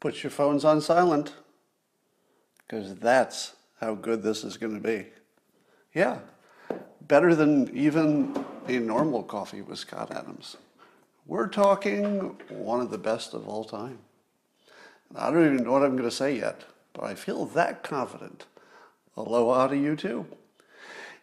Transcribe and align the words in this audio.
Put 0.00 0.24
your 0.24 0.30
phones 0.30 0.64
on 0.64 0.80
silent 0.80 1.34
because 2.58 2.96
that's 2.96 3.54
how 3.80 3.94
good 3.94 4.24
this 4.24 4.42
is 4.42 4.56
going 4.56 4.74
to 4.74 4.80
be. 4.80 5.06
Yeah, 5.94 6.18
better 7.02 7.36
than 7.36 7.70
even 7.76 8.44
a 8.66 8.80
normal 8.80 9.22
coffee 9.22 9.62
with 9.62 9.78
Scott 9.78 10.10
Adams. 10.10 10.56
We're 11.24 11.46
talking 11.46 12.36
one 12.48 12.80
of 12.80 12.90
the 12.90 12.98
best 12.98 13.32
of 13.32 13.46
all 13.46 13.62
time. 13.62 13.98
I 15.14 15.30
don't 15.30 15.46
even 15.46 15.62
know 15.62 15.70
what 15.70 15.84
I'm 15.84 15.96
going 15.96 16.02
to 16.02 16.10
say 16.10 16.36
yet, 16.36 16.64
but 16.94 17.04
I 17.04 17.14
feel 17.14 17.46
that 17.46 17.84
confident. 17.84 18.46
Aloha 19.16 19.68
to 19.68 19.76
you 19.76 19.94
too. 19.94 20.26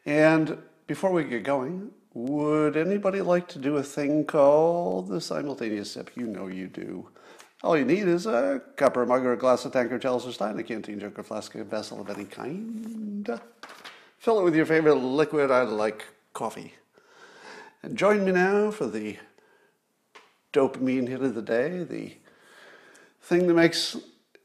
And 0.06 0.58
before 0.88 1.12
we 1.12 1.24
get 1.24 1.44
going, 1.44 1.92
would 2.14 2.76
anybody 2.76 3.22
like 3.22 3.48
to 3.50 3.60
do 3.60 3.78
a 3.78 3.84
thing 3.84 4.26
called 4.26 5.08
the 5.08 5.22
simultaneous 5.22 5.92
sip? 5.92 6.12
You 6.16 6.28
know 6.28 6.48
you 6.48 6.68
do. 6.68 7.10
All 7.64 7.78
you 7.78 7.86
need 7.86 8.08
is 8.08 8.26
a 8.26 8.62
cup 8.76 8.98
or 8.98 9.04
a 9.04 9.08
mug 9.08 9.24
or 9.24 9.34
a 9.34 9.38
glass, 9.38 9.66
a 9.66 9.70
or 9.78 10.00
chalice 10.00 10.26
or 10.26 10.32
stein, 10.32 10.58
a 10.58 10.64
canteen, 10.64 11.00
jug 11.00 11.18
or 11.18 11.24
flask, 11.24 11.54
a 11.56 11.64
vessel 11.64 12.02
of 12.02 12.10
any 12.10 12.26
kind. 12.26 13.40
Fill 14.18 14.40
it 14.40 14.44
with 14.44 14.56
your 14.56 14.66
favorite 14.66 14.96
liquid. 14.96 15.52
I 15.52 15.62
like 15.62 16.06
coffee. 16.34 16.74
And 17.84 17.98
join 17.98 18.26
me 18.26 18.32
now 18.32 18.72
for 18.72 18.88
the 18.88 19.18
dopamine 20.54 21.08
hit 21.08 21.22
of 21.22 21.36
the 21.36 21.42
day, 21.42 21.84
the 21.84 22.18
thing 23.22 23.48
that 23.48 23.54
makes 23.54 23.96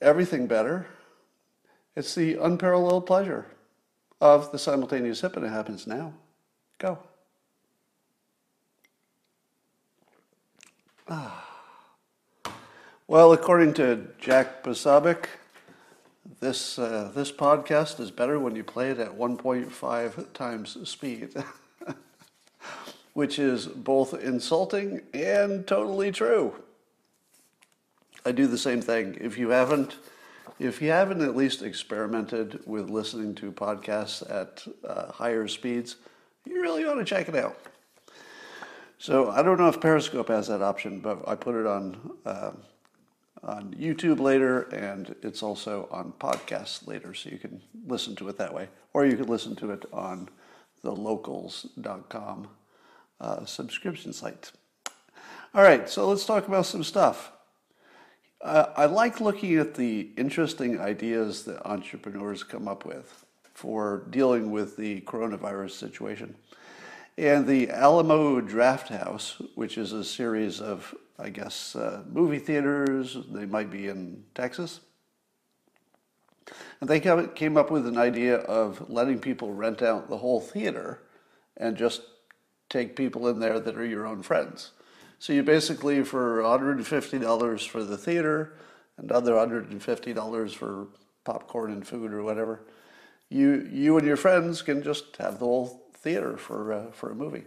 everything 0.00 0.46
better. 0.46 0.86
It's 1.96 2.14
the 2.14 2.34
unparalleled 2.34 3.06
pleasure 3.06 3.46
of 4.20 4.52
the 4.52 4.58
simultaneous 4.58 5.20
sip, 5.20 5.36
and 5.36 5.44
it 5.44 5.50
happens 5.50 5.86
now. 5.86 6.12
Go. 6.78 6.98
Ah. 11.08 11.46
Well, 13.08 13.32
according 13.32 13.74
to 13.74 14.08
Jack 14.18 14.64
Posobiec, 14.64 15.26
this 16.40 16.78
uh, 16.78 17.12
this 17.14 17.30
podcast 17.30 18.00
is 18.00 18.10
better 18.10 18.40
when 18.40 18.56
you 18.56 18.64
play 18.64 18.90
it 18.90 18.98
at 18.98 19.16
1.5 19.16 20.32
times 20.32 20.88
speed, 20.88 21.34
which 23.14 23.38
is 23.38 23.66
both 23.68 24.12
insulting 24.12 25.02
and 25.14 25.66
totally 25.66 26.10
true. 26.10 26.54
I 28.24 28.32
do 28.32 28.48
the 28.48 28.58
same 28.58 28.82
thing. 28.82 29.16
If 29.20 29.38
you 29.38 29.50
haven't, 29.50 29.96
if 30.58 30.80
you 30.80 30.90
haven't 30.90 31.22
at 31.22 31.36
least 31.36 31.62
experimented 31.62 32.60
with 32.66 32.90
listening 32.90 33.34
to 33.36 33.52
podcasts 33.52 34.28
at 34.30 34.66
uh, 34.84 35.12
higher 35.12 35.46
speeds, 35.48 35.96
you 36.44 36.60
really 36.60 36.84
ought 36.84 36.94
to 36.94 37.04
check 37.04 37.28
it 37.28 37.36
out. 37.36 37.58
So 38.98 39.30
I 39.30 39.42
don't 39.42 39.58
know 39.58 39.68
if 39.68 39.80
Periscope 39.80 40.28
has 40.28 40.48
that 40.48 40.62
option, 40.62 41.00
but 41.00 41.26
I 41.28 41.34
put 41.34 41.54
it 41.54 41.66
on. 41.66 42.10
Uh, 42.24 42.52
on 43.42 43.74
YouTube 43.78 44.18
later, 44.18 44.62
and 44.70 45.14
it's 45.22 45.42
also 45.42 45.88
on 45.92 46.12
podcasts 46.18 46.86
later, 46.86 47.14
so 47.14 47.30
you 47.30 47.38
can 47.38 47.62
listen 47.86 48.16
to 48.16 48.28
it 48.28 48.36
that 48.38 48.52
way. 48.52 48.68
Or 48.92 49.06
you 49.06 49.16
can 49.16 49.26
listen 49.26 49.54
to 49.56 49.70
it 49.70 49.84
on 49.92 50.28
the 50.82 50.90
locals.com 50.90 52.48
uh, 53.20 53.44
subscription 53.44 54.12
site. 54.12 54.52
All 55.54 55.62
right, 55.62 55.88
so 55.88 56.08
let's 56.08 56.26
talk 56.26 56.48
about 56.48 56.66
some 56.66 56.84
stuff. 56.84 57.32
Uh, 58.46 58.72
I 58.76 58.86
like 58.86 59.20
looking 59.20 59.56
at 59.56 59.74
the 59.74 60.12
interesting 60.16 60.78
ideas 60.78 61.42
that 61.46 61.66
entrepreneurs 61.66 62.44
come 62.44 62.68
up 62.68 62.84
with 62.84 63.24
for 63.54 64.06
dealing 64.10 64.52
with 64.52 64.76
the 64.76 65.00
coronavirus 65.00 65.72
situation. 65.72 66.36
And 67.18 67.44
the 67.44 67.70
Alamo 67.70 68.40
Drafthouse, 68.40 69.44
which 69.56 69.76
is 69.76 69.92
a 69.92 70.04
series 70.04 70.60
of 70.60 70.94
I 71.18 71.30
guess, 71.30 71.74
uh, 71.74 72.04
movie 72.08 72.38
theaters. 72.38 73.16
They 73.32 73.46
might 73.46 73.68
be 73.68 73.88
in 73.88 74.22
Texas. 74.32 74.78
And 76.80 76.88
they 76.88 77.00
came 77.00 77.56
up 77.56 77.72
with 77.72 77.84
an 77.84 77.98
idea 77.98 78.36
of 78.36 78.88
letting 78.88 79.18
people 79.18 79.52
rent 79.52 79.82
out 79.82 80.08
the 80.08 80.18
whole 80.18 80.40
theater 80.40 81.02
and 81.56 81.76
just 81.76 82.02
take 82.68 82.94
people 82.94 83.26
in 83.26 83.40
there 83.40 83.58
that 83.58 83.76
are 83.76 83.84
your 83.84 84.06
own 84.06 84.22
friends. 84.22 84.70
So 85.18 85.32
you 85.32 85.42
basically, 85.42 86.04
for 86.04 86.40
$150 86.42 87.68
for 87.68 87.82
the 87.82 87.96
theater 87.96 88.54
and 88.98 89.10
other 89.10 89.32
$150 89.32 90.54
for 90.54 90.88
popcorn 91.24 91.72
and 91.72 91.86
food 91.86 92.12
or 92.12 92.22
whatever, 92.22 92.60
you, 93.28 93.68
you 93.72 93.96
and 93.98 94.06
your 94.06 94.16
friends 94.16 94.62
can 94.62 94.82
just 94.82 95.16
have 95.16 95.38
the 95.38 95.46
whole 95.46 95.88
theater 95.94 96.36
for, 96.36 96.72
uh, 96.72 96.90
for 96.92 97.10
a 97.10 97.14
movie. 97.14 97.44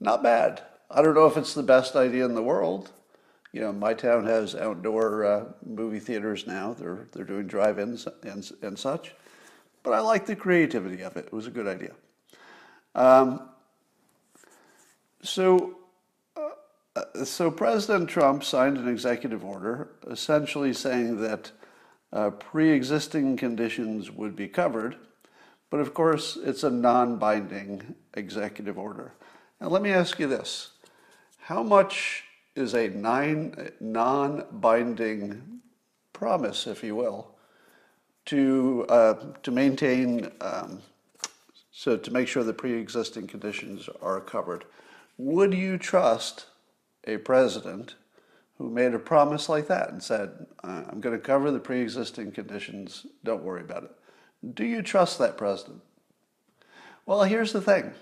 Not 0.00 0.22
bad. 0.22 0.62
I 0.90 1.02
don't 1.02 1.14
know 1.14 1.26
if 1.26 1.36
it's 1.36 1.54
the 1.54 1.62
best 1.62 1.96
idea 1.96 2.24
in 2.24 2.34
the 2.34 2.42
world. 2.42 2.92
You 3.52 3.60
know, 3.60 3.72
my 3.72 3.94
town 3.94 4.26
has 4.26 4.54
outdoor 4.54 5.24
uh, 5.24 5.44
movie 5.64 6.00
theaters 6.00 6.46
now. 6.46 6.74
They're 6.74 7.06
they're 7.12 7.24
doing 7.24 7.46
drive-ins 7.46 8.08
and 8.24 8.50
and 8.62 8.76
such, 8.76 9.14
but 9.84 9.92
I 9.92 10.00
like 10.00 10.26
the 10.26 10.34
creativity 10.34 11.02
of 11.02 11.16
it. 11.16 11.26
It 11.26 11.32
was 11.32 11.46
a 11.46 11.52
good 11.52 11.68
idea. 11.68 11.92
Um, 12.94 13.48
so. 15.22 15.78
So 17.24 17.50
President 17.50 18.08
Trump 18.08 18.44
signed 18.44 18.78
an 18.78 18.88
executive 18.88 19.44
order 19.44 19.88
essentially 20.08 20.72
saying 20.72 21.20
that 21.22 21.50
uh, 22.12 22.30
pre-existing 22.30 23.36
conditions 23.36 24.12
would 24.12 24.36
be 24.36 24.46
covered, 24.46 24.96
but 25.70 25.80
of 25.80 25.92
course 25.92 26.38
it's 26.40 26.62
a 26.62 26.70
non-binding 26.70 27.96
executive 28.14 28.78
order. 28.78 29.12
Now 29.60 29.68
let 29.68 29.82
me 29.82 29.90
ask 29.90 30.20
you 30.20 30.28
this: 30.28 30.70
how 31.38 31.64
much 31.64 32.24
is 32.54 32.74
a 32.74 32.88
non 33.80 34.46
binding 34.52 35.60
promise, 36.12 36.68
if 36.68 36.84
you 36.84 36.94
will, 36.94 37.34
to, 38.26 38.86
uh, 38.88 39.14
to 39.42 39.50
maintain, 39.50 40.30
um, 40.40 40.80
so 41.72 41.96
to 41.96 42.10
make 42.12 42.28
sure 42.28 42.44
the 42.44 42.52
pre 42.52 42.74
existing 42.74 43.26
conditions 43.26 43.88
are 44.00 44.20
covered? 44.20 44.64
Would 45.18 45.54
you 45.54 45.76
trust 45.76 46.46
a 47.06 47.18
president 47.18 47.94
who 48.58 48.70
made 48.70 48.94
a 48.94 48.98
promise 48.98 49.48
like 49.48 49.66
that 49.68 49.90
and 49.90 50.02
said, 50.02 50.46
I'm 50.62 51.00
going 51.00 51.16
to 51.16 51.24
cover 51.24 51.50
the 51.50 51.60
pre 51.60 51.80
existing 51.80 52.32
conditions, 52.32 53.06
don't 53.24 53.42
worry 53.42 53.62
about 53.62 53.84
it? 53.84 53.90
Do 54.54 54.64
you 54.64 54.82
trust 54.82 55.18
that 55.18 55.36
president? 55.36 55.82
Well, 57.06 57.24
here's 57.24 57.52
the 57.52 57.60
thing 57.60 57.92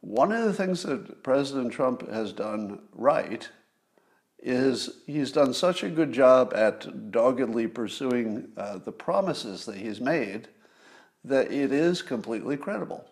one 0.00 0.30
of 0.32 0.44
the 0.44 0.52
things 0.52 0.82
that 0.84 1.22
President 1.22 1.72
Trump 1.72 2.08
has 2.08 2.32
done 2.32 2.80
right 2.92 3.48
is 4.40 4.90
he's 5.06 5.32
done 5.32 5.52
such 5.52 5.82
a 5.82 5.88
good 5.88 6.12
job 6.12 6.52
at 6.54 7.10
doggedly 7.10 7.66
pursuing 7.66 8.48
uh, 8.56 8.78
the 8.78 8.92
promises 8.92 9.64
that 9.66 9.76
he's 9.76 10.00
made 10.00 10.48
that 11.24 11.50
it 11.50 11.72
is 11.72 12.00
completely 12.00 12.56
credible. 12.56 13.04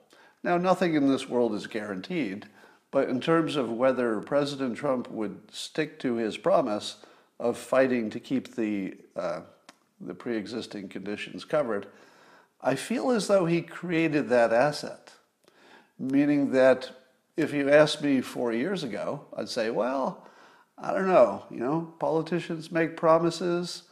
Now, 0.44 0.56
nothing 0.56 0.94
in 0.94 1.08
this 1.08 1.28
world 1.28 1.54
is 1.54 1.66
guaranteed, 1.66 2.46
but 2.90 3.08
in 3.08 3.20
terms 3.20 3.56
of 3.56 3.70
whether 3.70 4.20
President 4.20 4.76
Trump 4.76 5.10
would 5.10 5.40
stick 5.52 5.98
to 6.00 6.14
his 6.14 6.36
promise 6.36 6.96
of 7.38 7.58
fighting 7.58 8.10
to 8.10 8.20
keep 8.20 8.54
the, 8.54 8.94
uh, 9.14 9.40
the 10.00 10.14
pre 10.14 10.36
existing 10.36 10.88
conditions 10.88 11.44
covered, 11.44 11.86
I 12.62 12.74
feel 12.74 13.10
as 13.10 13.26
though 13.26 13.46
he 13.46 13.62
created 13.62 14.28
that 14.28 14.52
asset 14.52 15.12
meaning 15.98 16.50
that 16.52 16.90
if 17.36 17.52
you 17.52 17.70
asked 17.70 18.02
me 18.02 18.20
four 18.20 18.52
years 18.52 18.82
ago, 18.82 19.24
I'd 19.36 19.48
say, 19.48 19.70
well, 19.70 20.26
I 20.78 20.92
don't 20.92 21.06
know. 21.06 21.44
You 21.50 21.58
know, 21.58 21.94
politicians 21.98 22.70
make 22.70 22.96
promises. 22.96 23.84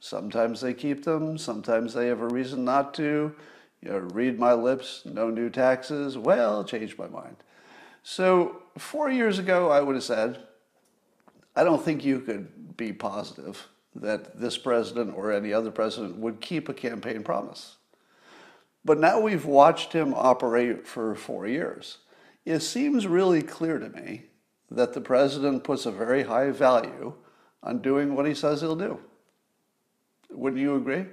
Sometimes 0.00 0.60
they 0.60 0.74
keep 0.74 1.04
them. 1.04 1.38
Sometimes 1.38 1.94
they 1.94 2.06
have 2.06 2.20
a 2.20 2.28
reason 2.28 2.64
not 2.64 2.94
to. 2.94 3.34
You 3.82 3.88
know, 3.88 3.98
read 3.98 4.38
my 4.38 4.52
lips, 4.52 5.02
no 5.06 5.30
new 5.30 5.48
taxes. 5.48 6.18
Well, 6.18 6.64
change 6.64 6.98
my 6.98 7.08
mind. 7.08 7.36
So 8.10 8.62
four 8.76 9.08
years 9.08 9.38
ago, 9.38 9.70
I 9.70 9.80
would 9.80 9.94
have 9.94 10.02
said, 10.02 10.40
I 11.54 11.62
don't 11.62 11.80
think 11.80 12.04
you 12.04 12.18
could 12.18 12.76
be 12.76 12.92
positive 12.92 13.68
that 13.94 14.40
this 14.40 14.58
president 14.58 15.16
or 15.16 15.30
any 15.30 15.52
other 15.52 15.70
president 15.70 16.16
would 16.16 16.40
keep 16.40 16.68
a 16.68 16.74
campaign 16.74 17.22
promise. 17.22 17.76
But 18.84 18.98
now 18.98 19.20
we've 19.20 19.44
watched 19.44 19.92
him 19.92 20.12
operate 20.12 20.88
for 20.88 21.14
four 21.14 21.46
years. 21.46 21.98
It 22.44 22.60
seems 22.62 23.06
really 23.06 23.42
clear 23.42 23.78
to 23.78 23.88
me 23.88 24.24
that 24.72 24.92
the 24.92 25.00
president 25.00 25.62
puts 25.62 25.86
a 25.86 25.92
very 25.92 26.24
high 26.24 26.50
value 26.50 27.14
on 27.62 27.80
doing 27.80 28.16
what 28.16 28.26
he 28.26 28.34
says 28.34 28.60
he'll 28.60 28.74
do. 28.74 28.98
Wouldn't 30.30 30.60
you 30.60 30.74
agree? 30.74 31.06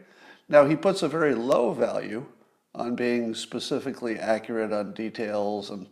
Now, 0.49 0.65
he 0.65 0.75
puts 0.75 1.03
a 1.03 1.07
very 1.07 1.35
low 1.35 1.73
value 1.73 2.25
on 2.73 2.95
being 2.95 3.35
specifically 3.35 4.17
accurate 4.17 4.73
on 4.73 4.95
details 4.95 5.69
and 5.69 5.85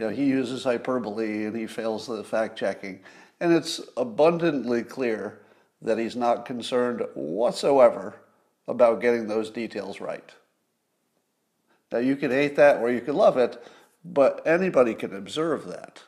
you 0.00 0.06
know 0.06 0.12
he 0.12 0.24
uses 0.24 0.64
hyperbole 0.64 1.44
and 1.44 1.56
he 1.56 1.66
fails 1.66 2.08
the 2.08 2.24
fact 2.24 2.58
checking 2.58 3.00
and 3.40 3.52
it's 3.52 3.82
abundantly 3.98 4.82
clear 4.82 5.42
that 5.82 5.98
he's 5.98 6.16
not 6.16 6.46
concerned 6.46 7.02
whatsoever 7.14 8.16
about 8.66 9.02
getting 9.02 9.28
those 9.28 9.50
details 9.50 10.00
right 10.00 10.32
Now, 11.92 11.98
you 11.98 12.16
can 12.16 12.30
hate 12.30 12.56
that 12.56 12.78
or 12.80 12.90
you 12.90 13.00
can 13.00 13.16
love 13.16 13.36
it, 13.36 13.62
but 14.04 14.42
anybody 14.46 14.94
can 14.94 15.14
observe 15.14 15.66
that. 15.66 16.02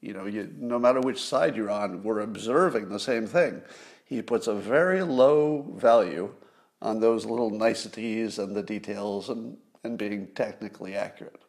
You 0.00 0.14
know, 0.14 0.26
you, 0.26 0.52
no 0.58 0.78
matter 0.78 1.00
which 1.00 1.22
side 1.22 1.56
you're 1.56 1.70
on, 1.70 2.02
we're 2.02 2.20
observing 2.20 2.88
the 2.88 3.00
same 3.00 3.26
thing. 3.26 3.62
He 4.04 4.22
puts 4.22 4.46
a 4.46 4.54
very 4.54 5.02
low 5.02 5.62
value 5.76 6.34
on 6.82 7.00
those 7.00 7.24
little 7.24 7.50
niceties 7.50 8.38
and 8.38 8.54
the 8.54 8.62
details 8.62 9.30
and, 9.30 9.56
and 9.84 9.96
being 9.96 10.28
technically 10.34 10.96
accurate. 10.96 11.40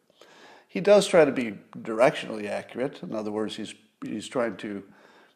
He 0.74 0.80
does 0.80 1.06
try 1.06 1.24
to 1.24 1.30
be 1.30 1.52
directionally 1.78 2.50
accurate. 2.50 3.00
In 3.04 3.14
other 3.14 3.30
words, 3.30 3.54
he's, 3.54 3.74
he's 4.04 4.26
trying 4.26 4.56
to 4.56 4.82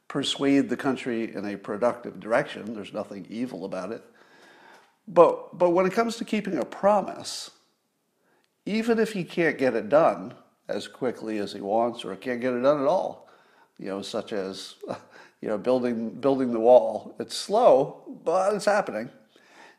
persuade 0.09 0.69
the 0.69 0.77
country 0.77 1.33
in 1.33 1.47
a 1.47 1.57
productive 1.57 2.19
direction. 2.19 2.75
There's 2.75 2.93
nothing 2.93 3.25
evil 3.31 3.65
about 3.65 3.93
it. 3.93 4.03
But, 5.07 5.57
but 5.57 5.71
when 5.71 5.87
it 5.87 5.93
comes 5.93 6.17
to 6.17 6.25
keeping 6.25 6.59
a 6.59 6.65
promise, 6.65 7.53
even 8.67 8.99
if 8.99 9.13
he 9.13 9.23
can't 9.23 9.57
get 9.57 9.77
it 9.77 9.89
done 9.89 10.35
as 10.67 10.89
quickly 10.89 11.39
as 11.39 11.53
he 11.53 11.61
wants 11.61 12.05
or 12.05 12.17
can't 12.17 12.41
get 12.41 12.53
it 12.53 12.63
done 12.63 12.81
at 12.81 12.89
all, 12.89 13.29
you 13.79 13.87
know, 13.87 14.03
such 14.03 14.33
as 14.33 14.75
you 15.41 15.49
know, 15.49 15.57
building, 15.57 16.11
building 16.11 16.51
the 16.53 16.59
wall, 16.59 17.15
it's 17.21 17.37
slow, 17.37 18.03
but 18.25 18.55
it's 18.55 18.65
happening. 18.65 19.09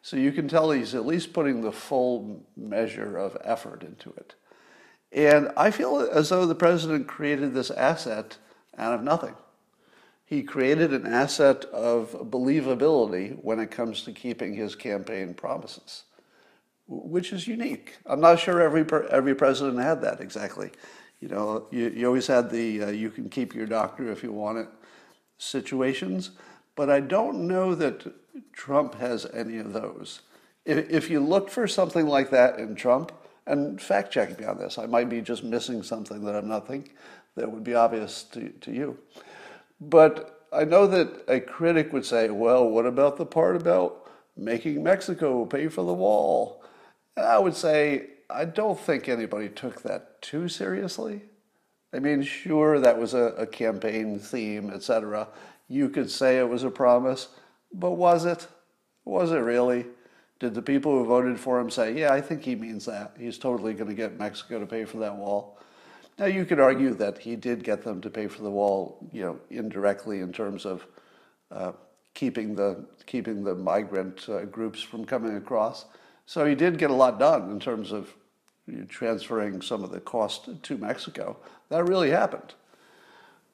So 0.04 0.16
you 0.16 0.32
can 0.32 0.48
tell 0.48 0.72
he's 0.72 0.96
at 0.96 1.06
least 1.06 1.34
putting 1.34 1.60
the 1.60 1.74
full 1.74 2.46
measure 2.56 3.18
of 3.18 3.36
effort 3.44 3.84
into 3.84 4.12
it. 4.12 4.36
And 5.12 5.52
I 5.58 5.72
feel 5.72 6.00
as 6.00 6.30
though 6.30 6.46
the 6.46 6.56
president 6.56 7.08
created 7.08 7.54
this 7.54 7.72
asset 7.72 8.38
out 8.78 8.94
of 8.94 9.04
nothing. 9.04 9.36
He 10.26 10.44
created 10.44 10.94
an 10.94 11.08
asset 11.08 11.66
of 11.66 12.12
believability 12.30 13.44
when 13.44 13.60
it 13.60 13.72
comes 13.72 14.04
to 14.04 14.12
keeping 14.12 14.54
his 14.54 14.76
campaign 14.76 15.34
promises, 15.34 16.04
which 16.88 17.34
is 17.34 17.48
unique. 17.48 17.98
I'm 18.06 18.22
not 18.22 18.40
sure 18.40 18.62
every, 18.62 18.86
every 19.10 19.34
president 19.34 19.80
had 19.80 20.02
that 20.02 20.22
exactly. 20.22 20.72
You 21.20 21.30
know, 21.30 21.66
you, 21.72 21.90
you 21.90 22.06
always 22.08 22.28
had 22.28 22.50
the 22.50 22.84
uh, 22.84 22.90
you 22.92 23.10
can 23.10 23.30
keep 23.30 23.54
your 23.54 23.66
doctor 23.66 24.12
if 24.12 24.24
you 24.24 24.32
want 24.32 24.60
it 24.60 24.68
situations, 25.40 26.32
but 26.76 26.90
I 26.90 27.00
don't 27.00 27.48
know 27.48 27.74
that 27.76 28.14
Trump 28.54 28.96
has 28.96 29.26
any 29.34 29.58
of 29.58 29.74
those. 29.74 30.22
If, 30.64 30.90
if 30.90 31.10
you 31.10 31.20
look 31.20 31.50
for 31.50 31.68
something 31.68 32.08
like 32.08 32.30
that 32.30 32.60
in 32.60 32.76
Trump, 32.76 33.12
and 33.48 33.82
fact 33.82 34.12
check 34.12 34.40
me 34.40 34.46
on 34.46 34.58
this. 34.58 34.78
I 34.78 34.86
might 34.86 35.10
be 35.10 35.22
just 35.22 35.44
missing 35.44 35.84
something 35.84 36.24
that 36.26 36.36
I'm 36.36 36.48
not 36.48 36.68
thinking 36.68 36.94
that 37.36 37.52
would 37.52 37.64
be 37.64 37.74
obvious 37.74 38.24
to, 38.24 38.50
to 38.50 38.72
you. 38.72 38.98
But 39.80 40.46
I 40.52 40.66
know 40.66 40.88
that 40.88 41.24
a 41.28 41.40
critic 41.40 41.94
would 41.94 42.06
say, 42.06 42.30
well, 42.30 42.68
what 42.68 42.86
about 42.86 43.18
the 43.18 43.26
part 43.26 43.56
about 43.56 44.10
making 44.36 44.84
Mexico 44.84 45.46
pay 45.46 45.68
for 45.68 45.84
the 45.84 45.94
wall? 45.94 46.64
And 47.16 47.26
I 47.26 47.40
would 47.40 47.56
say, 47.56 48.08
I 48.30 48.46
don't 48.46 48.80
think 48.80 49.10
anybody 49.10 49.50
took 49.50 49.82
that 49.84 50.22
too 50.22 50.48
seriously. 50.48 51.24
I 51.94 52.00
mean, 52.00 52.22
sure, 52.22 52.80
that 52.80 53.00
was 53.00 53.14
a, 53.14 53.34
a 53.38 53.48
campaign 53.48 54.20
theme, 54.20 54.70
etc. 54.70 55.28
You 55.68 55.90
could 55.90 56.12
say 56.12 56.38
it 56.38 56.48
was 56.48 56.64
a 56.64 56.70
promise, 56.70 57.30
but 57.74 57.92
was 57.92 58.26
it? 58.26 58.48
Was 59.06 59.32
it 59.32 59.38
really? 59.38 59.86
Did 60.40 60.54
the 60.54 60.62
people 60.62 60.92
who 60.94 61.06
voted 61.06 61.40
for 61.40 61.60
him 61.60 61.70
say, 61.70 62.00
yeah, 62.00 62.14
I 62.14 62.22
think 62.22 62.44
he 62.44 62.56
means 62.56 62.86
that. 62.86 63.16
He's 63.20 63.38
totally 63.38 63.74
going 63.74 63.90
to 63.90 63.96
get 63.96 64.18
Mexico 64.18 64.60
to 64.60 64.66
pay 64.66 64.86
for 64.86 64.98
that 64.98 65.16
wall. 65.16 65.58
Now, 66.18 66.26
you 66.26 66.46
could 66.46 66.60
argue 66.60 66.94
that 66.96 67.18
he 67.18 67.36
did 67.36 67.64
get 67.64 67.84
them 67.84 68.02
to 68.02 68.10
pay 68.10 68.28
for 68.28 68.42
the 68.42 68.50
wall, 68.50 69.06
you 69.12 69.22
know, 69.22 69.40
indirectly 69.50 70.20
in 70.20 70.32
terms 70.32 70.66
of 70.66 70.86
uh, 71.52 71.72
keeping 72.14 72.56
the 72.56 72.86
keeping 73.06 73.44
the 73.44 73.56
migrant 73.56 74.28
uh, 74.30 74.46
groups 74.46 74.82
from 74.82 75.06
coming 75.06 75.36
across. 75.36 75.86
So 76.26 76.46
he 76.46 76.56
did 76.56 76.78
get 76.78 76.92
a 76.92 76.94
lot 76.94 77.20
done 77.20 77.50
in 77.50 77.60
terms 77.60 77.92
of 77.92 78.14
transferring 78.88 79.62
some 79.62 79.84
of 79.84 79.92
the 79.92 80.00
cost 80.00 80.50
to 80.62 80.78
Mexico. 80.78 81.38
That 81.70 81.86
really 81.86 82.12
happened. 82.12 82.54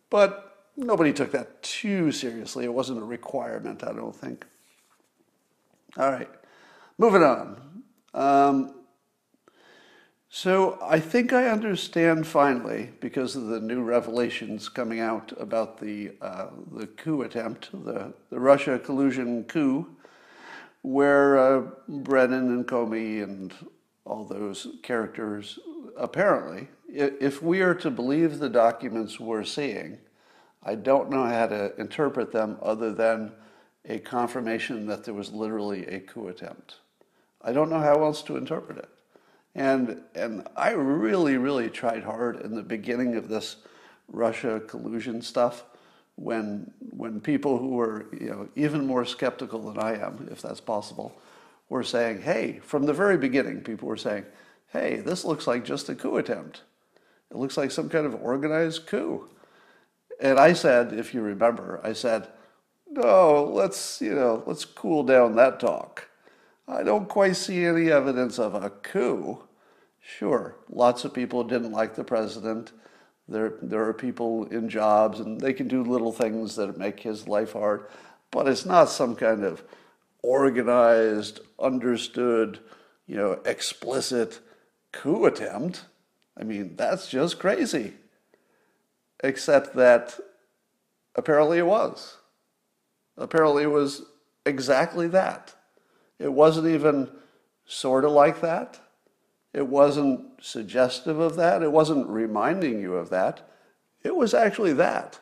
But 0.10 0.66
nobody 0.76 1.14
took 1.14 1.32
that 1.32 1.64
too 1.64 2.12
seriously. 2.12 2.66
It 2.66 2.74
wasn't 2.74 3.00
a 3.00 3.06
requirement, 3.06 3.84
I 3.84 3.94
don't 3.94 4.16
think. 4.16 4.46
All 5.98 6.12
right. 6.12 6.30
Moving 6.98 7.24
on. 7.24 7.84
Um, 8.14 8.76
so 10.30 10.78
I 10.82 11.00
think 11.00 11.34
I 11.34 11.48
understand 11.48 12.26
finally, 12.26 12.92
because 13.02 13.36
of 13.36 13.48
the 13.48 13.60
new 13.60 13.84
revelations 13.84 14.70
coming 14.70 15.02
out 15.02 15.34
about 15.38 15.78
the 15.78 16.14
uh, 16.22 16.48
the 16.72 16.88
coup 16.88 17.24
attempt, 17.24 17.70
the 17.72 18.14
the 18.30 18.40
Russia 18.40 18.80
collusion 18.80 19.44
coup, 19.44 19.88
where 20.84 21.38
uh, 21.38 21.64
Brennan 21.88 22.50
and 22.50 22.68
Comey 22.68 23.24
and 23.24 23.54
all 24.06 24.24
those 24.24 24.68
characters 24.84 25.60
apparently, 25.98 26.68
if 26.90 27.42
we 27.42 27.62
are 27.62 27.76
to 27.76 27.90
believe 27.90 28.40
the 28.40 28.50
documents 28.50 29.20
we're 29.20 29.44
seeing, 29.44 29.98
I 30.64 30.76
don't 30.76 31.10
know 31.10 31.26
how 31.26 31.48
to 31.48 31.76
interpret 31.78 32.32
them 32.32 32.58
other 32.62 32.94
than 32.94 33.34
a 33.86 34.00
confirmation 34.00 34.86
that 34.88 35.04
there 35.04 35.14
was 35.14 35.32
literally 35.32 35.86
a 35.88 36.00
coup 36.00 36.28
attempt. 36.28 36.76
I 37.46 37.54
don't 37.54 37.70
know 37.70 37.80
how 37.80 38.04
else 38.04 38.24
to 38.24 38.38
interpret 38.38 38.80
it. 38.80 38.90
And, 39.54 40.02
and 40.16 40.46
I 40.58 40.72
really, 40.72 41.38
really 41.38 41.70
tried 41.70 42.04
hard 42.04 42.42
in 42.42 42.56
the 42.56 42.64
beginning 42.64 43.16
of 43.16 43.30
this 43.30 43.58
Russia 44.10 44.60
collusion 44.68 45.22
stuff 45.22 45.64
when, 46.16 46.72
when 46.80 47.22
people 47.22 47.58
who 47.58 47.70
were 47.70 48.08
you 48.12 48.30
know, 48.30 48.50
even 48.56 48.86
more 48.86 49.06
skeptical 49.06 49.72
than 49.72 49.82
I 49.82 49.98
am, 49.98 50.28
if 50.32 50.42
that's 50.42 50.60
possible, 50.60 51.18
were 51.70 51.84
saying, 51.84 52.22
hey, 52.22 52.60
from 52.64 52.86
the 52.86 52.94
very 52.94 53.18
beginning, 53.18 53.62
people 53.62 53.88
were 53.88 53.98
saying, 53.98 54.26
hey, 54.72 54.98
this 54.98 55.24
looks 55.24 55.48
like 55.48 55.64
just 55.64 55.88
a 55.90 55.96
coup 55.96 56.18
attempt. 56.18 56.64
It 57.32 57.38
looks 57.38 57.58
like 57.58 57.72
some 57.72 57.90
kind 57.90 58.06
of 58.06 58.16
organized 58.16 58.88
coup. 58.88 59.30
And 60.20 60.40
I 60.40 60.54
said, 60.54 60.94
if 60.94 61.14
you 61.14 61.22
remember, 61.22 61.80
I 61.84 61.94
said, 61.94 62.28
no, 62.90 63.44
let's, 63.44 64.02
you 64.02 64.14
know, 64.16 64.44
let's 64.46 64.66
cool 64.66 65.04
down 65.04 65.36
that 65.36 65.60
talk. 65.60 66.10
I 66.68 66.84
don't 66.84 67.08
quite 67.08 67.36
see 67.36 67.64
any 67.66 67.92
evidence 67.92 68.40
of 68.40 68.56
a 68.56 68.70
coup. 68.70 69.44
Sure, 70.02 70.56
lots 70.70 71.06
of 71.06 71.14
people 71.14 71.44
didn't 71.44 71.72
like 71.72 71.96
the 71.96 72.04
president. 72.04 72.72
There, 73.28 73.54
there 73.62 73.84
are 73.84 73.94
people 73.94 74.46
in 74.46 74.70
jobs 74.70 75.20
and 75.20 75.42
they 75.42 75.54
can 75.54 75.68
do 75.68 75.84
little 75.84 76.12
things 76.12 76.56
that 76.56 76.78
make 76.78 77.00
his 77.00 77.28
life 77.28 77.54
hard, 77.54 77.88
but 78.30 78.48
it's 78.48 78.66
not 78.66 78.90
some 78.90 79.16
kind 79.16 79.44
of 79.44 79.64
organized, 80.22 81.40
understood, 81.60 82.60
you 83.08 83.16
know, 83.16 83.40
explicit 83.46 84.40
coup 84.92 85.26
attempt. 85.26 85.86
I 86.40 86.44
mean, 86.44 86.76
that's 86.76 87.10
just 87.10 87.40
crazy. 87.40 87.94
Except 89.24 89.76
that 89.76 90.20
apparently 91.16 91.58
it 91.58 91.66
was. 91.66 92.18
Apparently 93.18 93.64
it 93.64 93.72
was 93.72 94.04
exactly 94.46 95.08
that. 95.08 95.55
It 96.20 96.32
wasn't 96.32 96.68
even 96.68 97.10
sort 97.66 98.06
of 98.06 98.12
like 98.12 98.42
that. 98.42 98.80
It 99.54 99.68
wasn't 99.68 100.22
suggestive 100.42 101.20
of 101.20 101.36
that. 101.38 101.64
It 101.64 101.72
wasn't 101.72 102.08
reminding 102.08 102.82
you 102.82 102.96
of 102.96 103.10
that. 103.10 103.50
It 104.04 104.16
was 104.16 104.34
actually 104.34 104.74
that. 104.74 105.20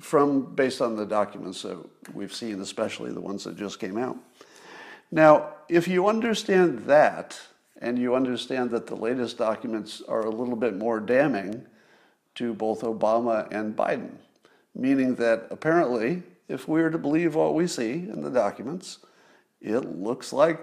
From 0.00 0.54
based 0.54 0.80
on 0.80 0.96
the 0.96 1.04
documents 1.04 1.62
that 1.62 1.78
we've 2.14 2.32
seen, 2.32 2.60
especially 2.60 3.12
the 3.12 3.20
ones 3.20 3.44
that 3.44 3.56
just 3.56 3.78
came 3.78 3.98
out. 3.98 4.16
Now, 5.10 5.50
if 5.68 5.86
you 5.86 6.08
understand 6.08 6.86
that, 6.86 7.38
and 7.82 7.98
you 7.98 8.14
understand 8.14 8.70
that 8.70 8.86
the 8.86 8.94
latest 8.94 9.36
documents 9.36 10.02
are 10.08 10.20
a 10.20 10.30
little 10.30 10.56
bit 10.56 10.76
more 10.76 11.00
damning 11.00 11.66
to 12.36 12.54
both 12.54 12.82
Obama 12.82 13.50
and 13.50 13.76
Biden, 13.76 14.12
meaning 14.74 15.16
that 15.16 15.48
apparently, 15.50 16.22
if 16.48 16.68
we 16.68 16.80
are 16.80 16.90
to 16.90 16.96
believe 16.98 17.34
what 17.34 17.54
we 17.54 17.66
see 17.66 17.92
in 17.92 18.22
the 18.22 18.30
documents, 18.30 19.00
it 19.62 19.96
looks 19.96 20.32
like 20.32 20.60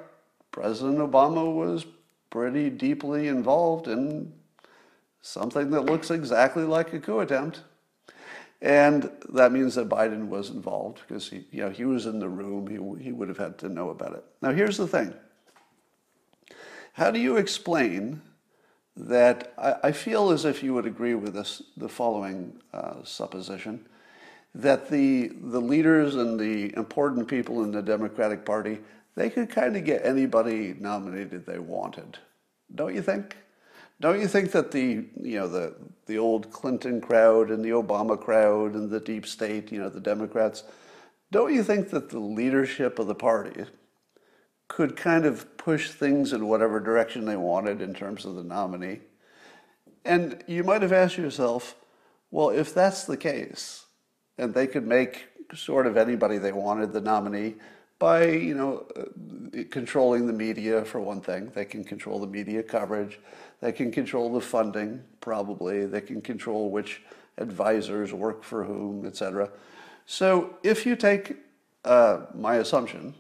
President 0.52 1.00
Obama 1.00 1.54
was 1.54 1.86
pretty 2.30 2.70
deeply 2.70 3.28
involved 3.28 3.88
in 3.88 4.34
something 5.22 5.72
that 5.72 5.82
looks 5.82 6.12
exactly 6.12 6.64
like 6.64 6.94
a 6.94 7.00
coup 7.00 7.20
attempt. 7.20 7.62
And 8.62 9.10
that 9.30 9.54
means 9.54 9.76
that 9.76 9.88
Biden 9.88 10.28
was 10.28 10.50
involved 10.50 11.02
because 11.08 11.30
he, 11.30 11.46
you 11.52 11.62
know, 11.62 11.70
he 11.70 11.86
was 11.86 12.06
in 12.06 12.20
the 12.20 12.28
room. 12.28 12.68
He, 12.68 13.04
he 13.04 13.12
would 13.14 13.30
have 13.30 13.38
had 13.38 13.58
to 13.60 13.70
know 13.70 13.90
about 13.90 14.14
it. 14.14 14.26
Now, 14.42 14.52
here's 14.52 14.76
the 14.76 14.88
thing. 14.88 15.14
How 16.94 17.10
do 17.10 17.20
you 17.20 17.38
explain 17.38 18.22
that? 18.98 19.54
I, 19.58 19.76
I 19.84 19.92
feel 19.94 20.32
as 20.32 20.44
if 20.44 20.62
you 20.62 20.74
would 20.74 20.86
agree 20.86 21.16
with 21.16 21.34
this, 21.34 21.62
the 21.78 21.88
following 21.88 22.60
uh, 22.74 22.96
supposition 23.06 23.88
that 24.56 24.90
the, 24.90 25.32
the 25.42 25.62
leaders 25.62 26.16
and 26.16 26.40
the 26.40 26.76
important 26.76 27.28
people 27.28 27.64
in 27.64 27.72
the 27.72 27.82
Democratic 27.82 28.46
Party, 28.46 28.80
they 29.16 29.30
could 29.30 29.50
kind 29.50 29.76
of 29.76 29.86
get 29.86 30.06
anybody 30.06 30.76
nominated 30.80 31.46
they 31.46 31.60
wanted. 31.60 32.18
Don't 32.74 32.96
you 32.96 33.02
think? 33.02 33.36
Don't 34.02 34.20
you 34.20 34.28
think 34.28 34.52
that 34.52 34.72
the, 34.72 35.06
you 35.22 35.40
know, 35.40 35.48
the, 35.48 35.76
the 36.06 36.18
old 36.18 36.52
Clinton 36.52 37.02
crowd 37.02 37.52
and 37.52 37.64
the 37.64 37.72
Obama 37.72 38.20
crowd 38.20 38.74
and 38.74 38.90
the 38.90 39.00
deep 39.00 39.26
state, 39.26 39.72
you 39.72 39.80
know, 39.80 39.90
the 39.90 40.00
Democrats, 40.00 40.64
don't 41.32 41.54
you 41.54 41.64
think 41.64 41.90
that 41.90 42.10
the 42.10 42.20
leadership 42.20 42.98
of 42.98 43.08
the 43.08 43.16
party 43.16 43.66
could 44.70 44.96
kind 44.96 45.26
of 45.26 45.58
push 45.58 45.90
things 45.90 46.32
in 46.32 46.48
whatever 46.48 46.80
direction 46.80 47.26
they 47.26 47.36
wanted 47.36 47.82
in 47.82 47.94
terms 47.94 48.24
of 48.24 48.36
the 48.36 48.44
nominee. 48.44 49.02
And 50.06 50.44
you 50.48 50.64
might 50.64 50.82
have 50.82 50.94
asked 50.94 51.18
yourself, 51.18 51.76
well, 52.32 52.50
if 52.52 52.74
that's 52.74 53.04
the 53.04 53.18
case, 53.18 53.86
and 54.40 54.54
they 54.54 54.66
could 54.66 54.88
make 54.88 55.28
sort 55.54 55.86
of 55.86 55.98
anybody 55.98 56.38
they 56.38 56.52
wanted 56.52 56.94
the 56.94 57.02
nominee 57.02 57.56
by, 58.00 58.28
you 58.28 58.56
know, 58.56 58.86
uh, 58.96 59.64
controlling 59.70 60.26
the 60.26 60.34
media 60.34 60.86
for 60.86 61.02
one 61.02 61.20
thing. 61.20 61.52
They 61.54 61.66
can 61.66 61.84
control 61.84 62.20
the 62.20 62.28
media 62.28 62.64
coverage. 62.64 63.20
They 63.60 63.74
can 63.74 63.92
control 63.92 64.32
the 64.32 64.42
funding, 64.42 65.04
probably. 65.20 65.86
They 65.86 66.02
can 66.02 66.22
control 66.22 66.70
which 66.70 67.02
advisors 67.38 68.14
work 68.14 68.44
for 68.44 68.64
whom, 68.64 69.06
etc. 69.06 69.50
So 70.06 70.56
if 70.64 70.86
you 70.86 70.96
take 70.96 71.36
uh, 71.84 72.22
my 72.34 72.56
assumption 72.56 73.16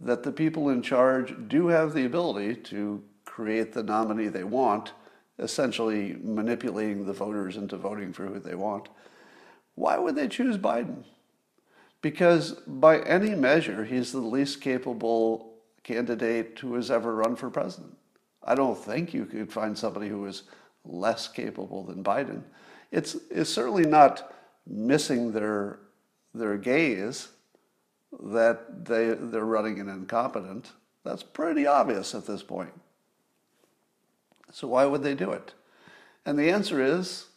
that 0.00 0.22
the 0.22 0.32
people 0.32 0.70
in 0.70 0.80
charge 0.80 1.34
do 1.48 1.66
have 1.68 1.92
the 1.92 2.06
ability 2.06 2.54
to 2.54 3.02
create 3.26 3.74
the 3.74 3.82
nominee 3.82 4.28
they 4.28 4.44
want, 4.44 4.92
essentially 5.38 6.16
manipulating 6.22 7.04
the 7.04 7.12
voters 7.12 7.58
into 7.58 7.76
voting 7.76 8.14
for 8.14 8.26
who 8.26 8.38
they 8.38 8.54
want, 8.54 8.88
why 9.80 9.96
would 9.96 10.14
they 10.14 10.28
choose 10.28 10.58
Biden? 10.58 11.04
Because 12.02 12.52
by 12.66 12.98
any 13.00 13.34
measure, 13.34 13.82
he's 13.82 14.12
the 14.12 14.20
least 14.20 14.60
capable 14.60 15.54
candidate 15.84 16.58
who 16.58 16.74
has 16.74 16.90
ever 16.90 17.14
run 17.14 17.34
for 17.34 17.48
president. 17.48 17.96
I 18.44 18.54
don't 18.54 18.76
think 18.76 19.14
you 19.14 19.24
could 19.24 19.50
find 19.50 19.76
somebody 19.76 20.08
who 20.08 20.26
is 20.26 20.42
less 20.84 21.28
capable 21.28 21.82
than 21.82 22.04
Biden. 22.04 22.42
It's, 22.92 23.16
it's 23.30 23.48
certainly 23.48 23.86
not 23.86 24.34
missing 24.66 25.32
their, 25.32 25.78
their 26.34 26.58
gaze 26.58 27.28
that 28.22 28.84
they, 28.84 29.14
they're 29.14 29.46
running 29.46 29.80
an 29.80 29.88
incompetent. 29.88 30.72
That's 31.04 31.22
pretty 31.22 31.66
obvious 31.66 32.14
at 32.14 32.26
this 32.26 32.42
point. 32.42 32.78
So 34.52 34.68
why 34.68 34.84
would 34.84 35.02
they 35.02 35.14
do 35.14 35.30
it? 35.30 35.54
And 36.26 36.38
the 36.38 36.50
answer 36.50 36.82
is 36.82 37.29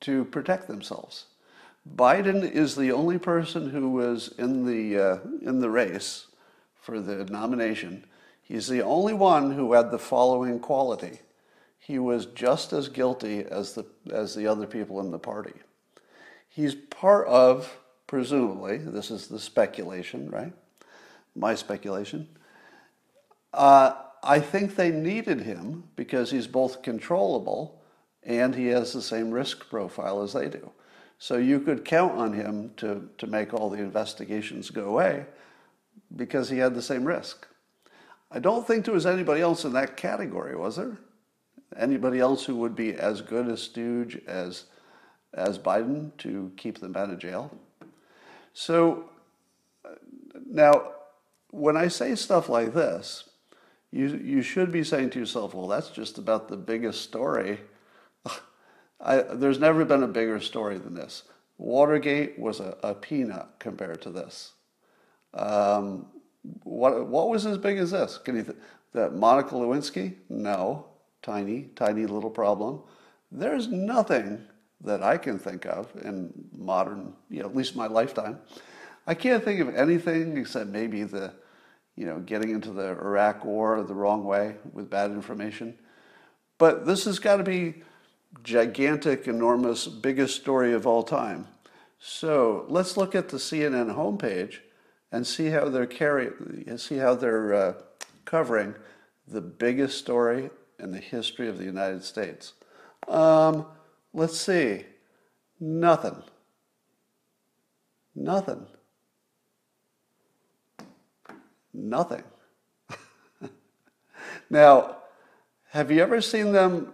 to 0.00 0.24
protect 0.26 0.66
themselves. 0.66 1.26
Biden 1.96 2.48
is 2.50 2.76
the 2.76 2.92
only 2.92 3.18
person 3.18 3.70
who 3.70 3.90
was 3.90 4.28
in 4.38 4.66
the, 4.66 4.98
uh, 4.98 5.18
in 5.42 5.60
the 5.60 5.70
race 5.70 6.26
for 6.74 7.00
the 7.00 7.24
nomination. 7.24 8.04
He's 8.42 8.68
the 8.68 8.82
only 8.82 9.14
one 9.14 9.52
who 9.52 9.72
had 9.72 9.90
the 9.90 9.98
following 9.98 10.60
quality. 10.60 11.20
He 11.78 11.98
was 11.98 12.26
just 12.26 12.72
as 12.72 12.88
guilty 12.88 13.44
as 13.44 13.74
the, 13.74 13.86
as 14.12 14.34
the 14.34 14.46
other 14.46 14.66
people 14.66 15.00
in 15.00 15.10
the 15.10 15.18
party. 15.18 15.54
He's 16.48 16.74
part 16.74 17.26
of, 17.28 17.78
presumably, 18.06 18.78
this 18.78 19.10
is 19.10 19.28
the 19.28 19.38
speculation, 19.38 20.30
right? 20.30 20.52
My 21.34 21.54
speculation. 21.54 22.28
Uh, 23.54 23.94
I 24.22 24.40
think 24.40 24.74
they 24.74 24.90
needed 24.90 25.40
him 25.40 25.84
because 25.96 26.30
he's 26.30 26.46
both 26.46 26.82
controllable 26.82 27.79
and 28.22 28.54
he 28.54 28.66
has 28.66 28.92
the 28.92 29.02
same 29.02 29.30
risk 29.30 29.68
profile 29.68 30.22
as 30.22 30.32
they 30.32 30.48
do. 30.48 30.70
So 31.18 31.36
you 31.36 31.60
could 31.60 31.84
count 31.84 32.16
on 32.18 32.32
him 32.32 32.72
to, 32.78 33.08
to 33.18 33.26
make 33.26 33.52
all 33.52 33.68
the 33.70 33.78
investigations 33.78 34.70
go 34.70 34.86
away 34.86 35.26
because 36.16 36.48
he 36.48 36.58
had 36.58 36.74
the 36.74 36.82
same 36.82 37.04
risk. 37.04 37.46
I 38.30 38.38
don't 38.38 38.66
think 38.66 38.84
there 38.84 38.94
was 38.94 39.06
anybody 39.06 39.40
else 39.40 39.64
in 39.64 39.72
that 39.72 39.96
category, 39.96 40.56
was 40.56 40.76
there? 40.76 40.98
Anybody 41.76 42.20
else 42.20 42.44
who 42.44 42.56
would 42.56 42.74
be 42.74 42.94
as 42.94 43.20
good 43.20 43.48
a 43.48 43.56
stooge 43.56 44.20
as, 44.26 44.64
as 45.34 45.58
Biden 45.58 46.16
to 46.18 46.52
keep 46.56 46.80
them 46.80 46.96
out 46.96 47.10
of 47.10 47.18
jail? 47.18 47.56
So 48.52 49.10
now, 50.46 50.92
when 51.50 51.76
I 51.76 51.88
say 51.88 52.14
stuff 52.14 52.48
like 52.48 52.74
this, 52.74 53.24
you, 53.92 54.06
you 54.08 54.42
should 54.42 54.70
be 54.70 54.84
saying 54.84 55.10
to 55.10 55.18
yourself, 55.18 55.54
well, 55.54 55.66
that's 55.66 55.90
just 55.90 56.18
about 56.18 56.48
the 56.48 56.56
biggest 56.56 57.02
story 57.02 57.60
I, 59.02 59.16
there's 59.16 59.58
never 59.58 59.84
been 59.84 60.02
a 60.02 60.08
bigger 60.08 60.40
story 60.40 60.78
than 60.78 60.94
this. 60.94 61.22
Watergate 61.58 62.38
was 62.38 62.60
a, 62.60 62.76
a 62.82 62.94
peanut 62.94 63.46
compared 63.58 64.02
to 64.02 64.10
this. 64.10 64.52
Um, 65.34 66.06
what, 66.62 67.06
what 67.06 67.28
was 67.28 67.46
as 67.46 67.58
big 67.58 67.78
as 67.78 67.90
this? 67.90 68.18
Can 68.18 68.36
you 68.36 68.42
th- 68.42 68.56
that 68.92 69.14
Monica 69.14 69.54
Lewinsky? 69.54 70.14
No, 70.28 70.86
tiny, 71.22 71.68
tiny 71.76 72.06
little 72.06 72.30
problem. 72.30 72.80
There's 73.30 73.68
nothing 73.68 74.42
that 74.82 75.02
I 75.02 75.16
can 75.18 75.38
think 75.38 75.66
of 75.66 75.88
in 76.02 76.32
modern, 76.56 77.12
you 77.28 77.42
know, 77.42 77.48
at 77.48 77.54
least 77.54 77.76
my 77.76 77.86
lifetime. 77.86 78.38
I 79.06 79.14
can't 79.14 79.44
think 79.44 79.60
of 79.60 79.74
anything 79.74 80.36
except 80.36 80.70
maybe 80.70 81.04
the, 81.04 81.32
you 81.96 82.06
know, 82.06 82.18
getting 82.20 82.50
into 82.50 82.72
the 82.72 82.88
Iraq 82.88 83.44
War 83.44 83.82
the 83.82 83.94
wrong 83.94 84.24
way 84.24 84.56
with 84.72 84.88
bad 84.88 85.10
information. 85.10 85.78
But 86.58 86.86
this 86.86 87.04
has 87.04 87.18
got 87.18 87.36
to 87.36 87.42
be 87.42 87.82
gigantic, 88.42 89.26
enormous, 89.26 89.86
biggest 89.86 90.36
story 90.36 90.72
of 90.72 90.86
all 90.86 91.02
time. 91.02 91.48
So 91.98 92.64
let's 92.68 92.96
look 92.96 93.14
at 93.14 93.28
the 93.28 93.36
CNN 93.36 93.94
homepage 93.94 94.58
and 95.12 95.26
see 95.26 95.46
how 95.46 95.68
they're 95.68 95.86
carry, 95.86 96.30
see 96.76 96.96
how 96.96 97.14
they're 97.14 97.54
uh, 97.54 97.72
covering 98.24 98.74
the 99.26 99.40
biggest 99.40 99.98
story 99.98 100.50
in 100.78 100.92
the 100.92 100.98
history 100.98 101.48
of 101.48 101.58
the 101.58 101.64
United 101.64 102.04
States. 102.04 102.54
Um, 103.08 103.66
let's 104.12 104.38
see, 104.38 104.84
nothing, 105.58 106.22
nothing, 108.14 108.66
nothing. 111.74 112.24
now, 114.50 114.96
have 115.70 115.90
you 115.90 116.02
ever 116.02 116.20
seen 116.20 116.52
them 116.52 116.92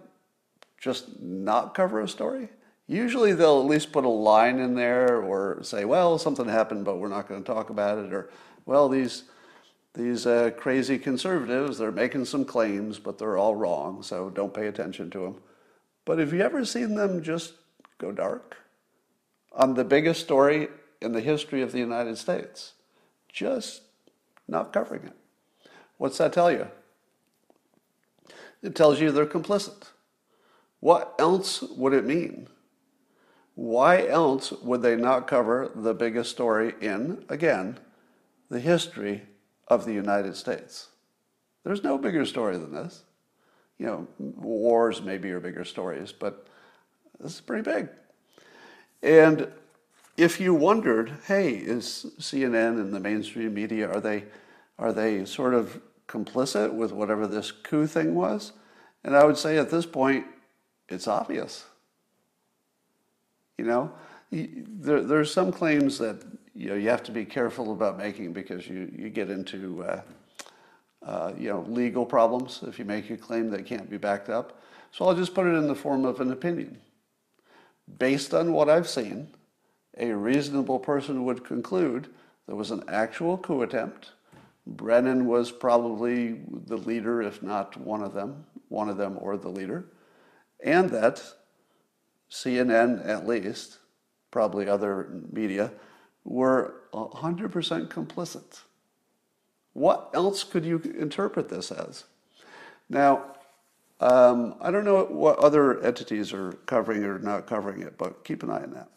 just 0.86 1.20
not 1.20 1.74
cover 1.74 2.00
a 2.00 2.08
story. 2.08 2.48
Usually 2.86 3.32
they'll 3.32 3.58
at 3.58 3.66
least 3.66 3.90
put 3.90 4.04
a 4.04 4.08
line 4.08 4.60
in 4.60 4.76
there 4.76 5.20
or 5.20 5.58
say, 5.62 5.84
well, 5.84 6.16
something 6.16 6.48
happened, 6.48 6.84
but 6.84 6.98
we're 6.98 7.08
not 7.08 7.28
going 7.28 7.42
to 7.42 7.52
talk 7.52 7.70
about 7.70 7.98
it. 7.98 8.12
Or, 8.12 8.30
well, 8.66 8.88
these, 8.88 9.24
these 9.94 10.28
uh, 10.28 10.52
crazy 10.56 10.96
conservatives, 10.96 11.76
they're 11.76 11.90
making 11.90 12.26
some 12.26 12.44
claims, 12.44 13.00
but 13.00 13.18
they're 13.18 13.36
all 13.36 13.56
wrong, 13.56 14.04
so 14.04 14.30
don't 14.30 14.54
pay 14.54 14.68
attention 14.68 15.10
to 15.10 15.18
them. 15.18 15.40
But 16.04 16.20
have 16.20 16.32
you 16.32 16.40
ever 16.40 16.64
seen 16.64 16.94
them 16.94 17.20
just 17.20 17.54
go 17.98 18.12
dark 18.12 18.56
on 19.50 19.74
the 19.74 19.84
biggest 19.84 20.20
story 20.20 20.68
in 21.02 21.10
the 21.10 21.20
history 21.20 21.62
of 21.62 21.72
the 21.72 21.80
United 21.80 22.16
States? 22.16 22.74
Just 23.28 23.82
not 24.46 24.72
covering 24.72 25.02
it. 25.02 25.16
What's 25.98 26.18
that 26.18 26.32
tell 26.32 26.52
you? 26.52 26.68
It 28.62 28.76
tells 28.76 29.00
you 29.00 29.10
they're 29.10 29.26
complicit. 29.26 29.90
What 30.80 31.14
else 31.18 31.62
would 31.62 31.92
it 31.92 32.04
mean? 32.04 32.48
Why 33.54 34.06
else 34.06 34.52
would 34.52 34.82
they 34.82 34.96
not 34.96 35.26
cover 35.26 35.70
the 35.74 35.94
biggest 35.94 36.30
story 36.30 36.74
in, 36.80 37.24
again, 37.28 37.78
the 38.50 38.60
history 38.60 39.22
of 39.68 39.86
the 39.86 39.94
United 39.94 40.36
States? 40.36 40.88
There's 41.64 41.82
no 41.82 41.96
bigger 41.96 42.26
story 42.26 42.58
than 42.58 42.72
this. 42.72 43.02
You 43.78 43.86
know, 43.86 44.08
wars 44.18 45.02
maybe 45.02 45.30
are 45.32 45.40
bigger 45.40 45.64
stories, 45.64 46.12
but 46.12 46.46
this 47.18 47.34
is 47.34 47.40
pretty 47.40 47.62
big. 47.62 47.88
And 49.02 49.50
if 50.16 50.40
you 50.40 50.54
wondered, 50.54 51.12
hey, 51.26 51.54
is 51.54 52.06
CNN 52.18 52.80
and 52.80 52.92
the 52.92 53.00
mainstream 53.00 53.54
media, 53.54 53.90
are 53.90 54.00
they, 54.00 54.24
are 54.78 54.92
they 54.92 55.24
sort 55.24 55.54
of 55.54 55.80
complicit 56.08 56.72
with 56.72 56.92
whatever 56.92 57.26
this 57.26 57.50
coup 57.52 57.86
thing 57.86 58.14
was? 58.14 58.52
And 59.02 59.16
I 59.16 59.24
would 59.24 59.36
say 59.36 59.58
at 59.58 59.70
this 59.70 59.86
point, 59.86 60.26
it's 60.88 61.08
obvious. 61.08 61.64
You 63.58 63.64
know, 63.64 63.92
there, 64.30 65.18
are 65.18 65.24
some 65.24 65.52
claims 65.52 65.98
that 65.98 66.22
you 66.54 66.68
know 66.68 66.74
you 66.74 66.88
have 66.90 67.02
to 67.04 67.12
be 67.12 67.24
careful 67.24 67.72
about 67.72 67.96
making 67.96 68.32
because 68.32 68.68
you, 68.68 68.90
you 68.94 69.08
get 69.08 69.30
into 69.30 69.82
uh, 69.84 70.00
uh, 71.04 71.32
you 71.38 71.48
know 71.48 71.64
legal 71.68 72.04
problems 72.04 72.60
if 72.66 72.78
you 72.78 72.84
make 72.84 73.10
a 73.10 73.16
claim 73.16 73.50
that 73.50 73.66
can't 73.66 73.90
be 73.90 73.96
backed 73.96 74.28
up. 74.28 74.60
So 74.92 75.06
I'll 75.06 75.14
just 75.14 75.34
put 75.34 75.46
it 75.46 75.54
in 75.54 75.68
the 75.68 75.74
form 75.74 76.04
of 76.04 76.20
an 76.20 76.32
opinion. 76.32 76.78
Based 77.98 78.34
on 78.34 78.52
what 78.52 78.68
I've 78.68 78.88
seen, 78.88 79.28
a 79.98 80.12
reasonable 80.12 80.78
person 80.78 81.24
would 81.24 81.44
conclude 81.44 82.08
there 82.46 82.56
was 82.56 82.70
an 82.70 82.84
actual 82.88 83.38
coup 83.38 83.62
attempt. 83.62 84.12
Brennan 84.66 85.26
was 85.26 85.52
probably 85.52 86.40
the 86.66 86.76
leader, 86.76 87.22
if 87.22 87.42
not 87.42 87.76
one 87.76 88.02
of 88.02 88.12
them, 88.12 88.44
one 88.68 88.88
of 88.88 88.96
them 88.96 89.16
or 89.20 89.36
the 89.36 89.48
leader 89.48 89.86
and 90.66 90.90
that 90.90 91.22
CNN, 92.30 93.08
at 93.08 93.26
least, 93.26 93.78
probably 94.30 94.68
other 94.68 95.08
media, 95.32 95.72
were 96.24 96.82
100% 96.92 97.88
complicit. 97.88 98.60
What 99.72 100.10
else 100.12 100.42
could 100.42 100.64
you 100.64 100.78
interpret 100.98 101.48
this 101.48 101.70
as? 101.70 102.04
Now, 102.88 103.36
um, 104.00 104.56
I 104.60 104.70
don't 104.70 104.84
know 104.84 105.04
what 105.04 105.38
other 105.38 105.80
entities 105.82 106.32
are 106.32 106.52
covering 106.66 107.04
or 107.04 107.18
not 107.18 107.46
covering 107.46 107.80
it, 107.82 107.96
but 107.96 108.24
keep 108.24 108.42
an 108.42 108.50
eye 108.50 108.62
on 108.62 108.70
that. 108.72 108.88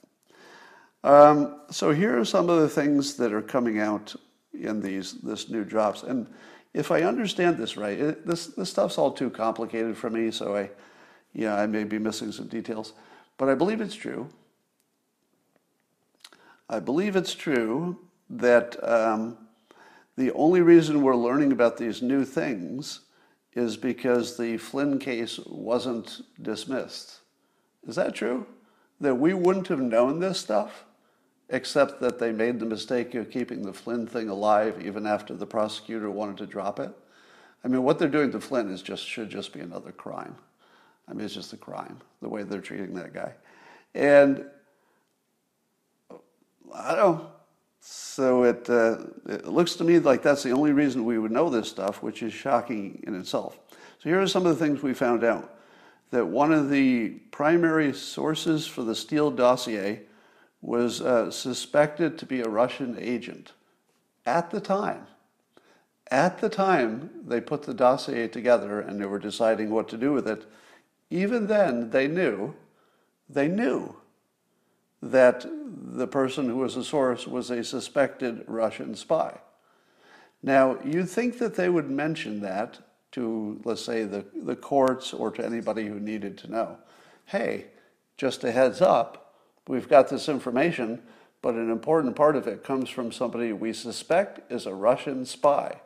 Um, 1.03 1.61
so 1.69 1.91
here 1.91 2.19
are 2.19 2.25
some 2.25 2.49
of 2.49 2.59
the 2.59 2.67
things 2.67 3.15
that 3.15 3.31
are 3.31 3.41
coming 3.41 3.79
out 3.79 4.15
in 4.53 4.81
these 4.81 5.13
this 5.21 5.49
new 5.49 5.63
drops. 5.63 6.03
And 6.03 6.27
if 6.73 6.91
I 6.91 7.03
understand 7.03 7.57
this 7.57 7.77
right, 7.77 7.97
it, 7.97 8.27
this 8.27 8.47
this 8.47 8.69
stuff's 8.69 8.97
all 8.97 9.11
too 9.11 9.29
complicated 9.29 9.97
for 9.97 10.09
me, 10.09 10.31
so 10.31 10.57
I, 10.57 10.69
yeah, 11.33 11.55
I 11.55 11.67
may 11.67 11.83
be 11.83 12.00
missing 12.00 12.31
some 12.31 12.48
details, 12.48 12.93
but 13.38 13.50
I 13.50 13.55
believe 13.55 13.81
it's 13.81 13.95
true. 13.95 14.29
I 16.69 16.79
believe 16.79 17.15
it's 17.15 17.33
true 17.33 17.98
that 18.29 18.77
um, 18.88 19.38
the 20.15 20.31
only 20.33 20.62
reason 20.62 21.01
we're 21.01 21.15
learning 21.15 21.51
about 21.51 21.77
these 21.77 22.01
new 22.01 22.25
things 22.25 23.01
is 23.53 23.77
because 23.77 24.38
the 24.38 24.57
Flynn 24.57 25.00
case 25.00 25.39
wasn't 25.48 26.21
dismissed. 26.41 27.19
Is 27.88 27.95
that 27.95 28.13
true? 28.13 28.45
That 29.01 29.15
we 29.15 29.33
wouldn't 29.33 29.67
have 29.69 29.79
known 29.79 30.19
this 30.19 30.39
stuff, 30.39 30.86
except 31.50 32.00
that 32.01 32.19
they 32.19 32.31
made 32.31 32.59
the 32.59 32.65
mistake 32.65 33.15
of 33.15 33.31
keeping 33.31 33.63
the 33.63 33.74
Flynn 33.74 34.05
thing 34.05 34.29
alive 34.29 34.86
even 34.86 35.07
after 35.07 35.33
the 35.33 35.48
prosecutor 35.48 36.12
wanted 36.12 36.38
to 36.38 36.45
drop 36.45 36.79
it? 36.79 36.91
I 37.63 37.67
mean, 37.67 37.83
what 37.83 37.98
they're 37.98 38.07
doing 38.07 38.31
to 38.31 38.39
Flynn 38.39 38.69
is 38.69 38.81
just 38.81 39.05
should 39.05 39.29
just 39.29 39.53
be 39.53 39.59
another 39.59 39.91
crime. 39.91 40.36
I 41.09 41.13
mean, 41.13 41.25
it's 41.25 41.33
just 41.33 41.53
a 41.53 41.57
crime 41.57 41.99
the 42.21 42.29
way 42.29 42.43
they're 42.43 42.61
treating 42.61 42.93
that 42.95 43.13
guy, 43.13 43.33
and 43.95 44.45
I 46.73 46.95
don't. 46.95 47.23
So 47.81 48.43
it, 48.43 48.69
uh, 48.69 48.97
it 49.27 49.47
looks 49.47 49.75
to 49.75 49.83
me 49.83 49.99
like 49.99 50.21
that's 50.21 50.43
the 50.43 50.51
only 50.51 50.73
reason 50.73 51.05
we 51.05 51.17
would 51.17 51.31
know 51.31 51.49
this 51.49 51.69
stuff, 51.69 52.03
which 52.03 52.21
is 52.21 52.33
shocking 52.33 53.01
in 53.07 53.15
itself. 53.15 53.57
So 53.99 54.09
here 54.09 54.21
are 54.21 54.27
some 54.27 54.45
of 54.45 54.57
the 54.57 54.65
things 54.65 54.83
we 54.83 54.93
found 54.93 55.23
out. 55.23 55.55
That 56.11 56.25
one 56.25 56.51
of 56.51 56.69
the 56.69 57.09
primary 57.31 57.93
sources 57.93 58.65
for 58.65 58.83
the 58.83 58.95
Steele 58.95 59.31
dossier 59.31 60.01
was 60.61 61.01
uh, 61.01 61.31
suspected 61.31 62.17
to 62.17 62.25
be 62.25 62.41
a 62.41 62.49
Russian 62.49 62.97
agent 62.99 63.53
at 64.25 64.49
the 64.49 64.59
time. 64.59 65.05
At 66.11 66.39
the 66.39 66.49
time 66.49 67.11
they 67.25 67.39
put 67.39 67.63
the 67.63 67.73
dossier 67.73 68.27
together 68.27 68.81
and 68.81 68.99
they 68.99 69.05
were 69.05 69.19
deciding 69.19 69.69
what 69.69 69.87
to 69.89 69.97
do 69.97 70.11
with 70.11 70.27
it, 70.27 70.45
even 71.09 71.47
then 71.47 71.89
they 71.89 72.07
knew, 72.07 72.55
they 73.27 73.47
knew 73.47 73.95
that 75.01 75.45
the 75.45 76.07
person 76.07 76.47
who 76.47 76.57
was 76.57 76.75
the 76.75 76.83
source 76.83 77.25
was 77.27 77.49
a 77.49 77.63
suspected 77.63 78.43
Russian 78.47 78.95
spy. 78.95 79.39
Now, 80.41 80.77
you'd 80.83 81.09
think 81.09 81.39
that 81.39 81.55
they 81.55 81.69
would 81.69 81.89
mention 81.89 82.41
that 82.41 82.79
to, 83.11 83.59
let's 83.63 83.83
say, 83.83 84.03
the, 84.03 84.25
the 84.35 84.55
courts 84.55 85.13
or 85.13 85.31
to 85.31 85.45
anybody 85.45 85.87
who 85.87 85.99
needed 85.99 86.37
to 86.39 86.51
know. 86.51 86.77
Hey, 87.25 87.67
just 88.17 88.43
a 88.43 88.51
heads 88.51 88.81
up, 88.81 89.35
we've 89.67 89.89
got 89.89 90.09
this 90.09 90.29
information, 90.29 91.01
but 91.41 91.55
an 91.55 91.71
important 91.71 92.15
part 92.15 92.35
of 92.35 92.47
it 92.47 92.63
comes 92.63 92.89
from 92.89 93.11
somebody 93.11 93.53
we 93.53 93.73
suspect 93.73 94.51
is 94.51 94.65
a 94.65 94.73
Russian 94.73 95.25
spy. 95.25 95.81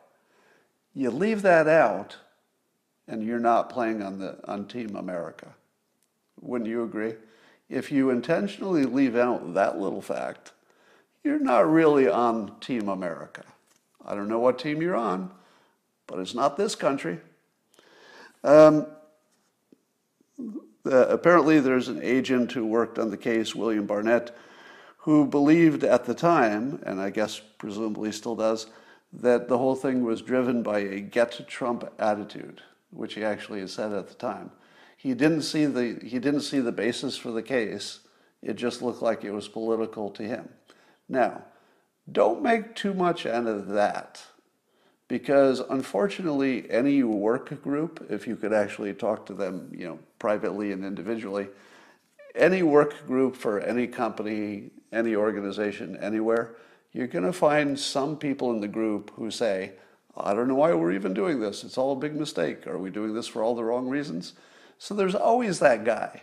You 0.92 1.10
leave 1.10 1.42
that 1.42 1.68
out, 1.68 2.18
and 3.08 3.22
you're 3.22 3.38
not 3.38 3.70
playing 3.70 4.02
on, 4.02 4.18
the, 4.18 4.38
on 4.48 4.66
Team 4.66 4.96
America. 4.96 5.54
Wouldn't 6.40 6.68
you 6.68 6.82
agree? 6.82 7.14
if 7.68 7.90
you 7.90 8.10
intentionally 8.10 8.84
leave 8.84 9.16
out 9.16 9.54
that 9.54 9.78
little 9.78 10.02
fact, 10.02 10.52
you're 11.22 11.38
not 11.38 11.70
really 11.70 12.08
on 12.08 12.58
Team 12.60 12.88
America. 12.88 13.44
I 14.04 14.14
don't 14.14 14.28
know 14.28 14.38
what 14.38 14.58
team 14.58 14.82
you're 14.82 14.96
on, 14.96 15.30
but 16.06 16.18
it's 16.18 16.34
not 16.34 16.56
this 16.56 16.74
country. 16.74 17.18
Um, 18.42 18.86
uh, 20.86 21.06
apparently, 21.08 21.60
there's 21.60 21.88
an 21.88 22.02
agent 22.02 22.52
who 22.52 22.66
worked 22.66 22.98
on 22.98 23.10
the 23.10 23.16
case, 23.16 23.54
William 23.54 23.86
Barnett, 23.86 24.36
who 24.98 25.26
believed 25.26 25.82
at 25.82 26.04
the 26.04 26.14
time, 26.14 26.82
and 26.84 27.00
I 27.00 27.08
guess 27.08 27.40
presumably 27.58 28.12
still 28.12 28.36
does, 28.36 28.66
that 29.14 29.48
the 29.48 29.56
whole 29.56 29.76
thing 29.76 30.04
was 30.04 30.20
driven 30.20 30.62
by 30.62 30.80
a 30.80 31.00
get 31.00 31.48
Trump 31.48 31.90
attitude, 31.98 32.60
which 32.94 33.14
he 33.14 33.24
actually 33.24 33.66
said 33.66 33.92
at 33.92 34.08
the 34.08 34.14
time 34.14 34.50
he 35.04 35.12
didn't 35.12 35.42
see 35.42 35.66
the 35.66 36.00
he 36.02 36.18
didn't 36.18 36.40
see 36.40 36.60
the 36.60 36.72
basis 36.72 37.14
for 37.14 37.30
the 37.30 37.42
case. 37.42 38.00
It 38.40 38.54
just 38.54 38.80
looked 38.80 39.02
like 39.02 39.22
it 39.22 39.32
was 39.32 39.48
political 39.48 40.08
to 40.12 40.22
him. 40.22 40.48
Now, 41.10 41.42
don't 42.10 42.42
make 42.42 42.74
too 42.74 42.94
much 42.94 43.26
out 43.26 43.46
of 43.46 43.68
that. 43.68 44.22
Because 45.06 45.60
unfortunately, 45.60 46.70
any 46.70 47.02
work 47.02 47.62
group, 47.62 48.06
if 48.08 48.26
you 48.26 48.34
could 48.34 48.54
actually 48.54 48.94
talk 48.94 49.26
to 49.26 49.34
them, 49.34 49.70
you 49.76 49.86
know, 49.86 49.98
privately 50.18 50.72
and 50.72 50.82
individually, 50.82 51.48
any 52.34 52.62
work 52.62 53.06
group 53.06 53.36
for 53.36 53.60
any 53.60 53.86
company, 53.86 54.70
any 54.90 55.14
organization, 55.14 55.98
anywhere, 55.98 56.56
you're 56.94 57.08
going 57.08 57.26
to 57.26 57.32
find 57.34 57.78
some 57.78 58.16
people 58.16 58.52
in 58.52 58.62
the 58.62 58.68
group 58.68 59.10
who 59.16 59.30
say, 59.30 59.72
I 60.16 60.34
don't 60.34 60.48
know 60.48 60.54
why 60.54 60.72
we're 60.74 60.92
even 60.92 61.12
doing 61.12 61.40
this. 61.40 61.64
It's 61.64 61.76
all 61.76 61.92
a 61.92 61.96
big 61.96 62.14
mistake. 62.14 62.66
Are 62.66 62.78
we 62.78 62.90
doing 62.90 63.14
this 63.14 63.26
for 63.26 63.42
all 63.42 63.54
the 63.54 63.64
wrong 63.64 63.88
reasons? 63.88 64.34
So 64.78 64.94
there's 64.94 65.14
always 65.14 65.58
that 65.58 65.84
guy. 65.84 66.22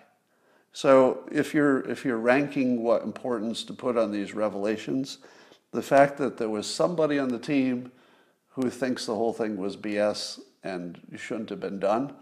So 0.73 1.27
if 1.31 1.53
you're 1.53 1.81
if 1.89 2.05
you're 2.05 2.17
ranking 2.17 2.83
what 2.83 3.03
importance 3.03 3.63
to 3.65 3.73
put 3.73 3.97
on 3.97 4.11
these 4.11 4.33
revelations, 4.33 5.17
the 5.71 5.81
fact 5.81 6.17
that 6.17 6.37
there 6.37 6.49
was 6.49 6.67
somebody 6.67 7.19
on 7.19 7.27
the 7.27 7.39
team 7.39 7.91
who 8.49 8.69
thinks 8.69 9.05
the 9.05 9.15
whole 9.15 9.33
thing 9.33 9.57
was 9.57 9.75
BS 9.75 10.39
and 10.63 10.99
shouldn't 11.17 11.49
have 11.49 11.59
been 11.59 11.79
done, 11.79 12.13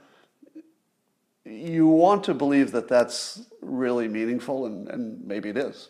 you 1.46 1.88
want 1.88 2.24
to 2.24 2.34
believe 2.34 2.72
that 2.72 2.88
that's 2.88 3.42
really 3.62 4.08
meaningful, 4.08 4.66
and, 4.66 4.88
and 4.88 5.26
maybe 5.26 5.50
it 5.50 5.58
is. 5.58 5.90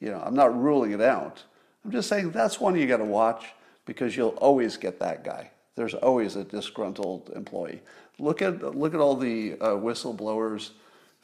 You 0.00 0.10
know, 0.10 0.22
I'm 0.24 0.34
not 0.34 0.58
ruling 0.58 0.92
it 0.92 1.00
out. 1.00 1.42
I'm 1.84 1.90
just 1.90 2.08
saying 2.08 2.32
that's 2.32 2.60
one 2.60 2.76
you 2.76 2.86
got 2.86 2.98
to 2.98 3.04
watch 3.04 3.46
because 3.86 4.16
you'll 4.16 4.30
always 4.30 4.76
get 4.76 5.00
that 5.00 5.24
guy. 5.24 5.50
There's 5.76 5.94
always 5.94 6.36
a 6.36 6.44
disgruntled 6.44 7.30
employee. 7.34 7.80
Look 8.18 8.42
at, 8.42 8.76
look 8.76 8.94
at 8.94 9.00
all 9.00 9.16
the 9.16 9.54
uh, 9.54 9.68
whistleblowers 9.70 10.70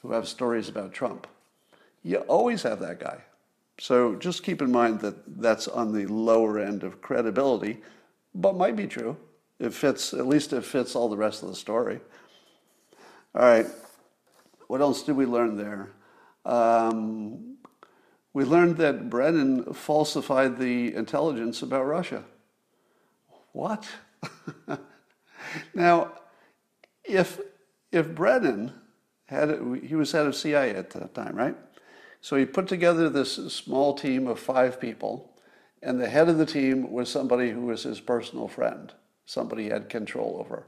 who 0.01 0.11
have 0.11 0.27
stories 0.27 0.69
about 0.69 0.93
Trump. 0.93 1.27
You 2.03 2.17
always 2.19 2.63
have 2.63 2.79
that 2.79 2.99
guy. 2.99 3.21
So 3.79 4.15
just 4.15 4.43
keep 4.43 4.61
in 4.61 4.71
mind 4.71 4.99
that 5.01 5.41
that's 5.41 5.67
on 5.67 5.93
the 5.93 6.05
lower 6.05 6.59
end 6.59 6.83
of 6.83 7.01
credibility, 7.01 7.81
but 8.35 8.55
might 8.55 8.75
be 8.75 8.87
true. 8.87 9.17
It 9.59 9.73
fits, 9.73 10.13
at 10.13 10.27
least 10.27 10.53
it 10.53 10.63
fits 10.63 10.95
all 10.95 11.09
the 11.09 11.17
rest 11.17 11.41
of 11.41 11.49
the 11.49 11.55
story. 11.55 11.99
All 13.35 13.41
right, 13.41 13.65
what 14.67 14.81
else 14.81 15.01
did 15.01 15.15
we 15.15 15.25
learn 15.25 15.57
there? 15.57 15.89
Um, 16.45 17.55
we 18.33 18.43
learned 18.43 18.77
that 18.77 19.09
Brennan 19.09 19.73
falsified 19.73 20.57
the 20.59 20.93
intelligence 20.93 21.61
about 21.61 21.85
Russia. 21.85 22.23
What? 23.53 23.87
now, 25.73 26.11
if 27.03 27.39
if 27.91 28.13
Brennan 28.13 28.73
had 29.27 29.49
he 29.83 29.95
was 29.95 30.11
head 30.11 30.25
of 30.25 30.35
CIA 30.35 30.71
at 30.71 30.89
that 30.91 31.13
time, 31.13 31.35
right? 31.35 31.55
So 32.19 32.35
he 32.35 32.45
put 32.45 32.67
together 32.67 33.09
this 33.09 33.33
small 33.53 33.93
team 33.93 34.27
of 34.27 34.39
five 34.39 34.79
people, 34.79 35.37
and 35.81 35.99
the 35.99 36.09
head 36.09 36.29
of 36.29 36.37
the 36.37 36.45
team 36.45 36.91
was 36.91 37.09
somebody 37.09 37.51
who 37.51 37.61
was 37.61 37.83
his 37.83 37.99
personal 37.99 38.47
friend, 38.47 38.91
somebody 39.25 39.63
he 39.63 39.69
had 39.69 39.89
control 39.89 40.37
over. 40.39 40.67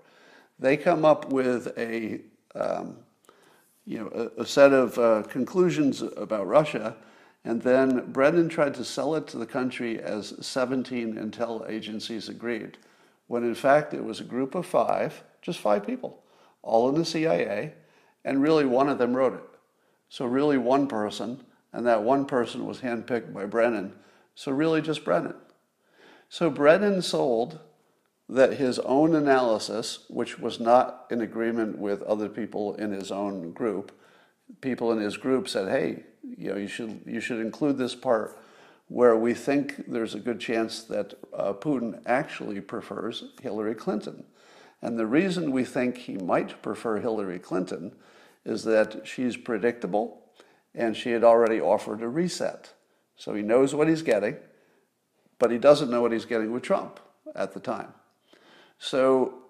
They 0.60 0.78
come 0.78 1.06
up 1.06 1.32
with 1.32 1.74
a 1.78 2.22
um, 2.54 2.98
you 3.86 4.00
know 4.00 4.32
a, 4.38 4.42
a 4.42 4.46
set 4.46 4.74
of 4.74 4.98
uh, 4.98 5.24
conclusions 5.24 6.02
about 6.02 6.48
Russia. 6.48 6.96
And 7.46 7.62
then 7.62 8.12
Brennan 8.12 8.50
tried 8.50 8.74
to 8.74 8.84
sell 8.84 9.14
it 9.14 9.28
to 9.28 9.38
the 9.38 9.46
country 9.46 10.02
as 10.02 10.34
17 10.46 11.16
intel 11.16 11.70
agencies 11.70 12.28
agreed, 12.28 12.80
when 13.28 13.44
in 13.44 13.54
fact 13.54 13.94
it 13.94 14.04
was 14.04 14.20
a 14.20 14.24
group 14.24 14.56
of 14.56 14.66
five, 14.66 15.24
just 15.44 15.60
five 15.60 15.86
people, 15.86 16.24
all 16.64 16.90
in 16.90 16.96
the 16.96 17.06
CIA, 17.06 17.74
and 18.26 18.42
really 18.42 18.66
one 18.66 18.90
of 18.90 18.98
them 18.98 19.16
wrote 19.16 19.36
it. 19.36 19.44
So, 20.10 20.26
really, 20.26 20.58
one 20.58 20.88
person, 20.88 21.44
and 21.72 21.86
that 21.86 22.04
one 22.04 22.26
person 22.26 22.66
was 22.66 22.80
handpicked 22.80 23.32
by 23.34 23.46
Brennan. 23.46 23.94
So, 24.34 24.52
really, 24.52 24.82
just 24.82 25.06
Brennan. 25.06 25.36
So, 26.30 26.50
Brennan 26.50 27.04
sold 27.04 27.60
that 28.28 28.54
his 28.54 28.80
own 28.80 29.14
analysis, 29.14 30.06
which 30.10 30.40
was 30.40 30.60
not 30.60 31.06
in 31.12 31.22
agreement 31.22 31.78
with 31.78 32.02
other 32.04 32.28
people 32.28 32.74
in 32.76 32.92
his 32.92 33.12
own 33.12 33.52
group, 33.52 33.92
people 34.62 34.92
in 34.92 35.00
his 35.00 35.18
group 35.18 35.48
said, 35.48 35.70
"Hey, 35.70 36.06
you 36.38 36.52
know, 36.52 36.58
you 36.58 36.68
should 36.68 37.02
you 37.06 37.20
should 37.20 37.40
include 37.40 37.78
this 37.78 37.96
part 37.96 38.38
where 38.88 39.16
we 39.16 39.34
think 39.34 39.86
there's 39.88 40.14
a 40.14 40.20
good 40.20 40.40
chance 40.40 40.84
that 40.84 41.16
uh, 41.34 41.54
Putin 41.54 42.02
actually 42.06 42.62
prefers 42.62 43.26
Hillary 43.42 43.76
Clinton." 43.76 44.26
And 44.82 45.00
the 45.00 45.08
reason 45.08 45.52
we 45.52 45.64
think 45.64 45.98
he 45.98 46.18
might 46.18 46.62
prefer 46.62 47.00
Hillary 47.00 47.40
Clinton 47.40 47.96
is 48.46 48.64
that 48.66 49.08
she's 49.08 49.38
predictable 49.38 50.22
and 50.76 50.96
she 50.96 51.12
had 51.12 51.24
already 51.24 51.60
offered 51.60 52.02
a 52.02 52.08
reset. 52.08 52.74
So 53.16 53.34
he 53.34 53.42
knows 53.42 53.74
what 53.74 53.88
he's 53.88 54.02
getting, 54.02 54.36
but 55.40 55.52
he 55.52 55.58
doesn't 55.58 55.90
know 55.90 56.02
what 56.02 56.12
he's 56.12 56.26
getting 56.26 56.52
with 56.52 56.64
Trump 56.64 57.00
at 57.34 57.54
the 57.54 57.60
time. 57.60 57.94
So 58.78 59.46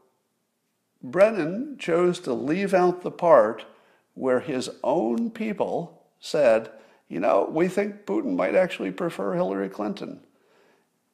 Brennan 1.04 1.78
chose 1.80 2.20
to 2.22 2.34
leave 2.34 2.74
out 2.74 3.02
the 3.02 3.12
part 3.12 3.66
where 4.14 4.40
his 4.40 4.70
own 4.84 5.32
people 5.32 6.05
said, 6.20 6.72
you 7.08 7.20
know, 7.20 7.48
we 7.52 7.68
think 7.68 8.06
Putin 8.06 8.36
might 8.36 8.56
actually 8.56 8.92
prefer 8.92 9.34
Hillary 9.34 9.70
Clinton. 9.70 10.22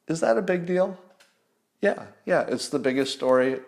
Is 0.08 0.20
that 0.20 0.38
a 0.38 0.42
big 0.42 0.66
deal? 0.66 0.98
Yeah, 1.80 2.06
yeah, 2.24 2.42
it's 2.48 2.68
the 2.68 2.78
biggest 2.78 3.12
story 3.12 3.60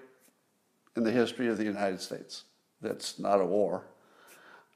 in 0.96 1.04
the 1.04 1.10
history 1.10 1.48
of 1.48 1.58
the 1.58 1.64
United 1.64 2.00
States. 2.00 2.44
That's 2.80 3.18
not 3.18 3.40
a 3.40 3.44
war. 3.44 3.84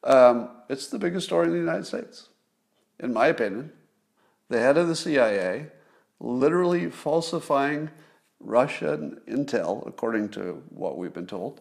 Um, 0.04 0.50
it's 0.68 0.88
the 0.88 0.98
biggest 0.98 1.26
story 1.26 1.46
in 1.46 1.52
the 1.52 1.58
United 1.58 1.86
States, 1.86 2.28
in 2.98 3.12
my 3.12 3.28
opinion. 3.28 3.72
The 4.48 4.58
head 4.58 4.76
of 4.76 4.88
the 4.88 4.96
CIA 4.96 5.66
literally 6.20 6.90
falsifying 6.90 7.90
Russian 8.40 9.20
intel, 9.26 9.86
according 9.86 10.30
to 10.30 10.62
what 10.70 10.96
we've 10.96 11.12
been 11.12 11.26
told, 11.26 11.60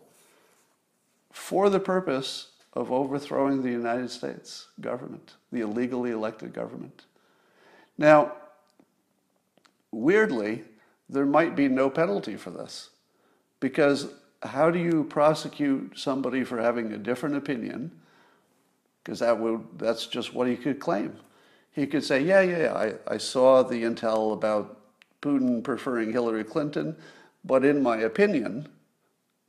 for 1.32 1.70
the 1.70 1.80
purpose 1.80 2.52
of 2.78 2.92
overthrowing 2.92 3.64
the 3.64 3.72
United 3.72 4.12
States 4.12 4.68
government, 4.82 5.34
the 5.52 5.62
illegally 5.62 6.12
elected 6.12 6.54
government. 6.54 7.06
Now, 7.98 8.34
weirdly, 9.92 10.64
there 11.10 11.26
might 11.26 11.56
be 11.56 11.68
no 11.68 11.90
penalty 11.90 12.36
for 12.36 12.52
this 12.52 12.92
because 13.60 14.10
how 14.44 14.70
do 14.70 14.78
you 14.78 15.06
prosecute 15.06 15.98
somebody 15.98 16.44
for 16.44 16.62
having 16.62 16.94
a 16.94 17.00
different 17.00 17.36
opinion? 17.36 17.90
Because 19.04 19.20
that 19.20 19.40
would, 19.40 19.66
that's 19.80 20.06
just 20.06 20.36
what 20.36 20.48
he 20.48 20.56
could 20.56 20.80
claim. 20.80 21.18
He 21.72 21.88
could 21.88 22.04
say, 22.04 22.22
yeah, 22.22 22.42
yeah, 22.42 22.74
I, 22.74 23.16
I 23.16 23.18
saw 23.18 23.64
the 23.64 23.82
intel 23.82 24.34
about 24.34 24.78
Putin 25.24 25.64
preferring 25.64 26.12
Hillary 26.12 26.44
Clinton, 26.44 26.96
but 27.44 27.66
in 27.66 27.82
my 27.82 27.98
opinion, 27.98 28.68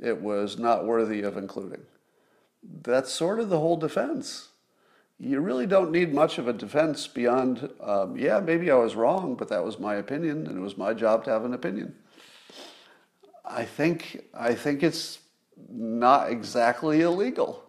it 0.01 0.19
was 0.19 0.59
not 0.59 0.87
worthy 0.87 1.21
of 1.21 1.37
including. 1.37 1.83
That's 2.63 3.13
sort 3.13 3.41
of 3.41 3.49
the 3.49 3.59
whole 3.59 3.77
defense. 3.77 4.49
You 5.19 5.41
really 5.41 5.67
don't 5.67 5.91
need 5.91 6.15
much 6.15 6.39
of 6.39 6.47
a 6.47 6.53
defense 6.53 7.09
beyond, 7.09 7.71
um, 7.81 8.17
yeah, 8.17 8.39
maybe 8.39 8.71
I 8.71 8.77
was 8.77 8.95
wrong, 8.95 9.35
but 9.35 9.49
that 9.49 9.65
was 9.65 9.79
my 9.79 9.97
opinion, 9.97 10.47
and 10.47 10.57
it 10.57 10.61
was 10.61 10.79
my 10.79 10.95
job 10.95 11.25
to 11.25 11.31
have 11.31 11.45
an 11.45 11.55
opinion. 11.55 11.95
I 13.45 13.65
think 13.65 14.25
I 14.35 14.55
think 14.55 14.83
it's 14.83 15.21
not 15.71 16.31
exactly 16.31 17.01
illegal 17.01 17.65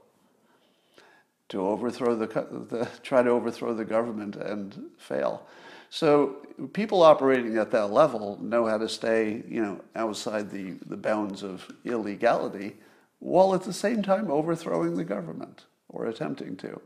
to 1.47 1.61
overthrow 1.61 2.15
the, 2.15 2.27
the 2.27 2.87
try 3.01 3.23
to 3.23 3.29
overthrow 3.29 3.73
the 3.73 3.85
government 3.85 4.35
and 4.35 4.89
fail. 4.97 5.47
So 5.89 6.45
people 6.73 7.01
operating 7.01 7.57
at 7.57 7.71
that 7.71 7.91
level 7.91 8.37
know 8.41 8.67
how 8.67 8.77
to 8.77 8.87
stay, 8.87 9.43
you 9.47 9.61
know, 9.61 9.81
outside 9.95 10.51
the, 10.51 10.73
the 10.85 10.97
bounds 10.97 11.41
of 11.41 11.65
illegality 11.83 12.75
while 13.19 13.53
at 13.53 13.63
the 13.63 13.73
same 13.73 14.01
time 14.01 14.31
overthrowing 14.31 14.95
the 14.95 15.03
government 15.03 15.65
or 15.89 16.05
attempting 16.05 16.55
to. 16.57 16.81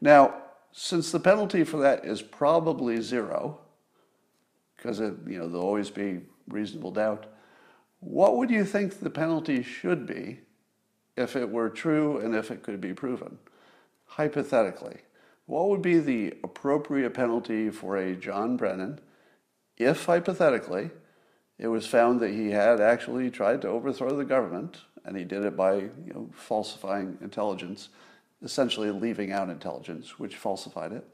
Now, 0.00 0.34
since 0.72 1.12
the 1.12 1.20
penalty 1.20 1.64
for 1.64 1.78
that 1.78 2.04
is 2.04 2.22
probably 2.22 3.00
zero, 3.00 3.60
because 4.76 4.98
you 5.00 5.38
know, 5.38 5.48
there'll 5.48 5.66
always 5.66 5.90
be 5.90 6.20
reasonable 6.48 6.90
doubt, 6.90 7.26
what 8.00 8.36
would 8.36 8.50
you 8.50 8.64
think 8.64 8.98
the 8.98 9.10
penalty 9.10 9.62
should 9.62 10.06
be 10.06 10.40
if 11.16 11.36
it 11.36 11.50
were 11.50 11.70
true 11.70 12.18
and 12.18 12.34
if 12.34 12.50
it 12.50 12.62
could 12.62 12.80
be 12.80 12.92
proven? 12.92 13.38
Hypothetically, 14.06 14.98
what 15.46 15.68
would 15.68 15.82
be 15.82 15.98
the 15.98 16.34
appropriate 16.42 17.14
penalty 17.14 17.70
for 17.70 17.96
a 17.96 18.16
John 18.16 18.56
Brennan 18.56 19.00
if, 19.76 20.06
hypothetically, 20.06 20.90
it 21.58 21.68
was 21.68 21.86
found 21.86 22.20
that 22.20 22.30
he 22.30 22.50
had 22.50 22.80
actually 22.80 23.30
tried 23.30 23.62
to 23.62 23.68
overthrow 23.68 24.16
the 24.16 24.24
government 24.24 24.78
and 25.04 25.16
he 25.16 25.24
did 25.24 25.44
it 25.44 25.56
by 25.56 25.74
you 25.74 26.12
know, 26.12 26.28
falsifying 26.32 27.18
intelligence, 27.20 27.88
essentially 28.42 28.90
leaving 28.90 29.32
out 29.32 29.48
intelligence, 29.48 30.18
which 30.18 30.36
falsified 30.36 30.92
it? 30.92 31.06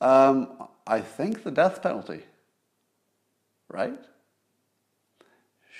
Um, 0.00 0.68
I 0.86 1.00
think 1.00 1.42
the 1.42 1.50
death 1.50 1.82
penalty, 1.82 2.22
right? 3.68 3.98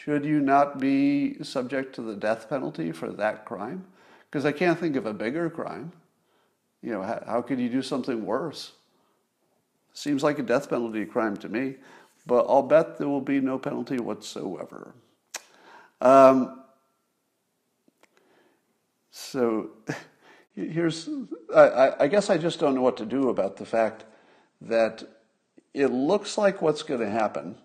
Should 0.04 0.24
you 0.24 0.40
not 0.40 0.78
be 0.78 1.42
subject 1.42 1.94
to 1.96 2.02
the 2.02 2.16
death 2.16 2.48
penalty 2.48 2.92
for 2.92 3.11
that 3.12 3.44
crime? 3.44 3.85
Because 4.30 4.44
I 4.44 4.52
can't 4.52 4.78
think 4.78 4.96
of 4.96 5.06
a 5.06 5.12
bigger 5.12 5.50
crime. 5.50 5.92
You 6.83 6.92
know, 6.92 7.02
how, 7.02 7.22
how 7.26 7.42
could 7.42 7.59
you 7.59 7.68
do 7.68 7.83
something 7.83 8.24
worse? 8.24 8.72
Seems 9.92 10.22
like 10.22 10.38
a 10.38 10.42
death 10.42 10.70
penalty 10.70 11.04
crime 11.04 11.37
to 11.38 11.48
me, 11.48 11.76
but 12.26 12.46
I'll 12.48 12.62
bet 12.62 12.96
there 12.96 13.09
will 13.09 13.20
be 13.20 13.40
no 13.40 13.59
penalty 13.59 13.98
whatsoever. 13.98 14.94
Um, 16.00 16.60
so 19.11 19.70
here's, 20.55 21.09
I, 21.55 21.92
I 22.01 22.07
guess 22.09 22.31
I 22.31 22.38
just 22.38 22.61
don't 22.61 22.75
know 22.75 22.83
what 22.83 22.96
to 22.99 23.07
do 23.07 23.29
about 23.29 23.57
the 23.57 23.66
fact 23.66 24.05
that 24.61 25.05
it 25.73 25.88
looks 25.88 26.37
like 26.37 26.61
what's 26.61 26.83
going 26.83 27.01
to 27.01 27.11
happen 27.11 27.57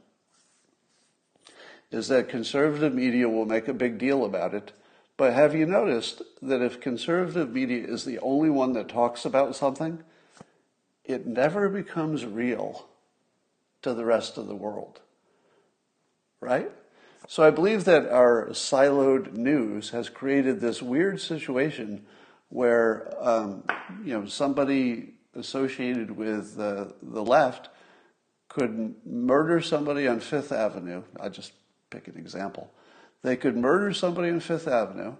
is 1.91 2.07
that 2.07 2.29
conservative 2.29 2.93
media 2.93 3.29
will 3.29 3.45
make 3.45 3.67
a 3.67 3.73
big 3.73 3.97
deal 3.97 4.25
about 4.25 4.53
it. 4.53 4.71
But 5.17 5.33
have 5.33 5.55
you 5.55 5.65
noticed 5.65 6.21
that 6.41 6.61
if 6.61 6.81
conservative 6.81 7.53
media 7.53 7.85
is 7.87 8.03
the 8.03 8.19
only 8.19 8.49
one 8.49 8.73
that 8.73 8.89
talks 8.89 9.23
about 9.23 9.55
something, 9.55 10.03
it 11.05 11.25
never 11.25 11.69
becomes 11.69 12.25
real 12.25 12.87
to 13.81 13.93
the 13.93 14.03
rest 14.03 14.37
of 14.37 14.47
the 14.47 14.55
world? 14.55 14.99
Right? 16.41 16.69
So 17.27 17.43
I 17.43 17.49
believe 17.49 17.85
that 17.85 18.07
our 18.09 18.49
siloed 18.49 19.33
news 19.33 19.89
has 19.89 20.09
created 20.09 20.59
this 20.59 20.81
weird 20.81 21.19
situation 21.19 22.05
where 22.49 23.11
um, 23.19 23.63
you 24.03 24.13
know 24.13 24.27
somebody 24.27 25.15
associated 25.33 26.11
with 26.11 26.59
uh, 26.59 26.85
the 27.01 27.23
left 27.23 27.69
could 28.47 28.95
murder 29.05 29.59
somebody 29.59 30.07
on 30.07 30.19
Fifth 30.19 30.51
Avenue. 30.51 31.03
I 31.19 31.29
just 31.29 31.53
pick 31.89 32.07
an 32.07 32.15
example. 32.15 32.71
They 33.23 33.35
could 33.35 33.57
murder 33.57 33.91
somebody 33.91 34.29
on 34.29 34.39
Fifth 34.39 34.67
Avenue. 34.67 35.15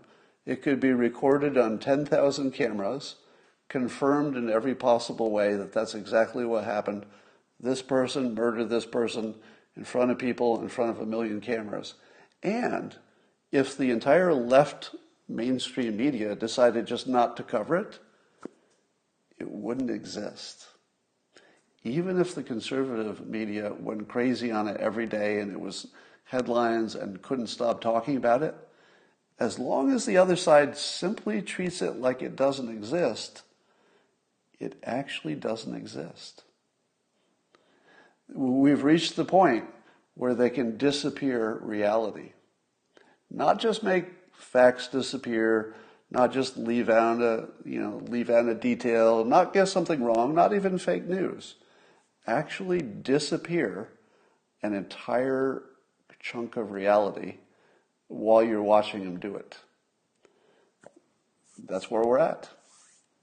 It 0.46 0.62
could 0.62 0.80
be 0.80 0.94
recorded 0.94 1.58
on 1.58 1.80
10,000 1.80 2.52
cameras, 2.52 3.16
confirmed 3.68 4.38
in 4.38 4.50
every 4.50 4.76
possible 4.76 5.32
way 5.32 5.56
that 5.56 5.74
that's 5.74 5.96
exactly 5.96 6.46
what 6.46 6.66
happened. 6.66 7.08
This 7.60 7.82
person 7.82 8.36
murdered 8.36 8.70
this 8.70 8.86
person 8.86 9.36
in 9.76 9.84
front 9.84 10.12
of 10.12 10.18
people, 10.18 10.62
in 10.62 10.70
front 10.70 10.92
of 10.92 11.00
a 11.00 11.06
million 11.06 11.42
cameras. 11.42 11.96
And 12.44 12.96
if 13.52 13.78
the 13.78 13.92
entire 13.92 14.34
left 14.34 14.96
mainstream 15.28 15.98
media 15.98 16.36
decided 16.36 16.86
just 16.86 17.08
not 17.08 17.36
to 17.38 17.44
cover 17.44 17.76
it, 17.78 18.00
it 19.38 19.50
wouldn't 19.50 19.90
exist. 19.90 20.68
Even 21.84 22.20
if 22.20 22.34
the 22.34 22.44
conservative 22.44 23.28
media 23.28 23.74
went 23.80 24.08
crazy 24.08 24.52
on 24.52 24.68
it 24.68 24.78
every 24.78 25.06
day 25.06 25.40
and 25.40 25.52
it 25.52 25.60
was 25.60 25.88
headlines 26.26 26.96
and 26.96 27.22
couldn't 27.22 27.48
stop 27.48 27.82
talking 27.82 28.18
about 28.18 28.42
it, 28.42 28.56
as 29.40 29.60
long 29.60 29.92
as 29.92 30.06
the 30.06 30.18
other 30.18 30.36
side 30.36 30.78
simply 30.78 31.42
treats 31.42 31.82
it 31.82 31.98
like 31.98 32.22
it 32.22 32.36
doesn't 32.36 32.70
exist, 32.70 33.44
it 34.60 34.78
actually 34.84 35.36
doesn't 35.36 35.76
exist. 35.76 36.44
We've 38.34 38.84
reached 38.84 39.16
the 39.16 39.26
point 39.26 39.66
where 40.16 40.34
they 40.34 40.50
can 40.50 40.78
disappear 40.78 41.60
reality. 41.62 42.32
Not 43.30 43.60
just 43.60 43.84
make 43.84 44.06
facts 44.34 44.88
disappear, 44.88 45.76
not 46.10 46.32
just 46.32 46.58
leave 46.58 46.90
out 46.90 47.22
a, 47.22 47.50
you 47.64 47.82
know, 47.82 48.02
leave 48.08 48.30
out 48.30 48.48
a 48.48 48.54
detail, 48.54 49.26
not 49.26 49.54
get 49.54 49.68
something 49.68 50.04
wrong, 50.04 50.34
not 50.34 50.54
even 50.54 50.78
fake 50.78 51.06
news. 51.06 51.56
Actually 52.28 52.80
disappear 52.80 53.90
an 54.62 54.74
entire 54.74 55.64
chunk 56.20 56.58
of 56.58 56.72
reality 56.72 57.36
while 58.08 58.44
you're 58.44 58.64
watching 58.64 59.04
them 59.04 59.20
do 59.20 59.36
it. 59.36 59.58
That's 61.68 61.92
where 61.92 62.04
we're 62.04 62.20
at. 62.20 62.50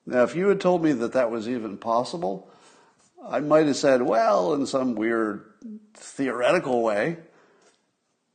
Now, 0.06 0.22
if 0.22 0.34
you 0.34 0.48
had 0.48 0.60
told 0.60 0.82
me 0.82 0.92
that 0.92 1.12
that 1.12 1.30
was 1.30 1.48
even 1.48 1.78
possible, 1.78 2.48
I 3.28 3.40
might 3.40 3.66
have 3.66 3.76
said, 3.76 4.02
well, 4.02 4.54
in 4.54 4.66
some 4.66 4.94
weird 4.94 5.44
theoretical 5.94 6.82
way. 6.82 7.18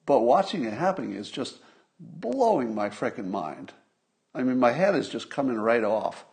But 0.05 0.21
watching 0.21 0.63
it 0.63 0.73
happening 0.73 1.13
is 1.13 1.29
just 1.29 1.57
blowing 1.99 2.73
my 2.73 2.89
freaking 2.89 3.27
mind. 3.27 3.73
I 4.33 4.43
mean, 4.43 4.59
my 4.59 4.71
head 4.71 4.95
is 4.95 5.09
just 5.09 5.29
coming 5.29 5.57
right 5.57 5.83
off 5.83 6.25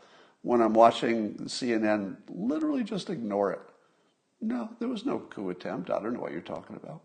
when 0.42 0.60
I'm 0.60 0.74
watching 0.74 1.34
CNN. 1.46 2.16
Literally 2.28 2.84
just 2.84 3.10
ignore 3.10 3.52
it. 3.52 3.60
No, 4.40 4.68
there 4.78 4.88
was 4.88 5.06
no 5.06 5.18
coup 5.18 5.50
attempt. 5.50 5.90
I 5.90 6.00
don't 6.00 6.12
know 6.12 6.20
what 6.20 6.32
you're 6.32 6.40
talking 6.40 6.76
about. 6.76 7.00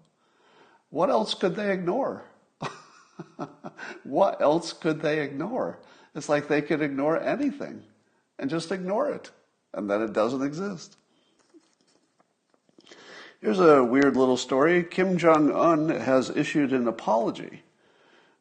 What 0.90 1.10
else 1.10 1.34
could 1.34 1.56
they 1.56 1.72
ignore? 1.72 2.26
what 4.04 4.42
else 4.42 4.74
could 4.74 5.02
they 5.02 5.22
ignore? 5.22 5.80
It's 6.14 6.30
like 6.30 6.48
they 6.48 6.62
could 6.62 6.82
ignore 6.82 7.20
anything 7.20 7.84
and 8.38 8.50
just 8.50 8.72
ignore 8.72 9.10
it, 9.10 9.32
and 9.74 9.90
then 9.90 10.02
it 10.02 10.14
doesn't 10.14 10.44
exist. 10.44 10.98
Here's 13.42 13.62
a 13.62 13.82
weird 13.82 14.18
little 14.18 14.36
story. 14.36 14.84
Kim 14.84 15.18
Jong 15.18 15.50
un 15.50 15.88
has 15.88 16.30
issued 16.30 16.74
an 16.74 16.90
apology 16.90 17.64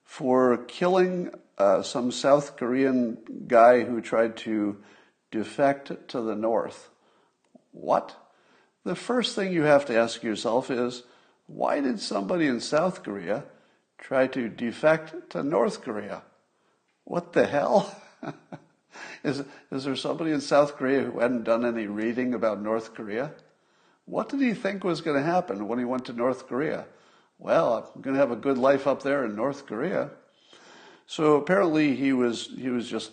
for 0.02 0.56
killing 0.64 1.30
uh, 1.56 1.82
some 1.82 2.10
South 2.10 2.56
Korean 2.56 3.18
guy 3.46 3.84
who 3.84 4.00
tried 4.00 4.36
to 4.38 4.76
defect 5.30 6.08
to 6.08 6.20
the 6.20 6.34
North. 6.34 6.90
What? 7.70 8.16
The 8.82 8.96
first 8.96 9.36
thing 9.36 9.52
you 9.52 9.62
have 9.62 9.86
to 9.86 9.96
ask 9.96 10.24
yourself 10.24 10.68
is 10.68 11.04
why 11.46 11.80
did 11.80 12.00
somebody 12.00 12.48
in 12.48 12.58
South 12.58 13.04
Korea 13.04 13.44
try 13.98 14.26
to 14.26 14.48
defect 14.48 15.30
to 15.30 15.44
North 15.44 15.80
Korea? 15.80 16.22
What 17.04 17.34
the 17.34 17.46
hell? 17.46 18.02
is, 19.22 19.44
is 19.70 19.84
there 19.84 19.94
somebody 19.94 20.32
in 20.32 20.40
South 20.40 20.76
Korea 20.76 21.02
who 21.02 21.20
hadn't 21.20 21.44
done 21.44 21.64
any 21.64 21.86
reading 21.86 22.34
about 22.34 22.60
North 22.60 22.94
Korea? 22.94 23.30
What 24.08 24.30
did 24.30 24.40
he 24.40 24.54
think 24.54 24.84
was 24.84 25.02
going 25.02 25.18
to 25.18 25.22
happen 25.22 25.68
when 25.68 25.78
he 25.78 25.84
went 25.84 26.06
to 26.06 26.14
North 26.14 26.48
Korea? 26.48 26.86
Well, 27.38 27.92
I'm 27.94 28.00
going 28.00 28.14
to 28.14 28.20
have 28.20 28.30
a 28.30 28.36
good 28.36 28.56
life 28.56 28.86
up 28.86 29.02
there 29.02 29.22
in 29.26 29.36
North 29.36 29.66
Korea. 29.66 30.10
So 31.06 31.36
apparently 31.36 31.94
he 31.94 32.14
was 32.14 32.48
he 32.56 32.70
was 32.70 32.88
just 32.88 33.12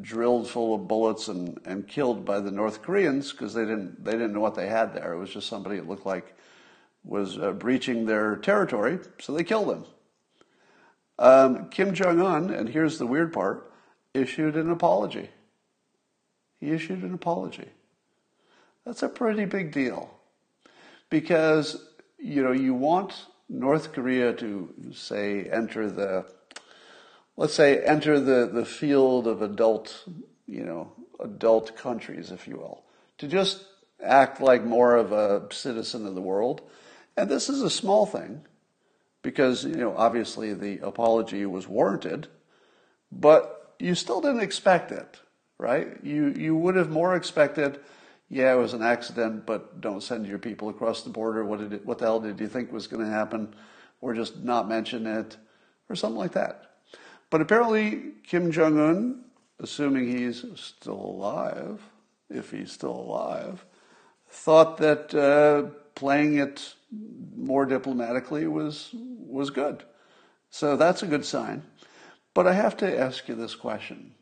drilled 0.00 0.48
full 0.48 0.74
of 0.74 0.88
bullets 0.88 1.28
and, 1.28 1.60
and 1.66 1.86
killed 1.86 2.24
by 2.24 2.40
the 2.40 2.50
North 2.50 2.80
Koreans 2.80 3.30
because 3.30 3.52
they 3.52 3.64
didn't 3.64 4.02
they 4.04 4.12
didn't 4.12 4.32
know 4.32 4.40
what 4.40 4.54
they 4.54 4.68
had 4.68 4.94
there. 4.94 5.12
It 5.12 5.18
was 5.18 5.30
just 5.30 5.48
somebody 5.48 5.76
that 5.76 5.88
looked 5.88 6.06
like 6.06 6.34
was 7.04 7.36
uh, 7.38 7.52
breaching 7.52 8.06
their 8.06 8.36
territory, 8.36 9.00
so 9.20 9.34
they 9.34 9.44
killed 9.44 9.70
him. 9.70 9.84
Um, 11.18 11.68
Kim 11.68 11.92
Jong 11.92 12.20
Un, 12.20 12.50
and 12.50 12.70
here's 12.70 12.98
the 12.98 13.06
weird 13.06 13.34
part, 13.34 13.70
issued 14.14 14.56
an 14.56 14.70
apology. 14.70 15.28
He 16.58 16.70
issued 16.70 17.02
an 17.02 17.12
apology. 17.12 17.68
That's 18.86 19.02
a 19.02 19.08
pretty 19.08 19.44
big 19.44 19.72
deal 19.72 20.10
because 21.12 21.90
you 22.18 22.42
know 22.42 22.52
you 22.52 22.72
want 22.72 23.26
North 23.50 23.92
Korea 23.92 24.32
to 24.32 24.72
say 24.94 25.44
enter 25.44 25.90
the 25.90 26.24
let's 27.36 27.52
say 27.52 27.84
enter 27.84 28.18
the, 28.18 28.48
the 28.50 28.64
field 28.64 29.26
of 29.26 29.42
adult 29.42 30.08
you 30.46 30.64
know 30.64 30.90
adult 31.20 31.76
countries 31.76 32.30
if 32.30 32.48
you 32.48 32.56
will 32.56 32.82
to 33.18 33.28
just 33.28 33.66
act 34.02 34.40
like 34.40 34.64
more 34.64 34.96
of 34.96 35.12
a 35.12 35.46
citizen 35.52 36.06
of 36.06 36.14
the 36.14 36.20
world. 36.20 36.62
And 37.16 37.30
this 37.30 37.50
is 37.50 37.60
a 37.60 37.70
small 37.70 38.06
thing 38.06 38.46
because 39.20 39.64
you 39.64 39.76
know 39.76 39.94
obviously 39.94 40.54
the 40.54 40.78
apology 40.78 41.44
was 41.44 41.68
warranted 41.68 42.26
but 43.12 43.74
you 43.78 43.94
still 43.94 44.22
didn't 44.22 44.40
expect 44.40 44.90
it 44.90 45.20
right? 45.58 45.88
You 46.02 46.34
you 46.36 46.56
would 46.56 46.74
have 46.76 46.90
more 46.90 47.14
expected 47.14 47.80
yeah, 48.32 48.54
it 48.54 48.56
was 48.56 48.72
an 48.72 48.82
accident, 48.82 49.44
but 49.44 49.82
don't 49.82 50.02
send 50.02 50.26
your 50.26 50.38
people 50.38 50.70
across 50.70 51.02
the 51.02 51.10
border. 51.10 51.44
What 51.44 51.58
did 51.58 51.74
it, 51.74 51.84
what 51.84 51.98
the 51.98 52.06
hell 52.06 52.18
did 52.18 52.40
you 52.40 52.48
think 52.48 52.72
was 52.72 52.86
going 52.86 53.04
to 53.04 53.10
happen? 53.10 53.54
Or 54.00 54.14
just 54.14 54.38
not 54.38 54.70
mention 54.70 55.06
it, 55.06 55.36
or 55.90 55.94
something 55.94 56.18
like 56.18 56.32
that. 56.32 56.76
But 57.28 57.42
apparently, 57.42 58.12
Kim 58.26 58.50
Jong 58.50 58.80
Un, 58.80 59.24
assuming 59.60 60.08
he's 60.08 60.46
still 60.54 60.94
alive, 60.94 61.82
if 62.30 62.50
he's 62.50 62.72
still 62.72 62.96
alive, 62.96 63.66
thought 64.30 64.78
that 64.78 65.14
uh, 65.14 65.68
playing 65.94 66.38
it 66.38 66.74
more 67.36 67.66
diplomatically 67.66 68.46
was 68.46 68.94
was 68.94 69.50
good. 69.50 69.82
So 70.48 70.74
that's 70.76 71.02
a 71.02 71.06
good 71.06 71.26
sign. 71.26 71.64
But 72.32 72.46
I 72.46 72.54
have 72.54 72.78
to 72.78 72.98
ask 72.98 73.28
you 73.28 73.34
this 73.34 73.54
question. 73.54 74.14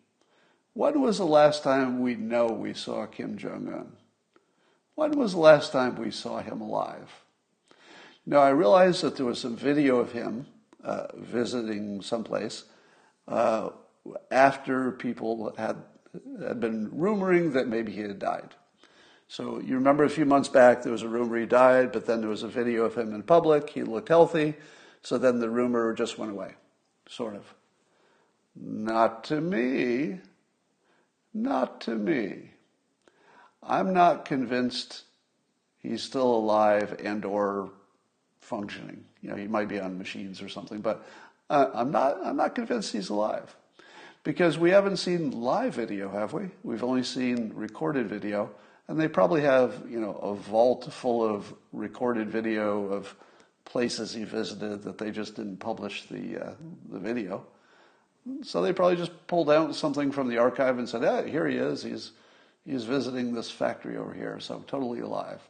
When 0.73 1.01
was 1.01 1.19
the 1.19 1.27
last 1.27 1.63
time 1.63 2.01
we 2.01 2.17
know 2.17 2.49
we 2.49 2.75
saw 2.75 3.07
Kim 3.07 3.39
Jong 3.39 3.73
un? 3.73 3.97
When 5.01 5.13
was 5.13 5.33
the 5.33 5.39
last 5.41 5.73
time 5.73 5.97
we 5.97 6.11
saw 6.11 6.43
him 6.43 6.61
alive? 6.61 7.25
Now, 8.27 8.41
I 8.41 8.51
realize 8.51 9.01
that 9.01 9.17
there 9.17 9.25
was 9.25 9.39
some 9.39 9.57
video 9.57 9.97
of 9.97 10.13
him 10.13 10.47
uh, 10.85 11.07
visiting 11.17 12.03
someplace 12.03 12.65
uh, 13.27 13.71
after 14.31 14.93
people 14.93 15.55
had, 15.57 15.77
had 16.47 16.61
been 16.61 16.91
rumoring 16.91 17.55
that 17.55 17.67
maybe 17.67 17.93
he 17.93 18.03
had 18.03 18.19
died. 18.19 18.55
So 19.27 19.59
you 19.61 19.77
remember 19.77 20.05
a 20.05 20.11
few 20.11 20.27
months 20.27 20.51
back 20.51 20.83
there 20.83 20.93
was 20.93 21.01
a 21.01 21.09
rumor 21.09 21.39
he 21.39 21.47
died, 21.47 21.93
but 21.93 22.05
then 22.05 22.21
there 22.21 22.29
was 22.29 22.43
a 22.43 22.49
video 22.49 22.85
of 22.85 22.95
him 22.95 23.15
in 23.15 23.23
public. 23.23 23.71
He 23.71 23.83
looked 23.83 24.09
healthy. 24.09 24.53
So 25.01 25.17
then 25.17 25.41
the 25.41 25.49
rumor 25.49 25.95
just 25.95 26.19
went 26.19 26.31
away, 26.31 26.57
sort 27.09 27.37
of. 27.37 27.55
Not 28.55 29.25
to 29.25 29.41
me. 29.41 30.19
Not 31.33 31.81
to 31.81 31.95
me. 31.95 32.50
I'm 33.63 33.93
not 33.93 34.25
convinced 34.25 35.05
he's 35.79 36.03
still 36.03 36.35
alive 36.35 37.01
and 37.05 37.25
or 37.25 37.71
functioning. 38.41 39.05
You 39.23 39.31
know, 39.31 39.37
he 39.37 39.47
might 39.47 39.69
be 39.69 39.79
on 39.79 39.99
machines 39.99 40.43
or 40.43 40.49
something, 40.49 40.81
but 40.81 41.07
uh, 41.51 41.71
I'm 41.75 41.91
not. 41.91 42.19
I'm 42.25 42.37
not 42.37 42.55
convinced 42.55 42.93
he's 42.93 43.11
alive 43.11 43.55
because 44.23 44.59
we 44.59 44.71
haven't 44.71 44.99
seen 44.99 45.31
live 45.31 45.75
video, 45.75 46.11
have 46.11 46.33
we? 46.33 46.51
We've 46.63 46.85
only 46.85 47.03
seen 47.03 47.53
recorded 47.55 48.09
video, 48.09 48.51
and 48.89 48.99
they 48.99 49.09
probably 49.09 49.43
have 49.43 49.83
you 49.89 50.01
know 50.01 50.15
a 50.15 50.35
vault 50.35 50.91
full 50.93 51.25
of 51.25 51.53
recorded 51.73 52.31
video 52.31 52.85
of 52.87 53.15
places 53.65 54.15
he 54.15 54.25
visited 54.25 54.83
that 54.83 54.99
they 54.99 55.11
just 55.11 55.37
didn't 55.37 55.59
publish 55.59 56.05
the 56.05 56.39
uh, 56.39 56.53
the 56.91 56.99
video. 56.99 57.45
So 58.43 58.63
they 58.63 58.73
probably 58.73 58.97
just 58.97 59.27
pulled 59.27 59.51
out 59.51 59.75
something 59.75 60.13
from 60.13 60.29
the 60.29 60.39
archive 60.39 60.79
and 60.79 60.89
said, 60.89 61.03
"Yeah, 61.03 61.23
here 61.23 61.47
he 61.47 61.57
is. 61.57 61.83
He's 61.83 62.13
He's 62.65 62.85
visiting 62.85 63.35
this 63.35 63.51
factory 63.51 63.97
over 63.97 64.13
here, 64.13 64.39
so 64.41 64.63
totally 64.67 65.01
alive. 65.01 65.41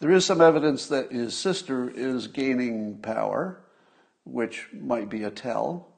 There 0.00 0.10
is 0.10 0.24
some 0.24 0.40
evidence 0.40 0.86
that 0.86 1.12
his 1.12 1.36
sister 1.36 1.90
is 1.90 2.26
gaining 2.26 2.98
power, 2.98 3.60
which 4.24 4.68
might 4.72 5.10
be 5.10 5.24
a 5.24 5.30
tell. 5.30 5.88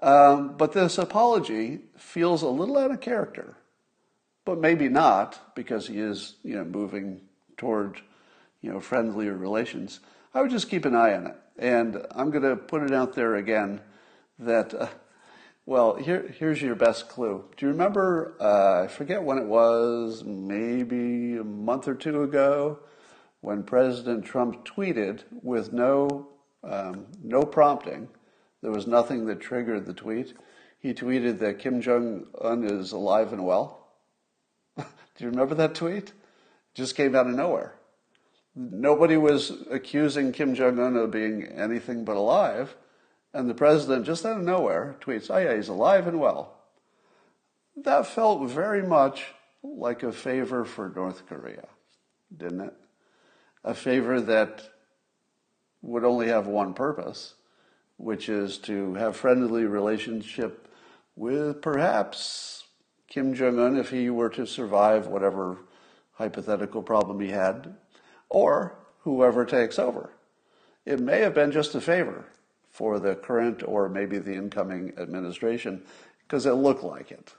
Um, 0.00 0.56
but 0.56 0.72
this 0.72 0.98
apology 0.98 1.80
feels 1.96 2.42
a 2.42 2.48
little 2.48 2.76
out 2.76 2.90
of 2.90 3.00
character, 3.00 3.56
but 4.44 4.58
maybe 4.58 4.88
not 4.88 5.54
because 5.54 5.86
he 5.86 5.98
is, 5.98 6.34
you 6.42 6.56
know, 6.56 6.64
moving 6.64 7.22
toward, 7.56 8.00
you 8.60 8.72
know, 8.72 8.80
friendlier 8.80 9.34
relations. 9.34 10.00
I 10.34 10.42
would 10.42 10.50
just 10.50 10.68
keep 10.68 10.84
an 10.84 10.96
eye 10.96 11.14
on 11.14 11.28
it, 11.28 11.36
and 11.56 12.04
I'm 12.10 12.30
going 12.30 12.42
to 12.42 12.56
put 12.56 12.82
it 12.82 12.92
out 12.92 13.14
there 13.14 13.36
again 13.36 13.80
that 14.40 14.74
uh, 14.74 14.88
well, 15.64 15.94
here, 15.94 16.34
here's 16.38 16.60
your 16.60 16.74
best 16.74 17.08
clue. 17.08 17.44
Do 17.56 17.66
you 17.66 17.72
remember? 17.72 18.34
Uh, 18.40 18.82
I 18.84 18.88
forget 18.88 19.22
when 19.22 19.38
it 19.38 19.46
was, 19.46 20.24
maybe 20.24 21.36
a 21.36 21.44
month 21.44 21.86
or 21.86 21.94
two 21.94 22.22
ago, 22.22 22.80
when 23.40 23.62
President 23.62 24.24
Trump 24.24 24.64
tweeted 24.64 25.22
with 25.30 25.72
no 25.72 26.28
um, 26.64 27.06
no 27.22 27.42
prompting. 27.42 28.08
There 28.62 28.70
was 28.70 28.86
nothing 28.86 29.26
that 29.26 29.40
triggered 29.40 29.86
the 29.86 29.94
tweet. 29.94 30.34
He 30.78 30.94
tweeted 30.94 31.38
that 31.40 31.58
Kim 31.58 31.80
Jong 31.80 32.26
Un 32.40 32.64
is 32.64 32.92
alive 32.92 33.32
and 33.32 33.44
well. 33.44 33.88
Do 34.76 34.84
you 35.18 35.30
remember 35.30 35.54
that 35.56 35.74
tweet? 35.74 36.08
It 36.08 36.14
just 36.74 36.96
came 36.96 37.14
out 37.14 37.26
of 37.26 37.34
nowhere. 37.34 37.74
Nobody 38.54 39.16
was 39.16 39.52
accusing 39.70 40.32
Kim 40.32 40.54
Jong 40.54 40.78
Un 40.78 40.96
of 40.96 41.10
being 41.10 41.44
anything 41.44 42.04
but 42.04 42.16
alive. 42.16 42.76
And 43.34 43.48
the 43.48 43.54
president, 43.54 44.04
just 44.04 44.26
out 44.26 44.38
of 44.38 44.44
nowhere, 44.44 44.96
tweets, 45.00 45.30
oh 45.30 45.38
yeah, 45.38 45.54
he's 45.54 45.68
alive 45.68 46.06
and 46.06 46.20
well. 46.20 46.58
That 47.76 48.06
felt 48.06 48.48
very 48.50 48.82
much 48.82 49.26
like 49.62 50.02
a 50.02 50.12
favor 50.12 50.64
for 50.64 50.92
North 50.94 51.26
Korea, 51.26 51.66
didn't 52.36 52.60
it? 52.60 52.74
A 53.64 53.74
favor 53.74 54.20
that 54.20 54.68
would 55.80 56.04
only 56.04 56.28
have 56.28 56.46
one 56.46 56.74
purpose, 56.74 57.34
which 57.96 58.28
is 58.28 58.58
to 58.58 58.94
have 58.94 59.16
friendly 59.16 59.64
relationship 59.64 60.68
with 61.16 61.62
perhaps 61.62 62.64
Kim 63.08 63.34
Jong 63.34 63.58
Un 63.58 63.76
if 63.76 63.90
he 63.90 64.10
were 64.10 64.30
to 64.30 64.46
survive 64.46 65.06
whatever 65.06 65.58
hypothetical 66.12 66.82
problem 66.82 67.20
he 67.20 67.28
had, 67.28 67.74
or 68.28 68.76
whoever 69.00 69.44
takes 69.44 69.78
over. 69.78 70.10
It 70.84 71.00
may 71.00 71.20
have 71.20 71.34
been 71.34 71.52
just 71.52 71.74
a 71.74 71.80
favor 71.80 72.26
for 72.72 72.98
the 72.98 73.14
current 73.14 73.62
or 73.64 73.88
maybe 73.88 74.18
the 74.18 74.34
incoming 74.34 74.92
administration 74.98 75.82
because 76.22 76.46
it 76.46 76.54
looked 76.54 76.82
like 76.82 77.12
it. 77.12 77.32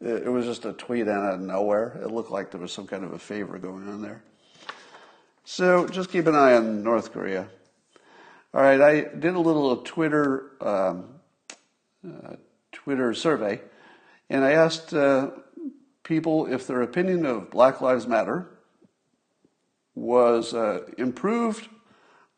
It 0.00 0.30
was 0.30 0.44
just 0.44 0.64
a 0.64 0.72
tweet 0.72 1.06
out 1.06 1.34
of 1.34 1.40
nowhere. 1.40 2.00
It 2.02 2.10
looked 2.10 2.32
like 2.32 2.50
there 2.50 2.60
was 2.60 2.72
some 2.72 2.88
kind 2.88 3.04
of 3.04 3.12
a 3.12 3.18
favor 3.18 3.56
going 3.58 3.88
on 3.88 4.02
there. 4.02 4.24
So 5.44 5.86
just 5.86 6.10
keep 6.10 6.26
an 6.26 6.34
eye 6.34 6.54
on 6.54 6.82
North 6.82 7.12
Korea. 7.12 7.48
All 8.52 8.60
right, 8.60 8.80
I 8.80 9.00
did 9.02 9.34
a 9.34 9.40
little 9.40 9.76
Twitter 9.78 10.50
um, 10.60 11.04
uh, 12.04 12.34
Twitter 12.72 13.14
survey, 13.14 13.60
and 14.28 14.44
I 14.44 14.52
asked 14.52 14.92
uh, 14.92 15.30
people 16.02 16.52
if 16.52 16.66
their 16.66 16.82
opinion 16.82 17.24
of 17.24 17.50
Black 17.50 17.80
Lives 17.80 18.08
Matter 18.08 18.50
was 19.94 20.52
uh, 20.52 20.80
improved 20.98 21.68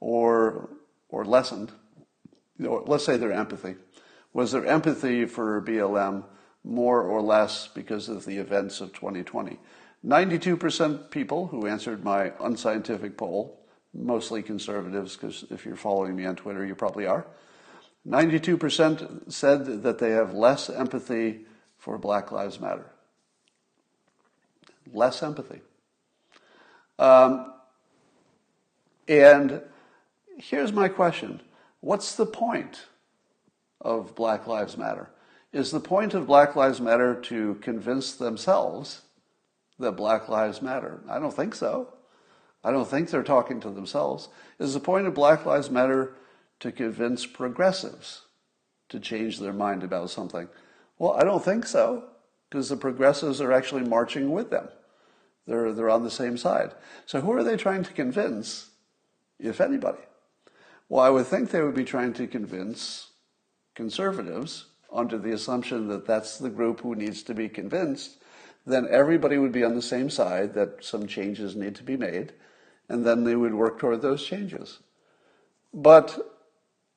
or 0.01 0.69
or 1.09 1.25
lessened 1.25 1.73
let's 2.59 3.05
say 3.05 3.17
their 3.17 3.33
empathy. 3.33 3.77
Was 4.33 4.53
their 4.53 4.67
empathy 4.67 5.27
for 5.27 5.61
BLM 5.63 6.25
more 6.65 7.03
or 7.03 7.23
less 7.23 7.69
because 7.69 8.09
of 8.09 8.25
the 8.25 8.39
events 8.39 8.81
of 8.81 8.93
2020? 8.93 9.59
92% 10.05 11.11
people 11.11 11.47
who 11.47 11.67
answered 11.67 12.05
my 12.05 12.33
unscientific 12.41 13.17
poll, 13.17 13.61
mostly 13.95 14.43
conservatives, 14.43 15.17
because 15.17 15.45
if 15.51 15.65
you're 15.65 15.77
following 15.77 16.17
me 16.17 16.27
on 16.27 16.37
Twitter, 16.37 16.65
you 16.65 16.75
probably 16.75 17.07
are. 17.07 17.27
92% 18.07 19.33
said 19.33 19.83
that 19.83 19.99
they 19.99 20.11
have 20.11 20.35
less 20.35 20.69
empathy 20.69 21.47
for 21.79 21.97
Black 21.97 22.31
Lives 22.33 22.61
Matter. 22.61 22.91
Less 24.93 25.23
empathy. 25.23 25.61
Um, 26.99 27.51
And 29.09 29.61
here's 30.39 30.73
my 30.73 30.89
question 30.89 31.41
What's 31.85 32.15
the 32.15 32.25
point 32.25 32.87
of 33.79 34.15
Black 34.15 34.47
Lives 34.47 34.79
Matter? 34.79 35.11
Is 35.53 35.71
the 35.71 35.81
point 35.81 36.15
of 36.15 36.27
Black 36.27 36.57
Lives 36.57 36.81
Matter 36.81 37.15
to 37.25 37.57
convince 37.57 38.15
themselves 38.15 39.03
that 39.79 39.93
Black 39.93 40.31
Lives 40.31 40.63
Matter? 40.63 41.03
I 41.11 41.19
don't 41.19 41.37
think 41.37 41.55
so. 41.55 41.93
I 42.65 42.71
don't 42.71 42.89
think 42.89 43.11
they're 43.11 43.23
talking 43.23 43.61
to 43.61 43.69
themselves. 43.69 44.31
Is 44.59 44.73
the 44.73 44.81
point 44.81 45.07
of 45.07 45.13
Black 45.13 45.45
Lives 45.45 45.71
Matter 45.71 46.15
to 46.61 46.73
convince 46.73 47.27
progressives 47.27 48.23
to 48.89 48.99
change 48.99 49.39
their 49.39 49.53
mind 49.53 49.83
about 49.85 50.09
something? 50.09 50.49
Well, 50.99 51.13
I 51.13 51.23
don't 51.23 51.45
think 51.45 51.67
so, 51.67 52.05
because 52.49 52.71
the 52.71 52.79
progressives 52.79 53.43
are 53.43 53.53
actually 53.53 53.85
marching 53.85 54.33
with 54.33 54.49
them. 54.49 54.69
They're, 55.47 55.71
they're 55.75 55.91
on 55.91 56.03
the 56.03 56.11
same 56.11 56.39
side. 56.39 56.73
So 57.05 57.21
who 57.21 57.33
are 57.33 57.45
they 57.45 57.59
trying 57.59 57.83
to 57.83 57.93
convince, 57.93 58.71
if 59.39 59.61
anybody? 59.61 60.01
Well, 60.89 61.03
I 61.03 61.11
would 61.11 61.27
think 61.27 61.51
they 61.51 61.63
would 61.63 61.75
be 61.75 61.85
trying 61.85 62.13
to 62.15 62.27
convince 62.27 63.11
conservatives 63.75 64.67
under 64.93 65.19
the 65.19 65.33
assumption 65.33 65.89
that 65.89 66.07
that's 66.07 66.39
the 66.39 66.51
group 66.51 66.81
who 66.81 66.95
needs 66.95 67.23
to 67.25 67.35
be 67.35 67.49
convinced. 67.49 68.19
Then 68.67 68.87
everybody 68.91 69.39
would 69.39 69.53
be 69.53 69.65
on 69.65 69.75
the 69.75 69.83
same 69.83 70.09
side 70.09 70.55
that 70.55 70.85
some 70.85 71.07
changes 71.07 71.57
need 71.57 71.75
to 71.77 71.83
be 71.83 71.97
made, 71.97 72.33
and 72.89 73.05
then 73.05 73.25
they 73.25 73.37
would 73.37 73.55
work 73.55 73.79
toward 73.79 74.03
those 74.03 74.25
changes. 74.25 74.79
But 75.73 76.35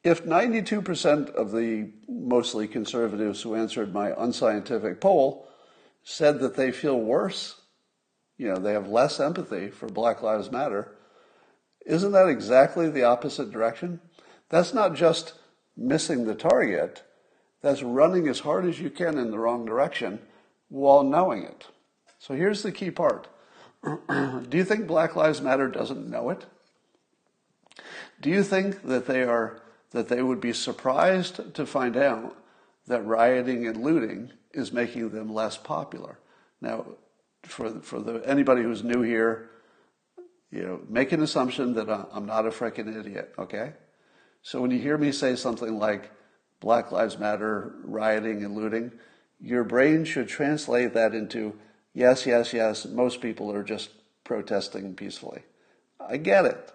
if 0.03 0.23
92% 0.23 1.33
of 1.33 1.51
the 1.51 1.91
mostly 2.07 2.67
conservatives 2.67 3.41
who 3.41 3.55
answered 3.55 3.93
my 3.93 4.13
unscientific 4.17 5.01
poll 5.01 5.47
said 6.03 6.39
that 6.39 6.55
they 6.55 6.71
feel 6.71 6.99
worse, 6.99 7.59
you 8.37 8.47
know, 8.47 8.57
they 8.57 8.73
have 8.73 8.87
less 8.87 9.19
empathy 9.19 9.69
for 9.69 9.87
Black 9.87 10.21
Lives 10.21 10.51
Matter, 10.51 10.95
isn't 11.87 12.11
that 12.11 12.27
exactly 12.27 12.89
the 12.89 13.03
opposite 13.03 13.51
direction? 13.51 14.01
That's 14.49 14.73
not 14.73 14.93
just 14.93 15.33
missing 15.75 16.25
the 16.25 16.35
target, 16.35 17.03
that's 17.61 17.81
running 17.81 18.27
as 18.27 18.39
hard 18.41 18.65
as 18.65 18.79
you 18.79 18.89
can 18.89 19.17
in 19.17 19.31
the 19.31 19.39
wrong 19.39 19.65
direction 19.65 20.19
while 20.69 21.03
knowing 21.03 21.43
it. 21.43 21.67
So 22.19 22.35
here's 22.35 22.63
the 22.63 22.71
key 22.71 22.91
part. 22.91 23.27
Do 23.83 24.57
you 24.57 24.63
think 24.63 24.87
Black 24.87 25.15
Lives 25.15 25.41
Matter 25.41 25.67
doesn't 25.67 26.09
know 26.09 26.29
it? 26.29 26.45
Do 28.19 28.29
you 28.29 28.43
think 28.43 28.83
that 28.83 29.05
they 29.05 29.23
are 29.23 29.61
that 29.91 30.09
they 30.09 30.21
would 30.21 30.41
be 30.41 30.53
surprised 30.53 31.53
to 31.53 31.65
find 31.65 31.95
out 31.95 32.35
that 32.87 33.05
rioting 33.05 33.67
and 33.67 33.83
looting 33.83 34.31
is 34.53 34.73
making 34.73 35.09
them 35.09 35.33
less 35.33 35.55
popular? 35.55 36.17
Now, 36.59 36.85
for 37.43 37.69
for 37.81 37.99
the 37.99 38.15
anybody 38.27 38.63
who's 38.63 38.83
new 38.83 39.03
here, 39.03 39.49
you 40.51 40.63
know, 40.63 40.81
make 40.89 41.11
an 41.11 41.21
assumption 41.21 41.73
that 41.73 41.89
I'm 42.11 42.25
not 42.25 42.45
a 42.45 42.49
freaking 42.49 42.97
idiot, 42.97 43.33
okay? 43.37 43.73
So 44.41 44.61
when 44.61 44.71
you 44.71 44.79
hear 44.79 44.97
me 44.97 45.11
say 45.11 45.35
something 45.35 45.77
like 45.77 46.11
Black 46.59 46.91
Lives 46.91 47.19
Matter, 47.19 47.75
rioting 47.83 48.43
and 48.43 48.55
looting, 48.55 48.91
your 49.39 49.63
brain 49.63 50.05
should 50.05 50.27
translate 50.27 50.93
that 50.93 51.13
into 51.13 51.59
yes, 51.93 52.25
yes, 52.25 52.53
yes, 52.53 52.85
most 52.85 53.21
people 53.21 53.51
are 53.51 53.63
just 53.63 53.89
protesting 54.23 54.95
peacefully. 54.95 55.43
I 55.99 56.17
get 56.17 56.45
it. 56.45 56.71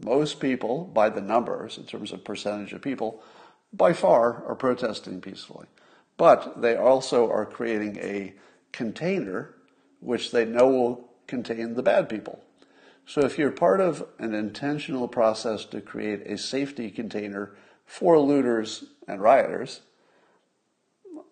Most 0.00 0.38
people, 0.38 0.84
by 0.84 1.08
the 1.08 1.20
numbers, 1.20 1.78
in 1.78 1.84
terms 1.84 2.12
of 2.12 2.24
percentage 2.24 2.72
of 2.72 2.82
people, 2.82 3.22
by 3.72 3.92
far 3.92 4.44
are 4.46 4.54
protesting 4.54 5.20
peacefully. 5.20 5.66
But 6.16 6.60
they 6.60 6.76
also 6.76 7.30
are 7.30 7.46
creating 7.46 7.98
a 7.98 8.34
container 8.72 9.54
which 10.00 10.30
they 10.30 10.44
know 10.44 10.68
will 10.68 11.10
contain 11.26 11.74
the 11.74 11.82
bad 11.82 12.08
people. 12.08 12.42
So 13.08 13.22
if 13.22 13.38
you're 13.38 13.50
part 13.50 13.80
of 13.80 14.06
an 14.18 14.34
intentional 14.34 15.08
process 15.08 15.64
to 15.66 15.80
create 15.80 16.26
a 16.26 16.36
safety 16.36 16.90
container 16.90 17.54
for 17.86 18.18
looters 18.18 18.84
and 19.08 19.22
rioters, 19.22 19.80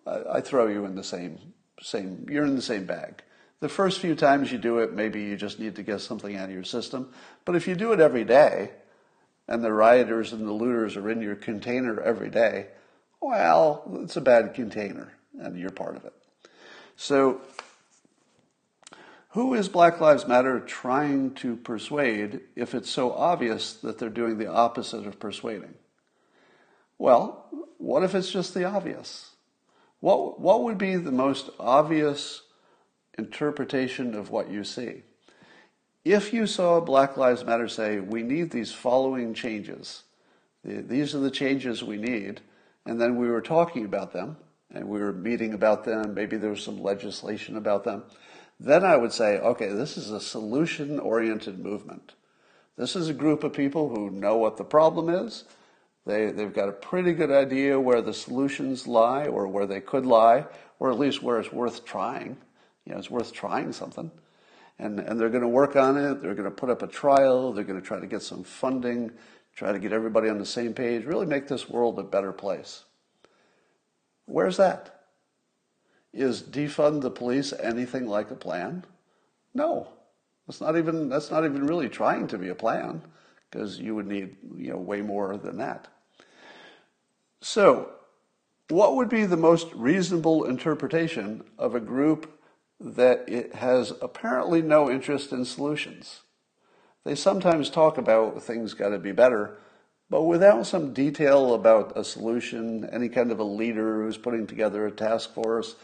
I, 0.07 0.23
I 0.33 0.41
throw 0.41 0.65
you 0.65 0.85
in 0.85 0.95
the 0.95 1.03
same 1.03 1.37
same 1.79 2.25
you're 2.31 2.45
in 2.45 2.55
the 2.55 2.63
same 2.63 2.85
bag. 2.85 3.21
The 3.59 3.69
first 3.69 3.99
few 3.99 4.15
times 4.15 4.51
you 4.51 4.57
do 4.57 4.79
it, 4.79 4.93
maybe 4.93 5.21
you 5.21 5.37
just 5.37 5.59
need 5.59 5.75
to 5.75 5.83
get 5.83 6.01
something 6.01 6.35
out 6.35 6.49
of 6.49 6.55
your 6.55 6.63
system. 6.63 7.13
But 7.45 7.55
if 7.55 7.67
you 7.67 7.75
do 7.75 7.93
it 7.93 7.99
every 7.99 8.23
day, 8.23 8.71
and 9.47 9.63
the 9.63 9.71
rioters 9.71 10.33
and 10.33 10.47
the 10.47 10.53
looters 10.53 10.97
are 10.97 11.09
in 11.11 11.21
your 11.21 11.35
container 11.35 12.01
every 12.01 12.31
day, 12.31 12.69
well, 13.21 13.83
it's 14.01 14.17
a 14.17 14.21
bad 14.21 14.55
container, 14.55 15.13
and 15.39 15.55
you're 15.55 15.69
part 15.69 15.95
of 15.95 16.05
it. 16.05 16.13
So 16.95 17.41
who 19.37 19.53
is 19.53 19.69
Black 19.69 20.01
Lives 20.01 20.27
Matter 20.27 20.59
trying 20.59 21.35
to 21.35 21.55
persuade 21.55 22.39
if 22.55 22.73
it's 22.73 22.89
so 22.89 23.11
obvious 23.11 23.71
that 23.71 23.99
they're 23.99 24.09
doing 24.09 24.39
the 24.39 24.51
opposite 24.51 25.05
of 25.05 25.19
persuading? 25.19 25.75
Well, 26.97 27.45
what 27.77 28.01
if 28.01 28.15
it's 28.15 28.31
just 28.31 28.55
the 28.55 28.65
obvious? 28.65 29.35
What, 29.99 30.39
what 30.39 30.63
would 30.63 30.79
be 30.79 30.95
the 30.95 31.11
most 31.11 31.51
obvious 31.59 32.41
interpretation 33.15 34.15
of 34.15 34.31
what 34.31 34.49
you 34.49 34.63
see? 34.63 35.03
If 36.03 36.33
you 36.33 36.47
saw 36.47 36.79
Black 36.79 37.15
Lives 37.15 37.45
Matter 37.45 37.67
say, 37.67 37.99
we 37.99 38.23
need 38.23 38.49
these 38.49 38.71
following 38.71 39.35
changes, 39.35 40.01
these 40.63 41.13
are 41.13 41.19
the 41.19 41.29
changes 41.29 41.83
we 41.83 41.97
need, 41.97 42.41
and 42.87 42.99
then 42.99 43.17
we 43.17 43.27
were 43.27 43.41
talking 43.41 43.85
about 43.85 44.13
them, 44.13 44.37
and 44.73 44.89
we 44.89 44.99
were 44.99 45.13
meeting 45.13 45.53
about 45.53 45.85
them, 45.85 46.15
maybe 46.15 46.37
there 46.37 46.49
was 46.49 46.63
some 46.63 46.81
legislation 46.81 47.55
about 47.55 47.83
them, 47.83 48.01
then 48.59 48.83
I 48.83 48.97
would 48.97 49.11
say, 49.11 49.37
okay, 49.37 49.69
this 49.69 49.97
is 49.97 50.11
a 50.11 50.19
solution 50.19 50.99
oriented 50.99 51.59
movement. 51.59 52.13
This 52.75 52.95
is 52.95 53.09
a 53.09 53.13
group 53.13 53.43
of 53.43 53.53
people 53.53 53.89
who 53.89 54.09
know 54.09 54.37
what 54.37 54.57
the 54.57 54.63
problem 54.63 55.09
is. 55.09 55.43
They, 56.05 56.31
they've 56.31 56.53
got 56.53 56.69
a 56.69 56.73
pretty 56.73 57.13
good 57.13 57.31
idea 57.31 57.79
where 57.79 58.01
the 58.01 58.13
solutions 58.13 58.87
lie 58.87 59.25
or 59.25 59.47
where 59.47 59.65
they 59.65 59.81
could 59.81 60.05
lie, 60.05 60.45
or 60.79 60.91
at 60.91 60.99
least 60.99 61.21
where 61.21 61.39
it's 61.39 61.51
worth 61.51 61.85
trying. 61.85 62.37
You 62.85 62.93
know, 62.93 62.99
it's 62.99 63.09
worth 63.09 63.33
trying 63.33 63.73
something. 63.73 64.09
And, 64.79 64.99
and 64.99 65.19
they're 65.19 65.29
going 65.29 65.41
to 65.41 65.47
work 65.47 65.75
on 65.75 65.97
it. 65.97 66.21
They're 66.21 66.35
going 66.35 66.49
to 66.49 66.51
put 66.51 66.69
up 66.69 66.81
a 66.81 66.87
trial. 66.87 67.51
They're 67.51 67.63
going 67.63 67.81
to 67.81 67.85
try 67.85 67.99
to 67.99 68.07
get 68.07 68.21
some 68.21 68.43
funding, 68.43 69.11
try 69.55 69.71
to 69.71 69.79
get 69.79 69.91
everybody 69.91 70.29
on 70.29 70.37
the 70.37 70.45
same 70.45 70.73
page, 70.73 71.03
really 71.03 71.25
make 71.25 71.47
this 71.47 71.67
world 71.67 71.99
a 71.99 72.03
better 72.03 72.31
place. 72.31 72.85
Where's 74.25 74.57
that? 74.57 74.96
Is 76.17 76.41
defund 76.41 77.01
the 77.01 77.11
police 77.11 77.53
anything 77.53 78.07
like 78.07 78.31
a 78.31 78.35
plan? 78.35 78.85
No. 79.53 79.89
That's 80.47 80.59
not 80.59 80.75
even 80.75 81.09
that's 81.09 81.29
not 81.29 81.45
even 81.45 81.67
really 81.67 81.89
trying 81.89 82.27
to 82.29 82.39
be 82.39 82.49
a 82.49 82.55
plan 82.55 83.03
because 83.51 83.77
you 83.79 83.93
would 83.93 84.07
need, 84.07 84.35
you 84.55 84.71
know, 84.71 84.77
way 84.77 85.01
more 85.01 85.37
than 85.37 85.57
that. 85.57 85.87
So, 87.41 87.91
what 88.69 88.95
would 88.95 89.09
be 89.09 89.25
the 89.25 89.37
most 89.37 89.71
reasonable 89.75 90.45
interpretation 90.45 91.43
of 91.57 91.75
a 91.75 91.79
group 91.79 92.39
that 92.79 93.25
it 93.27 93.53
has 93.53 93.93
apparently 94.01 94.63
no 94.63 94.89
interest 94.89 95.31
in 95.31 95.45
solutions? 95.45 96.21
They 97.03 97.13
sometimes 97.13 97.69
talk 97.69 97.99
about 97.99 98.41
things 98.41 98.73
got 98.73 98.89
to 98.89 98.97
be 98.97 99.11
better, 99.11 99.59
but 100.09 100.23
without 100.23 100.65
some 100.65 100.93
detail 100.93 101.53
about 101.53 101.95
a 101.95 102.03
solution, 102.03 102.89
any 102.91 103.07
kind 103.07 103.31
of 103.31 103.39
a 103.39 103.43
leader 103.43 104.01
who's 104.01 104.17
putting 104.17 104.47
together 104.47 104.87
a 104.87 104.91
task 104.91 105.33
force, 105.33 105.75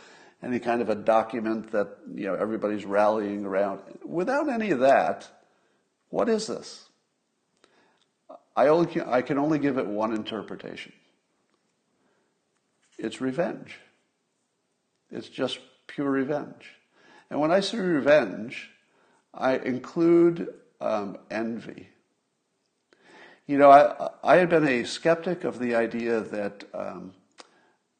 any 0.43 0.59
kind 0.59 0.81
of 0.81 0.89
a 0.89 0.95
document 0.95 1.71
that 1.71 1.97
you 2.13 2.25
know 2.25 2.35
everybody's 2.35 2.85
rallying 2.85 3.45
around. 3.45 3.79
Without 4.03 4.49
any 4.49 4.71
of 4.71 4.79
that, 4.79 5.27
what 6.09 6.27
is 6.29 6.47
this? 6.47 6.89
I 8.55 8.67
only 8.67 8.87
can, 8.87 9.03
I 9.03 9.21
can 9.21 9.39
only 9.39 9.57
give 9.57 9.77
it 9.77 9.87
one 9.87 10.13
interpretation. 10.13 10.93
It's 12.97 13.21
revenge. 13.21 13.79
It's 15.09 15.29
just 15.29 15.59
pure 15.87 16.09
revenge. 16.09 16.75
And 17.29 17.39
when 17.39 17.51
I 17.51 17.61
say 17.61 17.79
revenge, 17.79 18.69
I 19.33 19.57
include 19.57 20.53
um, 20.79 21.17
envy. 21.31 21.89
You 23.47 23.57
know, 23.57 23.71
I, 23.71 24.09
I 24.23 24.35
had 24.37 24.49
been 24.49 24.67
a 24.67 24.83
skeptic 24.83 25.43
of 25.43 25.59
the 25.59 25.75
idea 25.75 26.21
that 26.21 26.63
um, 26.73 27.13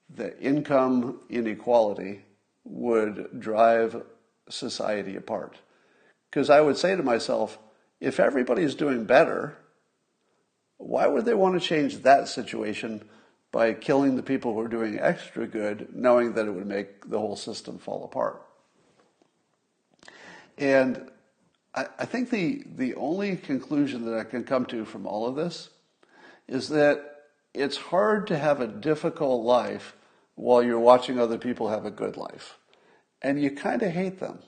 the 0.10 0.40
income 0.40 1.22
inequality 1.30 2.22
would 2.64 3.40
drive 3.40 4.04
society 4.50 5.16
apart. 5.16 5.58
Because 6.30 6.50
I 6.50 6.62
would 6.62 6.78
say 6.78 6.96
to 6.96 7.04
myself, 7.04 7.60
if 8.00 8.20
everybody's 8.20 8.76
doing 8.76 9.06
better, 9.06 9.58
why 10.78 11.08
would 11.08 11.26
they 11.26 11.34
want 11.34 11.60
to 11.60 11.66
change 11.66 11.98
that 12.00 12.28
situation 12.28 13.08
by 13.52 13.74
killing 13.74 14.16
the 14.16 14.24
people 14.24 14.54
who 14.54 14.60
are 14.60 14.68
doing 14.68 15.00
extra 15.00 15.48
good, 15.48 15.90
knowing 15.94 16.34
that 16.34 16.48
it 16.48 16.52
would 16.52 16.66
make 16.66 17.10
the 17.10 17.20
whole 17.20 17.36
system 17.36 17.78
fall 17.78 18.04
apart? 18.04 18.42
And 20.58 21.10
I, 21.74 21.88
I 22.00 22.06
think 22.06 22.30
the, 22.30 22.64
the 22.76 22.96
only 22.96 23.36
conclusion 23.38 24.06
that 24.06 24.18
I 24.18 24.24
can 24.24 24.44
come 24.44 24.66
to 24.68 24.86
from 24.86 25.06
all 25.06 25.28
of 25.28 25.36
this 25.36 25.70
is 26.48 26.70
that 26.70 27.22
it's 27.54 27.78
hard 27.78 28.28
to 28.28 28.38
have 28.38 28.60
a 28.60 28.68
difficult 28.68 29.44
life 29.46 29.96
while 30.36 30.64
you're 30.64 30.80
watching 30.80 31.20
other 31.20 31.38
people 31.38 31.70
have 31.70 31.86
a 31.86 31.92
good 31.92 32.18
life. 32.18 32.58
And 33.22 33.42
you 33.42 33.52
kind 33.52 33.82
of 33.82 33.92
hate 33.92 34.20
them. 34.20 34.40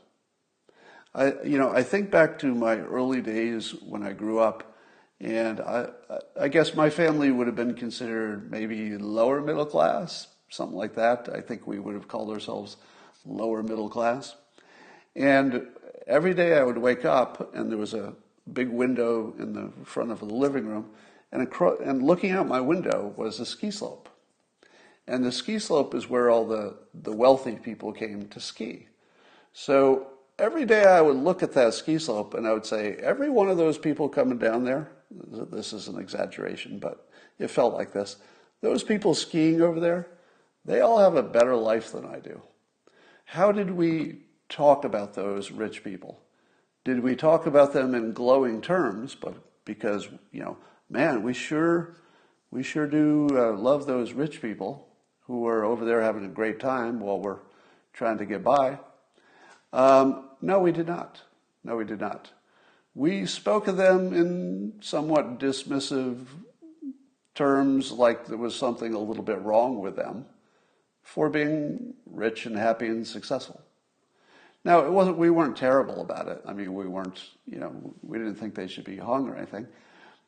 I, 1.13 1.33
you 1.43 1.57
know, 1.57 1.71
I 1.71 1.83
think 1.83 2.11
back 2.11 2.39
to 2.39 2.53
my 2.53 2.77
early 2.77 3.21
days 3.21 3.73
when 3.81 4.03
I 4.03 4.11
grew 4.11 4.39
up, 4.39 4.75
And 5.19 5.61
I, 5.61 5.87
I 6.39 6.47
guess 6.49 6.75
my 6.75 6.89
family 6.89 7.31
would 7.31 7.47
have 7.47 7.55
been 7.55 7.73
considered 7.73 8.51
maybe 8.51 8.97
lower 8.97 9.41
middle 9.41 9.65
class, 9.65 10.27
something 10.49 10.77
like 10.77 10.95
that. 10.95 11.29
I 11.33 11.41
think 11.41 11.65
we 11.65 11.79
would 11.79 11.95
have 11.95 12.07
called 12.07 12.29
ourselves 12.29 12.77
lower 13.25 13.63
middle 13.63 13.89
class. 13.89 14.35
And 15.15 15.67
every 16.05 16.33
day 16.33 16.57
I 16.57 16.63
would 16.63 16.77
wake 16.77 17.05
up 17.05 17.55
and 17.55 17.71
there 17.71 17.77
was 17.77 17.93
a 17.93 18.13
big 18.51 18.69
window 18.69 19.33
in 19.39 19.53
the 19.53 19.71
front 19.85 20.11
of 20.11 20.19
the 20.19 20.25
living 20.25 20.67
room, 20.67 20.91
and, 21.31 21.41
across, 21.41 21.79
and 21.83 22.03
looking 22.03 22.31
out 22.31 22.47
my 22.47 22.61
window 22.61 23.13
was 23.17 23.39
a 23.39 23.45
ski 23.45 23.71
slope. 23.71 24.07
And 25.07 25.23
the 25.23 25.31
ski 25.31 25.59
slope 25.59 25.93
is 25.93 26.09
where 26.09 26.29
all 26.29 26.45
the, 26.45 26.77
the 26.93 27.11
wealthy 27.11 27.55
people 27.55 27.91
came 27.91 28.27
to 28.29 28.39
ski. 28.39 28.87
So 29.53 30.07
every 30.39 30.65
day 30.65 30.83
I 30.83 31.01
would 31.01 31.17
look 31.17 31.43
at 31.43 31.53
that 31.53 31.73
ski 31.73 31.99
slope 31.99 32.33
and 32.33 32.47
I 32.47 32.53
would 32.53 32.65
say, 32.65 32.95
every 32.95 33.29
one 33.29 33.49
of 33.49 33.57
those 33.57 33.77
people 33.77 34.09
coming 34.09 34.37
down 34.37 34.63
there, 34.63 34.91
this 35.11 35.73
is 35.73 35.87
an 35.87 35.99
exaggeration, 35.99 36.79
but 36.79 37.07
it 37.37 37.49
felt 37.49 37.75
like 37.75 37.93
this. 37.93 38.17
Those 38.61 38.83
people 38.83 39.13
skiing 39.13 39.61
over 39.61 39.79
there, 39.79 40.07
they 40.65 40.81
all 40.81 40.97
have 40.97 41.15
a 41.15 41.23
better 41.23 41.55
life 41.55 41.91
than 41.91 42.05
I 42.05 42.19
do. 42.19 42.41
How 43.25 43.51
did 43.51 43.71
we 43.71 44.21
talk 44.49 44.85
about 44.85 45.13
those 45.13 45.51
rich 45.51 45.83
people? 45.83 46.19
Did 46.83 47.01
we 47.01 47.15
talk 47.15 47.45
about 47.45 47.73
them 47.73 47.93
in 47.93 48.13
glowing 48.13 48.61
terms? 48.61 49.15
But 49.15 49.35
because 49.65 50.07
you 50.31 50.41
know, 50.41 50.57
man, 50.89 51.23
we 51.23 51.33
sure, 51.33 51.95
we 52.51 52.63
sure 52.63 52.87
do 52.87 53.27
uh, 53.33 53.53
love 53.53 53.85
those 53.85 54.13
rich 54.13 54.41
people 54.41 54.87
who 55.27 55.47
are 55.47 55.63
over 55.63 55.85
there 55.85 56.01
having 56.01 56.25
a 56.25 56.29
great 56.29 56.59
time 56.59 56.99
while 56.99 57.19
we're 57.19 57.39
trying 57.93 58.17
to 58.17 58.25
get 58.25 58.43
by. 58.43 58.79
Um, 59.73 60.29
no, 60.41 60.59
we 60.59 60.71
did 60.71 60.87
not. 60.87 61.21
No, 61.63 61.75
we 61.75 61.85
did 61.85 61.99
not. 61.99 62.31
We 62.93 63.25
spoke 63.25 63.67
of 63.67 63.77
them 63.77 64.13
in 64.13 64.73
somewhat 64.81 65.39
dismissive 65.39 66.25
terms, 67.33 67.91
like 67.91 68.27
there 68.27 68.37
was 68.37 68.55
something 68.55 68.93
a 68.93 68.99
little 68.99 69.23
bit 69.23 69.41
wrong 69.41 69.81
with 69.81 69.95
them 69.95 70.25
for 71.01 71.29
being 71.29 71.93
rich 72.05 72.45
and 72.45 72.57
happy 72.57 72.87
and 72.87 73.05
successful. 73.05 73.61
Now, 74.63 74.79
it 74.79 74.91
wasn't, 74.91 75.17
we 75.17 75.29
weren't 75.29 75.57
terrible 75.57 76.01
about 76.01 76.27
it. 76.27 76.41
I 76.45 76.53
mean, 76.53 76.73
we 76.73 76.87
weren't, 76.87 77.21
you 77.45 77.59
know, 77.59 77.93
we 78.01 78.17
didn't 78.17 78.35
think 78.35 78.55
they 78.55 78.67
should 78.67 78.85
be 78.85 78.97
hung 78.97 79.29
or 79.29 79.35
anything. 79.35 79.67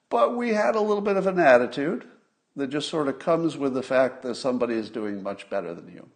But 0.09 0.35
we 0.35 0.53
had 0.53 0.75
a 0.75 0.81
little 0.81 1.01
bit 1.01 1.17
of 1.17 1.25
an 1.25 1.39
attitude 1.39 2.05
that 2.57 2.71
just 2.71 2.89
sort 2.89 3.07
of 3.07 3.19
comes 3.19 3.55
with 3.55 3.75
the 3.75 3.83
fact 3.83 4.23
that 4.23 4.35
somebody 4.35 4.73
is 4.73 4.89
doing 4.89 5.21
much 5.21 5.47
better 5.49 5.75
than 5.75 5.87
you. 5.87 6.09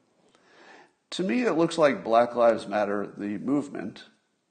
To 1.12 1.24
me, 1.24 1.44
it 1.44 1.54
looks 1.54 1.78
like 1.78 2.04
Black 2.04 2.36
Lives 2.36 2.68
Matter, 2.68 3.14
the 3.16 3.38
movement, 3.38 4.06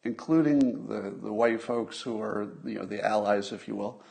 including 0.05 0.87
the, 0.87 1.11
the 1.11 1.33
white 1.33 1.61
folks 1.61 2.01
who 2.01 2.23
are, 2.23 2.49
you 2.65 2.77
know, 2.77 2.85
the 2.85 3.05
allies, 3.05 3.51
if 3.51 3.67
you 3.67 3.75
will, 3.75 4.03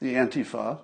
the 0.00 0.14
Antifa, 0.14 0.78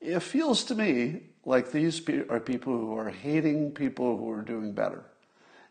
it 0.00 0.20
feels 0.20 0.62
to 0.64 0.76
me 0.76 1.22
like 1.44 1.72
these 1.72 2.00
are 2.28 2.38
people 2.38 2.72
who 2.72 2.96
are 2.96 3.10
hating 3.10 3.72
people 3.72 4.16
who 4.16 4.30
are 4.30 4.42
doing 4.42 4.72
better. 4.72 5.04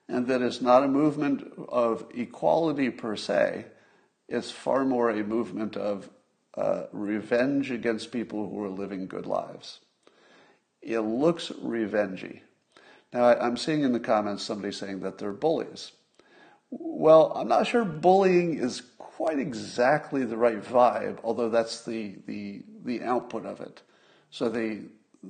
And 0.10 0.28
that 0.28 0.42
it's 0.42 0.62
not 0.62 0.84
a 0.84 0.88
movement 0.88 1.50
of 1.70 2.06
equality 2.14 2.90
per 2.90 3.16
se, 3.16 3.68
it's 4.28 4.52
far 4.52 4.84
more 4.84 5.10
a 5.10 5.24
movement 5.24 5.78
of 5.78 6.10
uh, 6.56 6.84
revenge 6.92 7.72
against 7.72 8.12
people 8.12 8.50
who 8.50 8.62
are 8.64 8.70
living 8.70 9.08
good 9.08 9.26
lives. 9.26 9.80
It 10.82 11.00
looks 11.00 11.50
revengey. 11.50 12.42
Now, 13.14 13.26
I'm 13.26 13.58
seeing 13.58 13.84
in 13.84 13.92
the 13.92 14.00
comments 14.00 14.44
somebody 14.44 14.72
saying 14.72 15.00
that 15.02 15.18
they're 15.18 15.34
bullies. 15.34 15.92
Well, 16.70 17.34
I'm 17.36 17.48
not 17.48 17.68
sure 17.68 17.84
bullying 17.84 18.60
is 18.60 18.84
quite 18.98 19.40
exactly 19.40 20.24
the 20.24 20.38
right 20.38 20.64
vibe, 20.64 21.18
although 21.24 21.50
that's 21.50 21.84
the, 21.84 22.16
the, 22.28 22.62
the 22.86 23.02
output 23.02 23.46
of 23.46 23.60
it. 23.60 23.82
So 24.30 24.48
the, 24.50 24.84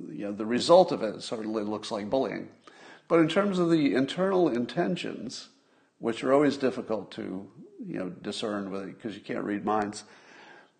you 0.08 0.26
know, 0.26 0.32
the 0.32 0.46
result 0.46 0.92
of 0.92 1.02
it 1.02 1.22
certainly 1.22 1.64
looks 1.64 1.90
like 1.90 2.10
bullying. 2.10 2.48
But 3.08 3.20
in 3.20 3.28
terms 3.28 3.58
of 3.58 3.70
the 3.70 3.94
internal 3.94 4.48
intentions, 4.48 5.48
which 5.98 6.22
are 6.22 6.32
always 6.32 6.56
difficult 6.56 7.10
to 7.12 7.50
you 7.84 7.98
know, 7.98 8.10
discern 8.10 8.70
because 8.92 9.14
you 9.14 9.22
can't 9.22 9.44
read 9.44 9.64
minds, 9.64 10.04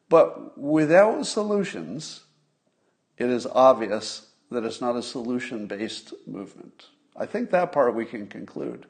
but 0.09 0.59
without 0.59 1.27
solutions, 1.27 2.25
it 3.16 3.31
is 3.31 3.47
obvious 3.47 4.30
that 4.51 4.64
it's 4.64 4.80
not 4.80 4.96
a 4.96 5.03
solution 5.03 5.66
based 5.66 6.12
movement. 6.26 6.86
I 7.16 7.26
think 7.26 7.51
that 7.51 7.72
part 7.72 7.94
we 7.94 8.05
can 8.05 8.26
conclude. 8.26 8.86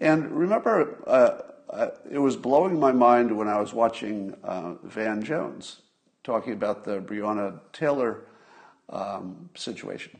And 0.00 0.30
remember, 0.30 0.96
uh, 1.06 1.40
uh, 1.70 1.90
it 2.10 2.18
was 2.18 2.36
blowing 2.36 2.78
my 2.78 2.92
mind 2.92 3.36
when 3.36 3.48
I 3.48 3.58
was 3.60 3.72
watching 3.72 4.34
uh, 4.44 4.74
Van 4.84 5.22
Jones 5.22 5.82
talking 6.22 6.52
about 6.52 6.84
the 6.84 7.00
Breonna 7.00 7.60
Taylor 7.72 8.24
um, 8.90 9.48
situation. 9.54 10.18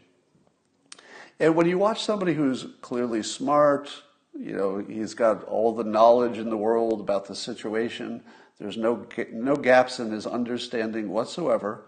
And 1.39 1.55
when 1.55 1.67
you 1.67 1.79
watch 1.79 2.05
somebody 2.05 2.33
who's 2.33 2.67
clearly 2.81 3.23
smart, 3.23 4.03
you 4.39 4.57
know, 4.57 4.79
he's 4.79 5.15
got 5.15 5.45
all 5.45 5.75
the 5.75 5.85
knowledge 5.85 6.39
in 6.39 6.49
the 6.49 6.57
world 6.57 7.01
about 7.01 7.27
the 7.27 7.35
situation, 7.35 8.23
there's 8.59 8.77
no, 8.77 9.07
no 9.33 9.55
gaps 9.55 10.01
in 10.01 10.11
his 10.11 10.27
understanding 10.27 11.11
whatsoever. 11.11 11.85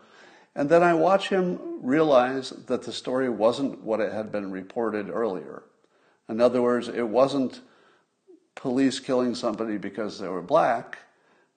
And 0.59 0.69
then 0.69 0.83
I 0.83 0.93
watch 0.93 1.29
him 1.29 1.61
realize 1.81 2.51
that 2.51 2.83
the 2.83 2.93
story 2.93 3.29
wasn't 3.29 3.85
what 3.85 4.01
it 4.01 4.13
had 4.13 4.33
been 4.33 4.51
reported 4.51 5.09
earlier. 5.09 5.63
In 6.29 6.41
other 6.41 6.61
words, 6.61 6.89
it 6.89 7.09
wasn't 7.09 7.61
police 8.57 8.99
killing 8.99 9.37
somebody 9.37 9.79
because 9.79 10.19
they 10.19 10.27
were 10.27 10.43
black. 10.43 10.99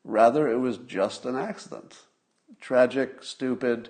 Rather, 0.03 0.47
it 0.47 0.59
was 0.59 0.77
just 0.77 1.25
an 1.25 1.35
accident. 1.35 1.97
Tragic, 2.59 3.23
stupid, 3.23 3.89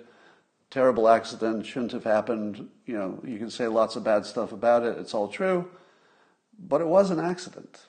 terrible 0.70 1.06
accident, 1.10 1.66
shouldn't 1.66 1.92
have 1.92 2.04
happened. 2.04 2.70
You 2.86 2.94
know, 2.94 3.20
you 3.22 3.36
can 3.36 3.50
say 3.50 3.66
lots 3.66 3.96
of 3.96 4.04
bad 4.04 4.24
stuff 4.24 4.50
about 4.50 4.82
it, 4.82 4.96
it's 4.96 5.12
all 5.12 5.28
true, 5.28 5.68
but 6.58 6.80
it 6.80 6.86
was 6.86 7.10
an 7.10 7.20
accident. 7.20 7.84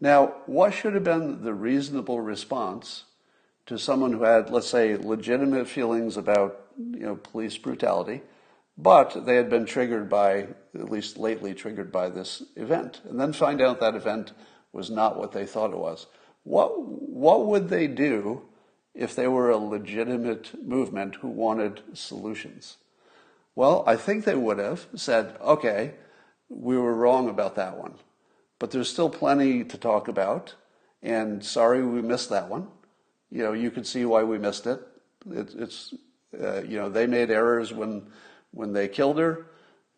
Now, 0.00 0.34
what 0.46 0.74
should 0.74 0.94
have 0.94 1.04
been 1.04 1.44
the 1.44 1.54
reasonable 1.54 2.20
response 2.20 3.04
to 3.66 3.78
someone 3.78 4.12
who 4.12 4.22
had, 4.22 4.50
let's 4.50 4.68
say, 4.68 4.96
legitimate 4.96 5.68
feelings 5.68 6.16
about 6.16 6.66
you 6.78 7.00
know, 7.00 7.16
police 7.16 7.58
brutality, 7.58 8.22
but 8.78 9.24
they 9.26 9.36
had 9.36 9.50
been 9.50 9.66
triggered 9.66 10.08
by, 10.08 10.48
at 10.74 10.90
least 10.90 11.18
lately 11.18 11.54
triggered 11.54 11.90
by 11.90 12.08
this 12.08 12.42
event, 12.56 13.00
and 13.08 13.18
then 13.18 13.32
find 13.32 13.60
out 13.60 13.80
that 13.80 13.94
event 13.94 14.32
was 14.72 14.90
not 14.90 15.18
what 15.18 15.32
they 15.32 15.46
thought 15.46 15.72
it 15.72 15.78
was? 15.78 16.06
What, 16.44 16.78
what 16.78 17.46
would 17.46 17.68
they 17.68 17.86
do 17.86 18.42
if 18.94 19.14
they 19.14 19.26
were 19.26 19.50
a 19.50 19.56
legitimate 19.56 20.62
movement 20.64 21.16
who 21.16 21.28
wanted 21.28 21.82
solutions? 21.94 22.76
Well, 23.54 23.82
I 23.86 23.96
think 23.96 24.24
they 24.24 24.36
would 24.36 24.58
have 24.58 24.86
said, 24.94 25.36
okay, 25.40 25.94
we 26.48 26.76
were 26.76 26.94
wrong 26.94 27.28
about 27.28 27.56
that 27.56 27.78
one, 27.78 27.94
but 28.58 28.70
there's 28.70 28.90
still 28.90 29.10
plenty 29.10 29.64
to 29.64 29.78
talk 29.78 30.08
about, 30.08 30.54
and 31.02 31.44
sorry 31.44 31.84
we 31.84 32.02
missed 32.02 32.30
that 32.30 32.48
one. 32.48 32.68
You 33.30 33.42
know, 33.42 33.52
you 33.52 33.70
could 33.70 33.86
see 33.86 34.04
why 34.04 34.22
we 34.22 34.38
missed 34.38 34.66
it. 34.66 34.80
it 35.30 35.54
it's, 35.56 35.94
uh, 36.40 36.62
you 36.62 36.78
know, 36.78 36.88
they 36.88 37.06
made 37.06 37.30
errors 37.30 37.72
when, 37.72 38.08
when 38.52 38.72
they 38.72 38.88
killed 38.88 39.18
her. 39.18 39.46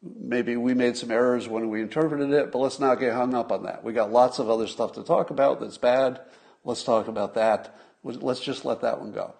Maybe 0.02 0.56
we 0.56 0.74
made 0.74 0.96
some 0.96 1.10
errors 1.10 1.48
when 1.48 1.70
we 1.70 1.82
interpreted 1.82 2.30
it, 2.30 2.52
but 2.52 2.58
let's 2.58 2.78
not 2.78 3.00
get 3.00 3.14
hung 3.14 3.34
up 3.34 3.50
on 3.50 3.64
that. 3.64 3.82
We 3.82 3.92
got 3.92 4.12
lots 4.12 4.38
of 4.38 4.48
other 4.48 4.66
stuff 4.66 4.92
to 4.92 5.02
talk 5.02 5.30
about 5.30 5.60
that's 5.60 5.78
bad. 5.78 6.20
Let's 6.64 6.84
talk 6.84 7.08
about 7.08 7.34
that. 7.34 7.76
Let's 8.04 8.40
just 8.40 8.64
let 8.64 8.80
that 8.82 9.00
one 9.00 9.12
go. 9.12 9.34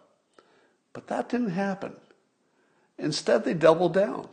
But 0.93 1.07
that 1.09 1.29
didn't 1.29 1.51
happen. 1.51 1.95
Instead, 2.99 3.45
they 3.45 3.55
doubled 3.55 3.95
down. 3.95 4.29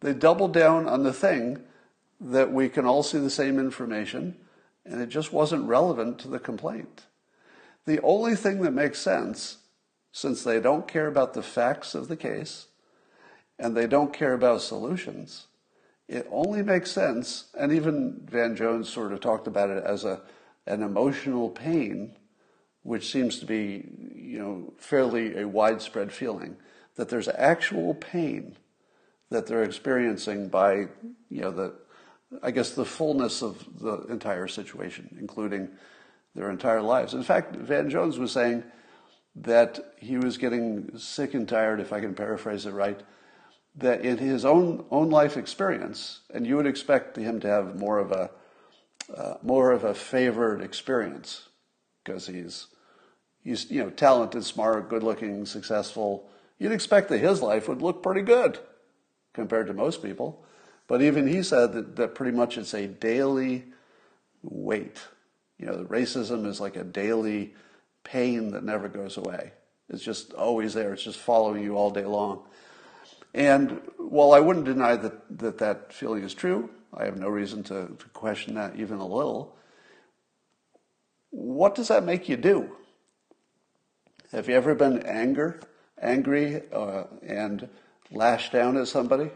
They 0.00 0.12
doubled 0.12 0.52
down 0.52 0.88
on 0.88 1.04
the 1.04 1.12
thing 1.12 1.62
that 2.20 2.52
we 2.52 2.68
can 2.68 2.84
all 2.84 3.02
see 3.02 3.18
the 3.18 3.30
same 3.30 3.58
information, 3.58 4.36
and 4.84 5.00
it 5.00 5.08
just 5.08 5.32
wasn't 5.32 5.68
relevant 5.68 6.18
to 6.20 6.28
the 6.28 6.40
complaint. 6.40 7.06
The 7.88 8.02
only 8.02 8.36
thing 8.36 8.60
that 8.60 8.72
makes 8.72 8.98
sense, 8.98 9.56
since 10.12 10.44
they 10.44 10.60
don't 10.60 10.86
care 10.86 11.06
about 11.06 11.32
the 11.32 11.42
facts 11.42 11.94
of 11.94 12.08
the 12.08 12.18
case 12.18 12.66
and 13.58 13.74
they 13.74 13.86
don't 13.86 14.12
care 14.12 14.34
about 14.34 14.60
solutions, 14.60 15.46
it 16.06 16.28
only 16.30 16.62
makes 16.62 16.90
sense, 16.90 17.46
and 17.58 17.72
even 17.72 18.20
Van 18.30 18.54
Jones 18.54 18.90
sort 18.90 19.14
of 19.14 19.20
talked 19.20 19.46
about 19.46 19.70
it 19.70 19.82
as 19.84 20.04
a, 20.04 20.20
an 20.66 20.82
emotional 20.82 21.48
pain 21.48 22.14
which 22.82 23.10
seems 23.10 23.38
to 23.38 23.46
be, 23.46 23.88
you 24.14 24.38
know, 24.38 24.74
fairly 24.76 25.38
a 25.38 25.48
widespread 25.48 26.12
feeling, 26.12 26.58
that 26.96 27.08
there's 27.08 27.28
actual 27.28 27.94
pain 27.94 28.58
that 29.30 29.46
they're 29.46 29.64
experiencing 29.64 30.50
by, 30.50 30.88
you 31.30 31.40
know, 31.40 31.50
the, 31.50 31.72
I 32.42 32.50
guess, 32.50 32.72
the 32.72 32.84
fullness 32.84 33.42
of 33.42 33.64
the 33.80 34.02
entire 34.08 34.46
situation, 34.46 35.16
including 35.18 35.70
their 36.34 36.50
entire 36.50 36.82
lives. 36.82 37.14
In 37.14 37.22
fact, 37.22 37.56
Van 37.56 37.90
Jones 37.90 38.18
was 38.18 38.32
saying 38.32 38.64
that 39.34 39.94
he 39.98 40.16
was 40.16 40.38
getting 40.38 40.96
sick 40.98 41.34
and 41.34 41.48
tired, 41.48 41.80
if 41.80 41.92
I 41.92 42.00
can 42.00 42.14
paraphrase 42.14 42.66
it 42.66 42.72
right, 42.72 43.00
that 43.76 44.04
in 44.04 44.18
his 44.18 44.44
own 44.44 44.84
own 44.90 45.10
life 45.10 45.36
experience, 45.36 46.20
and 46.32 46.46
you 46.46 46.56
would 46.56 46.66
expect 46.66 47.16
him 47.16 47.40
to 47.40 47.48
have 47.48 47.76
more 47.76 47.98
of 47.98 48.10
a 48.12 48.30
uh, 49.14 49.34
more 49.42 49.72
of 49.72 49.84
a 49.84 49.94
favored 49.94 50.60
experience 50.60 51.48
because 52.04 52.26
he's 52.26 52.66
he's 53.42 53.70
you 53.70 53.82
know 53.82 53.90
talented, 53.90 54.44
smart, 54.44 54.88
good-looking, 54.88 55.46
successful. 55.46 56.28
You'd 56.58 56.72
expect 56.72 57.08
that 57.10 57.18
his 57.18 57.40
life 57.40 57.68
would 57.68 57.82
look 57.82 58.02
pretty 58.02 58.22
good 58.22 58.58
compared 59.32 59.68
to 59.68 59.72
most 59.72 60.02
people. 60.02 60.44
But 60.88 61.02
even 61.02 61.28
he 61.28 61.42
said 61.42 61.72
that, 61.74 61.96
that 61.96 62.14
pretty 62.14 62.36
much 62.36 62.58
it's 62.58 62.74
a 62.74 62.86
daily 62.86 63.66
weight. 64.42 64.98
You 65.58 65.66
know, 65.66 65.84
racism 65.88 66.46
is 66.46 66.60
like 66.60 66.76
a 66.76 66.84
daily 66.84 67.54
pain 68.04 68.52
that 68.52 68.64
never 68.64 68.88
goes 68.88 69.16
away. 69.16 69.52
It's 69.88 70.04
just 70.04 70.32
always 70.34 70.74
there. 70.74 70.92
It's 70.92 71.02
just 71.02 71.18
following 71.18 71.62
you 71.62 71.76
all 71.76 71.90
day 71.90 72.04
long. 72.04 72.44
And 73.34 73.80
while 73.98 74.32
I 74.32 74.40
wouldn't 74.40 74.64
deny 74.64 74.96
that 74.96 75.38
that, 75.38 75.58
that 75.58 75.92
feeling 75.92 76.22
is 76.22 76.34
true, 76.34 76.70
I 76.94 77.04
have 77.04 77.18
no 77.18 77.28
reason 77.28 77.62
to, 77.64 77.88
to 77.98 78.08
question 78.12 78.54
that 78.54 78.76
even 78.76 78.98
a 78.98 79.06
little. 79.06 79.56
What 81.30 81.74
does 81.74 81.88
that 81.88 82.04
make 82.04 82.28
you 82.28 82.36
do? 82.36 82.70
Have 84.32 84.48
you 84.48 84.54
ever 84.54 84.74
been 84.74 85.02
anger, 85.06 85.60
angry 86.00 86.62
uh, 86.72 87.04
and 87.22 87.68
lashed 88.10 88.52
down 88.52 88.76
at 88.76 88.88
somebody? 88.88 89.30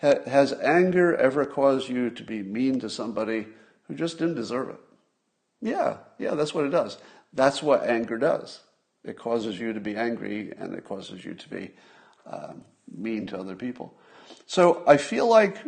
Ha- 0.00 0.22
has 0.26 0.52
anger 0.52 1.14
ever 1.16 1.44
caused 1.44 1.88
you 1.88 2.10
to 2.10 2.22
be 2.22 2.42
mean 2.42 2.80
to 2.80 2.90
somebody 2.90 3.46
who 3.86 3.94
just 3.94 4.18
didn't 4.18 4.34
deserve 4.34 4.70
it? 4.70 4.80
Yeah, 5.62 5.98
yeah, 6.18 6.34
that's 6.34 6.52
what 6.52 6.64
it 6.64 6.70
does. 6.70 6.98
That's 7.32 7.62
what 7.62 7.84
anger 7.84 8.18
does. 8.18 8.60
It 9.04 9.16
causes 9.16 9.58
you 9.58 9.72
to 9.72 9.80
be 9.80 9.96
angry 9.96 10.52
and 10.58 10.74
it 10.74 10.84
causes 10.84 11.24
you 11.24 11.34
to 11.34 11.48
be 11.48 11.70
um, 12.26 12.64
mean 12.94 13.26
to 13.28 13.38
other 13.38 13.56
people. 13.56 13.94
So 14.46 14.82
I 14.86 14.96
feel 14.96 15.28
like 15.28 15.58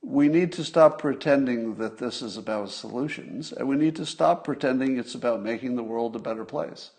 we 0.00 0.28
need 0.28 0.52
to 0.52 0.64
stop 0.64 1.00
pretending 1.00 1.74
that 1.76 1.98
this 1.98 2.22
is 2.22 2.36
about 2.36 2.70
solutions 2.70 3.52
and 3.52 3.68
we 3.68 3.76
need 3.76 3.96
to 3.96 4.06
stop 4.06 4.44
pretending 4.44 4.96
it's 4.96 5.14
about 5.14 5.42
making 5.42 5.74
the 5.74 5.82
world 5.82 6.14
a 6.14 6.20
better 6.20 6.44
place 6.44 6.90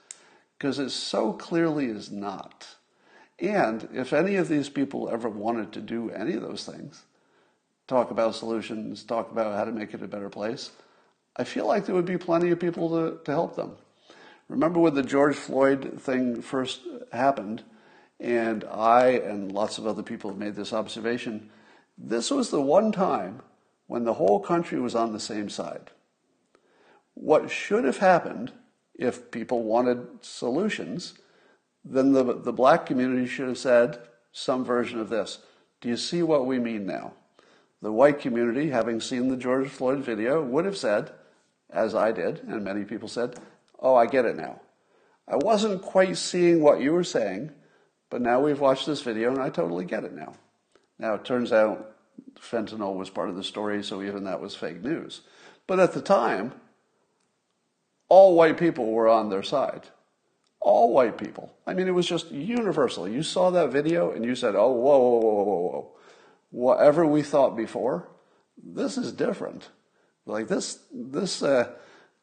because 0.57 0.79
it 0.79 0.89
so 0.89 1.31
clearly 1.33 1.85
is 1.85 2.11
not. 2.11 2.67
And 3.39 3.87
if 3.93 4.13
any 4.13 4.35
of 4.35 4.49
these 4.49 4.67
people 4.67 5.09
ever 5.09 5.29
wanted 5.29 5.71
to 5.73 5.81
do 5.81 6.09
any 6.09 6.33
of 6.33 6.41
those 6.41 6.65
things, 6.65 7.03
talk 7.87 8.11
about 8.11 8.35
solutions, 8.35 9.03
talk 9.03 9.31
about 9.31 9.55
how 9.55 9.63
to 9.63 9.71
make 9.71 9.93
it 9.93 10.01
a 10.01 10.07
better 10.07 10.29
place, 10.29 10.71
I 11.37 11.43
feel 11.43 11.67
like 11.67 11.85
there 11.85 11.95
would 11.95 12.05
be 12.05 12.17
plenty 12.17 12.49
of 12.49 12.59
people 12.59 12.89
to, 12.89 13.23
to 13.23 13.31
help 13.31 13.55
them. 13.55 13.75
Remember 14.49 14.79
when 14.79 14.95
the 14.95 15.03
George 15.03 15.35
Floyd 15.35 15.99
thing 16.01 16.41
first 16.41 16.81
happened, 17.11 17.63
and 18.19 18.63
I 18.63 19.09
and 19.09 19.51
lots 19.51 19.77
of 19.77 19.85
other 19.85 20.01
people 20.01 20.31
have 20.31 20.39
made 20.39 20.55
this 20.55 20.73
observation. 20.73 21.49
This 21.97 22.31
was 22.31 22.49
the 22.49 22.61
one 22.61 22.91
time 22.91 23.41
when 23.87 24.03
the 24.03 24.15
whole 24.15 24.39
country 24.39 24.79
was 24.79 24.95
on 24.95 25.13
the 25.13 25.19
same 25.19 25.49
side. 25.49 25.91
What 27.13 27.51
should 27.51 27.83
have 27.83 27.97
happened 27.97 28.51
if 28.97 29.31
people 29.31 29.63
wanted 29.63 30.07
solutions, 30.21 31.13
then 31.85 32.13
the, 32.13 32.23
the 32.23 32.53
black 32.53 32.85
community 32.85 33.27
should 33.27 33.47
have 33.47 33.57
said 33.57 33.99
some 34.31 34.65
version 34.65 34.99
of 34.99 35.09
this. 35.09 35.39
Do 35.81 35.89
you 35.89 35.97
see 35.97 36.23
what 36.23 36.45
we 36.45 36.57
mean 36.57 36.85
now? 36.85 37.13
The 37.81 37.91
white 37.91 38.19
community, 38.19 38.69
having 38.69 38.99
seen 38.99 39.27
the 39.27 39.37
George 39.37 39.67
Floyd 39.67 39.99
video, 39.99 40.43
would 40.43 40.65
have 40.65 40.77
said, 40.77 41.11
as 41.69 41.95
I 41.95 42.11
did, 42.11 42.43
and 42.47 42.63
many 42.63 42.83
people 42.83 43.07
said, 43.07 43.35
Oh, 43.79 43.95
I 43.95 44.05
get 44.05 44.25
it 44.25 44.35
now. 44.35 44.61
I 45.27 45.35
wasn't 45.35 45.81
quite 45.81 46.17
seeing 46.17 46.61
what 46.61 46.81
you 46.81 46.93
were 46.93 47.03
saying, 47.03 47.51
but 48.09 48.21
now 48.21 48.39
we've 48.39 48.59
watched 48.59 48.85
this 48.85 49.01
video 49.01 49.31
and 49.31 49.41
I 49.41 49.49
totally 49.49 49.85
get 49.85 50.05
it 50.05 50.13
now. 50.13 50.33
Now 50.97 51.15
it 51.15 51.25
turns 51.25 51.51
out 51.51 51.95
fentanyl 52.39 52.95
was 52.95 53.09
part 53.09 53.29
of 53.29 53.35
the 53.35 53.43
story, 53.43 53.83
so 53.83 54.01
even 54.01 54.23
that 54.23 54.41
was 54.41 54.55
fake 54.55 54.81
news. 54.81 55.21
But 55.67 55.79
at 55.79 55.93
the 55.93 56.01
time, 56.01 56.53
all 58.09 58.35
white 58.35 58.57
people 58.57 58.91
were 58.91 59.09
on 59.09 59.29
their 59.29 59.43
side. 59.43 59.83
All 60.61 60.93
white 60.93 61.17
people. 61.17 61.53
I 61.67 61.73
mean, 61.73 61.87
it 61.87 61.93
was 61.93 62.07
just 62.07 62.31
universal. 62.31 63.07
You 63.07 63.21
saw 63.21 63.49
that 63.51 63.71
video 63.71 64.11
and 64.11 64.25
you 64.25 64.35
said, 64.35 64.55
oh, 64.55 64.71
whoa, 64.71 64.97
whoa, 64.97 65.19
whoa, 65.19 65.43
whoa, 65.43 65.69
whoa. 65.69 65.91
Whatever 66.49 67.05
we 67.05 67.21
thought 67.21 67.57
before, 67.57 68.07
this 68.63 68.97
is 68.97 69.11
different. 69.11 69.69
Like 70.27 70.47
this, 70.47 70.79
this, 70.93 71.41
uh, 71.41 71.71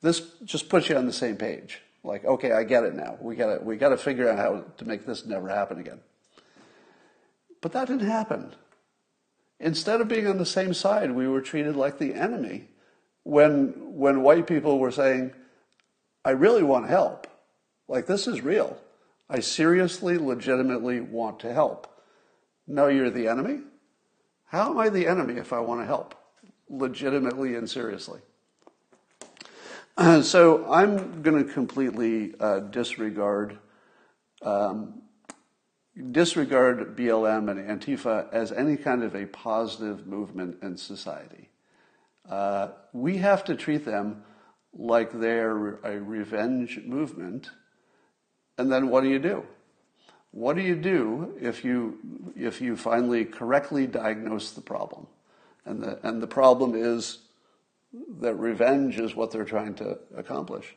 this 0.02 0.20
just 0.44 0.68
puts 0.68 0.88
you 0.88 0.96
on 0.96 1.06
the 1.06 1.12
same 1.12 1.36
page. 1.36 1.80
Like, 2.04 2.24
okay, 2.26 2.52
I 2.52 2.64
get 2.64 2.84
it 2.84 2.94
now. 2.94 3.16
We 3.18 3.34
got 3.34 3.58
to 3.58 3.64
we 3.64 3.76
got 3.76 3.88
to 3.88 3.96
figure 3.96 4.28
out 4.28 4.38
how 4.38 4.64
to 4.76 4.84
make 4.84 5.06
this 5.06 5.24
never 5.24 5.48
happen 5.48 5.78
again. 5.78 6.00
But 7.62 7.72
that 7.72 7.88
didn't 7.88 8.06
happen. 8.06 8.54
Instead 9.58 10.02
of 10.02 10.08
being 10.08 10.26
on 10.26 10.36
the 10.36 10.44
same 10.44 10.74
side, 10.74 11.12
we 11.12 11.26
were 11.26 11.40
treated 11.40 11.76
like 11.76 11.98
the 11.98 12.12
enemy. 12.12 12.68
When 13.22 13.94
when 13.94 14.22
white 14.22 14.46
people 14.46 14.78
were 14.78 14.90
saying, 14.90 15.32
"I 16.26 16.32
really 16.32 16.62
want 16.62 16.88
help," 16.88 17.26
like 17.88 18.04
this 18.04 18.26
is 18.26 18.42
real. 18.42 18.78
I 19.30 19.40
seriously, 19.40 20.18
legitimately 20.18 21.00
want 21.00 21.40
to 21.40 21.54
help. 21.54 21.86
No, 22.66 22.88
you're 22.88 23.08
the 23.08 23.28
enemy. 23.28 23.60
How 24.44 24.70
am 24.70 24.78
I 24.78 24.90
the 24.90 25.06
enemy 25.06 25.34
if 25.34 25.54
I 25.54 25.60
want 25.60 25.80
to 25.80 25.86
help, 25.86 26.14
legitimately 26.68 27.56
and 27.56 27.68
seriously? 27.68 28.20
so 30.22 30.70
I'm 30.70 31.22
going 31.22 31.44
to 31.44 31.52
completely 31.52 32.34
uh, 32.40 32.60
disregard 32.60 33.58
um, 34.42 35.02
disregard 36.10 36.96
BLM 36.96 37.50
and 37.50 37.80
Antifa 37.80 38.32
as 38.32 38.50
any 38.50 38.76
kind 38.76 39.02
of 39.02 39.14
a 39.14 39.26
positive 39.26 40.06
movement 40.06 40.58
in 40.62 40.76
society. 40.76 41.48
Uh, 42.28 42.68
we 42.92 43.18
have 43.18 43.44
to 43.44 43.54
treat 43.54 43.84
them 43.84 44.24
like 44.72 45.12
they're 45.12 45.76
a 45.84 46.00
revenge 46.00 46.80
movement. 46.84 47.50
And 48.58 48.72
then 48.72 48.88
what 48.88 49.02
do 49.02 49.08
you 49.08 49.18
do? 49.18 49.46
What 50.32 50.56
do 50.56 50.62
you 50.62 50.74
do 50.74 51.34
if 51.40 51.64
you 51.64 52.32
if 52.34 52.60
you 52.60 52.76
finally 52.76 53.24
correctly 53.24 53.86
diagnose 53.86 54.50
the 54.50 54.60
problem? 54.60 55.06
And 55.66 55.82
the 55.82 55.98
and 56.06 56.22
the 56.22 56.26
problem 56.26 56.74
is 56.74 57.18
that 58.20 58.34
revenge 58.34 58.98
is 58.98 59.14
what 59.14 59.30
they're 59.30 59.44
trying 59.44 59.74
to 59.74 59.98
accomplish. 60.16 60.74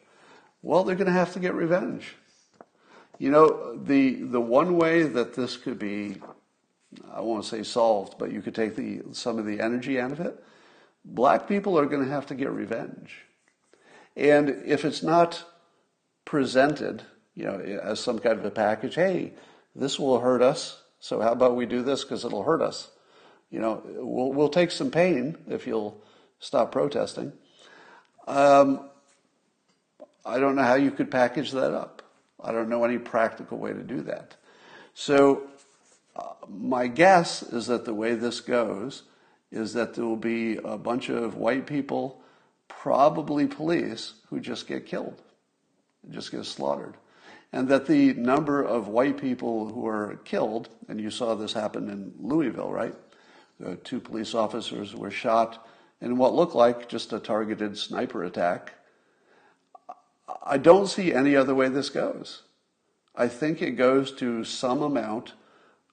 Well, 0.61 0.83
they're 0.83 0.95
going 0.95 1.07
to 1.07 1.13
have 1.13 1.33
to 1.33 1.39
get 1.39 1.53
revenge. 1.53 2.15
You 3.19 3.31
know, 3.31 3.75
the, 3.75 4.15
the 4.15 4.41
one 4.41 4.77
way 4.77 5.03
that 5.03 5.33
this 5.33 5.57
could 5.57 5.79
be, 5.79 6.17
I 7.11 7.21
won't 7.21 7.45
say 7.45 7.63
solved, 7.63 8.17
but 8.19 8.31
you 8.31 8.41
could 8.41 8.53
take 8.53 8.75
the, 8.75 9.01
some 9.11 9.39
of 9.39 9.45
the 9.45 9.59
energy 9.59 9.99
out 9.99 10.11
of 10.11 10.19
it. 10.19 10.43
Black 11.03 11.47
people 11.47 11.79
are 11.79 11.85
going 11.85 12.03
to 12.03 12.11
have 12.11 12.27
to 12.27 12.35
get 12.35 12.51
revenge. 12.51 13.23
And 14.15 14.49
if 14.65 14.83
it's 14.85 15.01
not 15.01 15.43
presented, 16.25 17.03
you 17.33 17.45
know, 17.45 17.59
as 17.59 17.99
some 17.99 18.19
kind 18.19 18.37
of 18.37 18.45
a 18.45 18.51
package, 18.51 18.95
hey, 18.95 19.33
this 19.75 19.99
will 19.99 20.19
hurt 20.19 20.41
us, 20.41 20.81
so 20.99 21.21
how 21.21 21.31
about 21.31 21.55
we 21.55 21.65
do 21.65 21.81
this 21.81 22.03
because 22.03 22.25
it'll 22.25 22.43
hurt 22.43 22.61
us? 22.61 22.89
You 23.51 23.59
know, 23.59 23.81
we'll, 23.85 24.31
we'll 24.33 24.49
take 24.49 24.71
some 24.71 24.91
pain 24.91 25.37
if 25.47 25.65
you'll 25.67 26.01
stop 26.39 26.71
protesting. 26.71 27.31
Um, 28.27 28.89
I 30.25 30.39
don't 30.39 30.55
know 30.55 30.63
how 30.63 30.75
you 30.75 30.91
could 30.91 31.09
package 31.09 31.51
that 31.51 31.73
up. 31.73 32.01
I 32.43 32.51
don't 32.51 32.69
know 32.69 32.83
any 32.83 32.97
practical 32.97 33.57
way 33.57 33.73
to 33.73 33.81
do 33.81 34.01
that. 34.01 34.35
So, 34.93 35.43
uh, 36.15 36.33
my 36.49 36.87
guess 36.87 37.41
is 37.43 37.67
that 37.67 37.85
the 37.85 37.93
way 37.93 38.15
this 38.15 38.41
goes 38.41 39.03
is 39.51 39.73
that 39.73 39.93
there 39.93 40.05
will 40.05 40.17
be 40.17 40.57
a 40.57 40.77
bunch 40.77 41.09
of 41.09 41.35
white 41.35 41.65
people, 41.65 42.21
probably 42.67 43.47
police, 43.47 44.13
who 44.29 44.39
just 44.39 44.67
get 44.67 44.85
killed, 44.85 45.21
just 46.09 46.31
get 46.31 46.45
slaughtered. 46.45 46.95
And 47.53 47.69
that 47.69 47.85
the 47.85 48.13
number 48.13 48.61
of 48.61 48.89
white 48.89 49.17
people 49.17 49.69
who 49.69 49.87
are 49.87 50.19
killed, 50.25 50.67
and 50.89 50.99
you 50.99 51.09
saw 51.09 51.33
this 51.35 51.53
happen 51.53 51.89
in 51.89 52.13
Louisville, 52.19 52.71
right? 52.71 52.93
The 53.59 53.75
two 53.75 53.99
police 53.99 54.33
officers 54.33 54.95
were 54.95 55.11
shot 55.11 55.65
in 55.99 56.17
what 56.17 56.33
looked 56.33 56.55
like 56.55 56.87
just 56.87 57.13
a 57.13 57.19
targeted 57.19 57.77
sniper 57.77 58.23
attack. 58.23 58.73
I 60.43 60.57
don't 60.57 60.87
see 60.87 61.13
any 61.13 61.35
other 61.35 61.55
way 61.55 61.69
this 61.69 61.89
goes. 61.89 62.43
I 63.15 63.27
think 63.27 63.61
it 63.61 63.71
goes 63.71 64.11
to 64.13 64.43
some 64.43 64.81
amount 64.81 65.33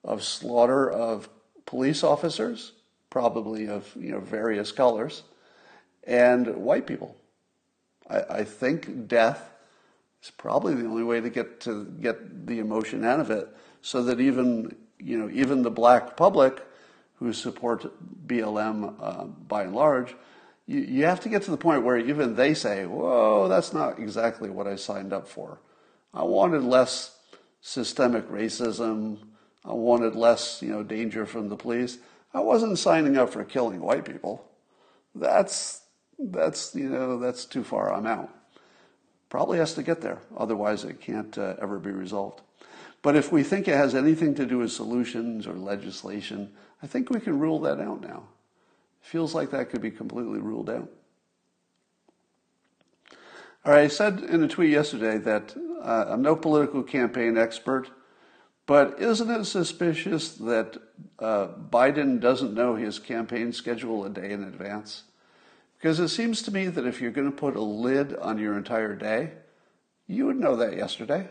of 0.03 0.23
slaughter 0.23 0.91
of 0.91 1.29
police 1.65 2.05
officers, 2.05 2.73
probably 3.09 3.67
of 3.67 3.91
you 3.99 4.13
know 4.13 4.21
various 4.21 4.71
colors, 4.71 5.23
and 6.07 6.47
white 6.57 6.87
people. 6.87 7.17
I, 8.09 8.21
I 8.21 8.45
think 8.45 9.09
death 9.09 9.51
is 10.23 10.31
probably 10.31 10.75
the 10.75 10.87
only 10.87 11.05
way 11.05 11.23
to 11.23 11.31
get 11.31 11.61
to 11.61 11.87
get 12.03 12.47
the 12.47 12.59
emotion 12.59 13.05
out 13.05 13.21
of 13.21 13.31
it, 13.31 13.49
so 13.81 14.03
that 14.03 14.21
even 14.21 14.77
you 14.99 15.17
know 15.17 15.31
even 15.33 15.63
the 15.63 15.71
black 15.71 16.17
public 16.17 16.63
who 17.17 17.33
support 17.33 17.87
BLM 18.27 18.95
uh, 19.01 19.25
by 19.25 19.65
and 19.65 19.75
large, 19.75 20.15
you, 20.67 20.81
you 20.81 21.05
have 21.05 21.21
to 21.21 21.29
get 21.29 21.43
to 21.43 21.51
the 21.51 21.57
point 21.57 21.85
where 21.85 21.99
even 21.99 22.35
they 22.35 22.55
say, 22.55 22.87
whoa, 22.87 23.49
that's 23.49 23.73
not 23.73 23.99
exactly 23.99 24.51
what 24.51 24.67
I 24.67 24.77
signed 24.77 25.13
up 25.13 25.29
for. 25.29 25.61
I 26.13 26.25
wanted 26.25 26.63
less 26.63 27.17
systemic 27.61 28.29
racism. 28.29 29.19
I 29.65 29.73
wanted 29.73 30.15
less, 30.15 30.63
you 30.63 30.69
know, 30.69 30.83
danger 30.83 31.27
from 31.27 31.49
the 31.49 31.57
police. 31.57 31.99
I 32.33 32.41
wasn't 32.41 32.79
signing 32.79 33.17
up 33.17 33.31
for 33.31 33.45
killing 33.45 33.81
white 33.81 34.05
people. 34.05 34.45
That's, 35.15 35.83
that's, 36.19 36.75
you 36.75 36.89
know, 36.89 37.19
that's 37.19 37.45
too 37.45 37.65
far. 37.65 37.93
I'm 37.93 38.07
out. 38.07 38.31
Probably 39.29 39.59
has 39.59 39.75
to 39.75 39.83
get 39.83 40.01
there, 40.01 40.19
otherwise, 40.37 40.85
it 40.85 41.01
can't 41.01 41.37
uh, 41.39 41.55
ever 41.61 41.79
be 41.79 41.91
resolved. 41.91 42.43
But 43.05 43.17
if 43.17 43.31
we 43.31 43.43
think 43.43 43.69
it 43.69 43.77
has 43.77 43.95
anything 43.95 44.35
to 44.37 44.47
do 44.47 44.57
with 44.57 44.73
solutions 44.73 45.47
or 45.47 45.53
legislation, 45.53 46.55
I 46.83 46.87
think 46.87 47.11
we 47.11 47.21
can 47.21 47.39
rule 47.39 47.61
that 47.61 47.79
out 47.79 48.01
now. 48.01 48.25
It 49.03 49.07
feels 49.07 49.35
like 49.35 49.51
that 49.51 49.69
could 49.69 49.83
be 49.83 49.91
completely 49.91 50.39
ruled 50.39 50.71
out. 50.71 50.89
All 53.63 53.73
right, 53.73 53.85
I 53.85 53.89
said 53.89 54.21
in 54.21 54.43
a 54.43 54.49
tweet 54.49 54.71
yesterday 54.71 55.19
that 55.19 55.55
uh, 55.83 56.07
I'm 56.09 56.23
no 56.23 56.35
political 56.35 56.83
campaign 56.83 57.37
expert, 57.37 57.91
but 58.65 58.99
isn't 58.99 59.31
it 59.31 59.45
suspicious 59.45 60.31
that 60.37 60.79
uh, 61.19 61.49
Biden 61.49 62.21
doesn't 62.21 62.55
know 62.55 62.75
his 62.75 62.99
campaign 62.99 63.53
schedule 63.53 64.07
a 64.07 64.09
day 64.09 64.31
in 64.31 64.43
advance? 64.43 65.03
Because 65.77 66.01
it 66.01 66.09
seems 66.09 66.41
to 66.41 66.51
me 66.51 66.69
that 66.69 66.87
if 66.87 67.03
you're 67.03 67.11
going 67.11 67.31
to 67.31 67.37
put 67.37 67.55
a 67.55 67.61
lid 67.61 68.17
on 68.17 68.39
your 68.39 68.57
entire 68.57 68.97
day, 68.97 69.33
you 70.07 70.25
would 70.25 70.41
know 70.41 70.57
that 70.57 70.75
yesterday, 70.75 71.29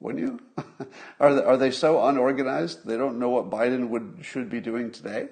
wouldn't 0.00 0.24
you? 0.24 0.40
are, 1.20 1.34
they, 1.34 1.42
are 1.42 1.56
they 1.56 1.70
so 1.70 2.04
unorganized 2.06 2.86
they 2.86 2.96
don't 2.96 3.18
know 3.18 3.28
what 3.28 3.50
Biden 3.50 3.88
would 3.88 4.18
should 4.22 4.50
be 4.50 4.60
doing 4.60 4.90
today? 4.90 5.28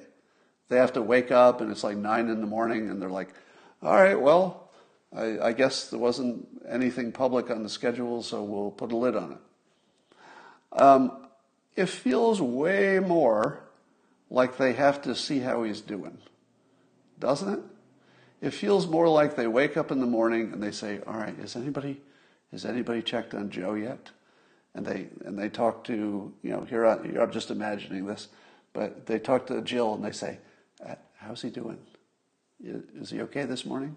They 0.68 0.76
have 0.76 0.92
to 0.92 1.02
wake 1.02 1.32
up 1.32 1.60
and 1.60 1.70
it's 1.70 1.82
like 1.82 1.96
nine 1.96 2.28
in 2.28 2.40
the 2.40 2.46
morning 2.46 2.90
and 2.90 3.00
they're 3.00 3.08
like, 3.08 3.30
all 3.82 3.94
right, 3.94 4.20
well, 4.20 4.70
I, 5.16 5.38
I 5.38 5.52
guess 5.52 5.88
there 5.88 5.98
wasn't 5.98 6.46
anything 6.68 7.12
public 7.12 7.50
on 7.50 7.62
the 7.62 7.68
schedule, 7.68 8.22
so 8.22 8.42
we'll 8.42 8.70
put 8.70 8.92
a 8.92 8.96
lid 8.96 9.16
on 9.16 9.32
it. 9.32 9.38
Um, 10.80 11.26
it 11.74 11.86
feels 11.86 12.42
way 12.42 12.98
more 12.98 13.62
like 14.30 14.58
they 14.58 14.74
have 14.74 15.00
to 15.02 15.14
see 15.14 15.38
how 15.38 15.62
he's 15.62 15.80
doing, 15.80 16.18
doesn't 17.18 17.54
it? 17.54 17.60
It 18.40 18.50
feels 18.50 18.86
more 18.86 19.08
like 19.08 19.36
they 19.36 19.46
wake 19.46 19.76
up 19.76 19.90
in 19.90 20.00
the 20.00 20.06
morning 20.06 20.52
and 20.52 20.62
they 20.62 20.70
say, 20.70 21.00
"All 21.06 21.14
right, 21.14 21.36
is 21.38 21.56
anybody, 21.56 22.02
has 22.52 22.64
anybody 22.64 23.02
checked 23.02 23.34
on 23.34 23.50
Joe 23.50 23.74
yet?" 23.74 24.10
And 24.74 24.86
they 24.86 25.08
and 25.24 25.38
they 25.38 25.48
talk 25.48 25.84
to 25.84 26.32
you 26.42 26.50
know 26.50 26.60
here 26.62 26.86
I, 26.86 26.94
I'm 26.94 27.32
just 27.32 27.50
imagining 27.50 28.06
this, 28.06 28.28
but 28.72 29.06
they 29.06 29.18
talk 29.18 29.46
to 29.46 29.60
Jill 29.62 29.94
and 29.94 30.04
they 30.04 30.12
say, 30.12 30.38
uh, 30.86 30.94
"How's 31.16 31.42
he 31.42 31.50
doing? 31.50 31.78
Is 32.62 33.10
he 33.10 33.20
okay 33.22 33.44
this 33.44 33.64
morning?" 33.64 33.96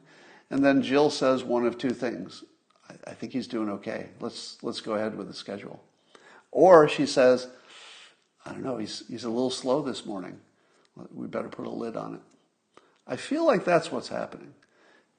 And 0.49 0.63
then 0.63 0.81
Jill 0.81 1.09
says 1.09 1.43
one 1.43 1.65
of 1.65 1.77
two 1.77 1.91
things. 1.91 2.43
I, 2.89 3.11
I 3.11 3.13
think 3.13 3.33
he's 3.33 3.47
doing 3.47 3.69
okay. 3.69 4.09
Let's 4.19 4.57
let's 4.63 4.81
go 4.81 4.93
ahead 4.93 5.17
with 5.17 5.27
the 5.27 5.33
schedule. 5.33 5.81
Or 6.51 6.87
she 6.89 7.05
says, 7.05 7.47
I 8.45 8.51
don't 8.51 8.63
know, 8.63 8.77
he's 8.77 9.03
he's 9.07 9.23
a 9.23 9.29
little 9.29 9.49
slow 9.49 9.81
this 9.81 10.05
morning. 10.05 10.39
We 11.13 11.27
better 11.27 11.47
put 11.47 11.67
a 11.67 11.69
lid 11.69 11.95
on 11.95 12.15
it. 12.15 12.21
I 13.07 13.15
feel 13.15 13.45
like 13.45 13.65
that's 13.65 13.91
what's 13.91 14.09
happening. 14.09 14.53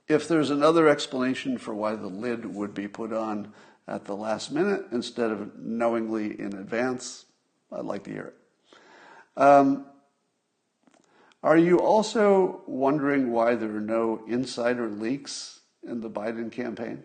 If 0.07 0.29
there's 0.29 0.51
another 0.51 0.89
explanation 0.89 1.57
for 1.59 1.75
why 1.75 1.95
the 1.95 2.09
lid 2.09 2.55
would 2.55 2.75
be 2.75 2.89
put 2.89 3.13
on 3.13 3.53
at 3.89 4.05
the 4.05 4.17
last 4.17 4.53
minute 4.53 4.87
instead 4.93 5.31
of 5.31 5.59
knowingly 5.59 6.39
in 6.39 6.55
advance, 6.55 7.27
I'd 7.71 7.85
like 7.85 8.05
to 8.05 8.11
hear 8.11 8.33
it. 8.33 9.41
Um, 9.41 9.87
are 11.43 11.57
you 11.57 11.79
also 11.79 12.63
wondering 12.67 13.33
why 13.33 13.55
there 13.55 13.75
are 13.75 13.81
no 13.81 14.23
insider 14.29 14.89
leaks 14.89 15.61
in 15.83 16.01
the 16.01 16.11
Biden 16.11 16.53
campaign? 16.53 17.03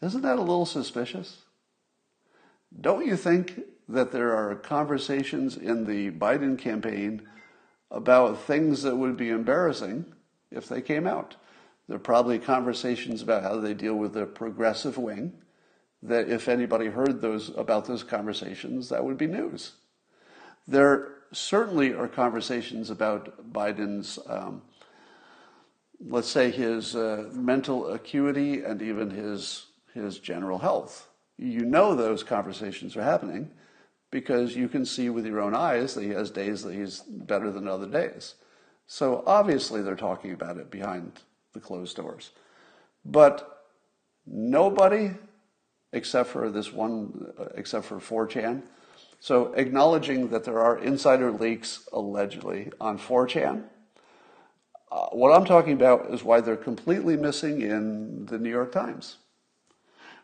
Isn't 0.00 0.22
that 0.22 0.38
a 0.38 0.42
little 0.42 0.66
suspicious? 0.66 1.42
Don't 2.80 3.06
you 3.06 3.16
think 3.16 3.60
that 3.88 4.12
there 4.12 4.34
are 4.34 4.54
conversations 4.54 5.56
in 5.56 5.84
the 5.84 6.10
Biden 6.10 6.58
campaign 6.58 7.22
about 7.90 8.40
things 8.40 8.82
that 8.82 8.96
would 8.96 9.16
be 9.16 9.30
embarrassing 9.30 10.04
if 10.50 10.68
they 10.68 10.80
came 10.82 11.06
out. 11.06 11.36
There 11.86 11.96
are 11.96 12.00
probably 12.00 12.38
conversations 12.38 13.22
about 13.22 13.42
how 13.42 13.60
they 13.60 13.74
deal 13.74 13.94
with 13.94 14.14
the 14.14 14.26
progressive 14.26 14.96
wing. 14.96 15.32
That 16.02 16.28
if 16.28 16.48
anybody 16.48 16.86
heard 16.86 17.20
those 17.20 17.50
about 17.56 17.86
those 17.86 18.02
conversations, 18.02 18.88
that 18.90 19.04
would 19.04 19.16
be 19.16 19.26
news. 19.26 19.72
There 20.66 21.14
certainly 21.32 21.94
are 21.94 22.08
conversations 22.08 22.90
about 22.90 23.52
Biden's, 23.52 24.18
um, 24.26 24.62
let's 26.00 26.28
say, 26.28 26.50
his 26.50 26.94
uh, 26.94 27.30
mental 27.32 27.92
acuity 27.92 28.62
and 28.62 28.80
even 28.82 29.10
his 29.10 29.66
his 29.94 30.18
general 30.18 30.58
health. 30.58 31.08
You 31.38 31.64
know 31.64 31.94
those 31.94 32.22
conversations 32.22 32.96
are 32.96 33.02
happening 33.02 33.50
because 34.10 34.54
you 34.54 34.68
can 34.68 34.84
see 34.84 35.10
with 35.10 35.26
your 35.26 35.40
own 35.40 35.54
eyes 35.54 35.94
that 35.94 36.02
he 36.04 36.10
has 36.10 36.30
days 36.30 36.62
that 36.62 36.74
he's 36.74 37.00
better 37.00 37.50
than 37.50 37.66
other 37.66 37.86
days. 37.86 38.34
So 38.86 39.22
obviously 39.26 39.82
they're 39.82 39.96
talking 39.96 40.32
about 40.32 40.58
it 40.58 40.70
behind 40.70 41.20
the 41.54 41.60
closed 41.60 41.96
doors. 41.96 42.30
But 43.04 43.64
nobody, 44.26 45.12
except 45.92 46.28
for 46.28 46.50
this 46.50 46.72
one, 46.72 47.32
except 47.54 47.86
for 47.86 47.98
4chan, 47.98 48.62
so 49.20 49.54
acknowledging 49.54 50.28
that 50.28 50.44
there 50.44 50.60
are 50.60 50.78
insider 50.78 51.30
leaks 51.30 51.88
allegedly 51.92 52.70
on 52.80 52.98
4chan, 52.98 53.64
uh, 54.92 55.06
what 55.12 55.32
I'm 55.32 55.44
talking 55.46 55.72
about 55.72 56.12
is 56.12 56.22
why 56.22 56.40
they're 56.40 56.56
completely 56.56 57.16
missing 57.16 57.62
in 57.62 58.26
the 58.26 58.38
New 58.38 58.50
York 58.50 58.70
Times. 58.70 59.16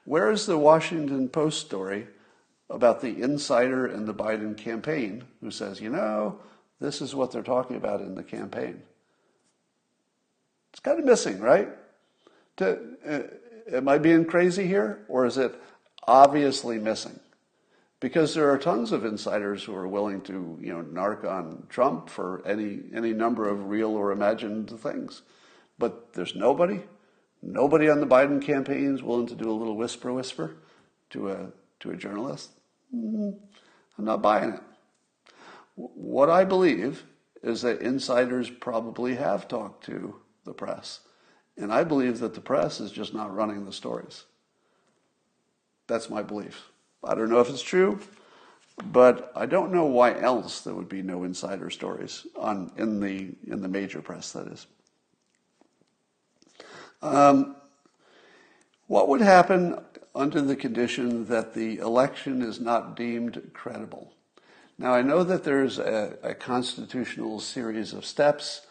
Where 0.04 0.30
is 0.30 0.46
the 0.46 0.58
Washington 0.58 1.28
Post 1.28 1.60
story 1.60 2.06
about 2.68 3.00
the 3.00 3.20
insider 3.20 3.86
in 3.86 4.06
the 4.06 4.14
Biden 4.14 4.56
campaign 4.56 5.24
who 5.40 5.50
says, 5.50 5.80
you 5.80 5.90
know, 5.90 6.40
this 6.80 7.02
is 7.02 7.14
what 7.14 7.32
they're 7.32 7.42
talking 7.42 7.76
about 7.76 8.00
in 8.00 8.14
the 8.14 8.22
campaign. 8.22 8.82
It's 10.72 10.80
kind 10.80 10.98
of 10.98 11.04
missing, 11.04 11.40
right? 11.40 11.68
To, 12.58 12.78
uh, 13.06 13.76
am 13.76 13.88
I 13.88 13.98
being 13.98 14.24
crazy 14.24 14.66
here? 14.66 15.04
Or 15.08 15.26
is 15.26 15.38
it 15.38 15.54
obviously 16.06 16.78
missing? 16.78 17.18
Because 17.98 18.34
there 18.34 18.50
are 18.50 18.58
tons 18.58 18.92
of 18.92 19.04
insiders 19.04 19.64
who 19.64 19.74
are 19.74 19.86
willing 19.86 20.22
to, 20.22 20.58
you 20.60 20.72
know, 20.72 20.82
narc 20.82 21.24
on 21.24 21.66
Trump 21.68 22.08
for 22.08 22.42
any, 22.46 22.80
any 22.94 23.12
number 23.12 23.48
of 23.48 23.68
real 23.68 23.90
or 23.90 24.10
imagined 24.10 24.70
things. 24.80 25.22
But 25.78 26.14
there's 26.14 26.34
nobody, 26.34 26.80
nobody 27.42 27.90
on 27.90 28.00
the 28.00 28.06
Biden 28.06 28.40
campaign 28.40 28.94
is 28.94 29.02
willing 29.02 29.26
to 29.26 29.34
do 29.34 29.50
a 29.50 29.52
little 29.52 29.76
whisper 29.76 30.12
whisper 30.12 30.56
to 31.10 31.30
a, 31.30 31.52
to 31.80 31.90
a 31.90 31.96
journalist. 31.96 32.52
I'm 32.92 34.04
not 34.04 34.22
buying 34.22 34.54
it. 34.54 34.60
What 35.74 36.30
I 36.30 36.44
believe 36.44 37.04
is 37.42 37.62
that 37.62 37.80
insiders 37.80 38.50
probably 38.50 39.16
have 39.16 39.48
talked 39.48 39.84
to 39.86 40.16
the 40.44 40.52
press. 40.52 41.00
And 41.56 41.72
I 41.72 41.84
believe 41.84 42.20
that 42.20 42.34
the 42.34 42.40
press 42.40 42.80
is 42.80 42.90
just 42.90 43.14
not 43.14 43.34
running 43.34 43.64
the 43.64 43.72
stories. 43.72 44.24
That's 45.86 46.08
my 46.08 46.22
belief. 46.22 46.70
I 47.04 47.14
don't 47.14 47.30
know 47.30 47.40
if 47.40 47.50
it's 47.50 47.62
true, 47.62 48.00
but 48.84 49.32
I 49.34 49.46
don't 49.46 49.72
know 49.72 49.86
why 49.86 50.18
else 50.18 50.60
there 50.60 50.74
would 50.74 50.88
be 50.88 51.02
no 51.02 51.24
insider 51.24 51.70
stories 51.70 52.26
on 52.36 52.72
in 52.76 53.00
the 53.00 53.30
in 53.46 53.60
the 53.62 53.68
major 53.68 54.00
press. 54.00 54.32
That 54.32 54.46
is. 54.46 54.66
Um, 57.02 57.56
what 58.86 59.08
would 59.08 59.20
happen 59.20 59.78
under 60.14 60.40
the 60.40 60.56
condition 60.56 61.26
that 61.26 61.54
the 61.54 61.78
election 61.78 62.42
is 62.42 62.60
not 62.60 62.96
deemed 62.96 63.50
credible. 63.54 64.12
Now, 64.78 64.94
I 64.94 65.02
know 65.02 65.22
that 65.24 65.44
there's 65.44 65.78
a, 65.78 66.16
a 66.22 66.34
constitutional 66.34 67.38
series 67.40 67.92
of 67.92 68.04
steps. 68.04 68.66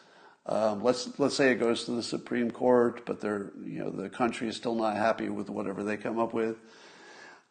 Um, 0.50 0.84
let's 0.84 1.18
let's 1.20 1.36
say 1.36 1.52
it 1.52 1.60
goes 1.60 1.86
to 1.86 1.92
the 1.92 2.04
Supreme 2.04 2.52
Court, 2.52 3.06
but 3.06 3.22
they're 3.22 3.52
you 3.64 3.80
know 3.80 3.90
the 3.92 4.10
country 4.10 4.50
is 4.50 4.56
still 4.56 4.76
not 4.76 4.98
happy 4.98 5.30
with 5.30 5.50
whatever 5.50 5.84
they 5.84 5.96
come 5.96 6.20
up 6.20 6.34
with. 6.34 6.58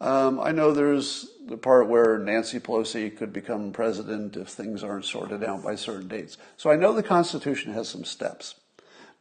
Um, 0.01 0.39
I 0.39 0.53
know 0.53 0.73
there's 0.73 1.31
the 1.47 1.57
part 1.57 1.89
where 1.89 2.19
Nancy 2.19 2.61
Pelosi 2.61 3.17
could 3.17 3.33
become 3.33 3.73
president 3.73 4.37
if 4.37 4.49
things 4.49 4.85
aren't 4.85 5.05
sorted 5.05 5.43
out 5.43 5.65
by 5.65 5.75
certain 5.75 6.09
dates. 6.09 6.37
So 6.57 6.71
I 6.71 6.77
know 6.77 6.93
the 6.93 7.03
Constitution 7.03 7.73
has 7.73 7.89
some 7.89 8.05
steps. 8.05 8.57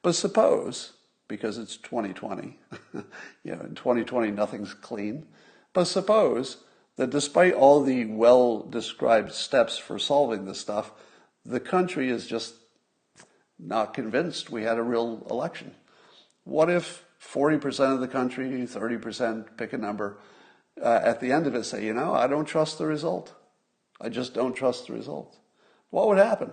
But 0.04 0.14
suppose 0.14 0.94
because 1.28 1.58
it's 1.58 1.78
2020. 1.78 2.58
you 2.94 3.04
know, 3.46 3.62
in 3.62 3.76
2020, 3.76 4.32
nothing's 4.32 4.74
clean. 4.74 5.26
But 5.74 5.86
suppose 5.86 6.58
that 6.96 7.10
despite 7.10 7.54
all 7.54 7.84
the 7.84 8.06
well 8.06 8.64
described 8.64 9.32
steps 9.32 9.78
for 9.78 10.00
solving 10.00 10.46
this 10.46 10.60
stuff, 10.60 10.92
the 11.46 11.60
country 11.60 12.10
is 12.10 12.28
just 12.28 12.56
not 13.60 13.94
convinced 13.94 14.50
we 14.50 14.64
had 14.64 14.78
a 14.78 14.84
real 14.84 15.26
election. 15.30 15.74
What 16.44 16.70
if 16.70 17.06
40% 17.22 17.94
of 17.94 18.00
the 18.00 18.08
country, 18.08 18.50
30%, 18.50 19.58
pick 19.58 19.74
a 19.74 19.78
number, 19.78 20.18
uh, 20.82 21.00
at 21.04 21.20
the 21.20 21.32
end 21.32 21.48
of 21.48 21.56
it 21.56 21.66
say, 21.66 21.86
you 21.86 21.94
know, 21.94 22.14
I 22.14 22.28
don't 22.28 22.46
trust 22.46 22.78
the 22.78 22.86
result. 22.86 23.34
I 24.00 24.10
just 24.10 24.34
don't 24.34 24.56
trust 24.56 24.88
the 24.88 24.94
result. 24.94 25.38
What 25.90 26.08
would 26.08 26.18
happen? 26.18 26.52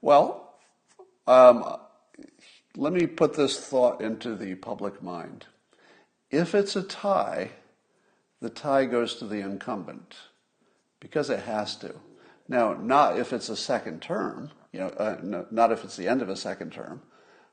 Well, 0.00 0.54
um, 1.26 1.78
let 2.76 2.92
me 2.92 3.06
put 3.06 3.34
this 3.34 3.58
thought 3.58 4.00
into 4.00 4.34
the 4.34 4.54
public 4.54 5.02
mind. 5.02 5.46
If 6.30 6.54
it's 6.54 6.76
a 6.76 6.82
tie, 6.82 7.50
the 8.40 8.50
tie 8.50 8.86
goes 8.86 9.16
to 9.16 9.26
the 9.26 9.40
incumbent 9.40 10.16
because 11.00 11.30
it 11.30 11.40
has 11.40 11.76
to. 11.76 11.94
Now, 12.48 12.74
not 12.74 13.18
if 13.18 13.32
it's 13.32 13.48
a 13.48 13.56
second 13.56 14.02
term, 14.02 14.50
you 14.74 14.80
know, 14.80 14.88
uh, 14.88 15.16
no, 15.22 15.46
not 15.52 15.70
if 15.70 15.84
it's 15.84 15.96
the 15.96 16.08
end 16.08 16.20
of 16.20 16.28
a 16.28 16.36
second 16.36 16.72
term, 16.72 17.00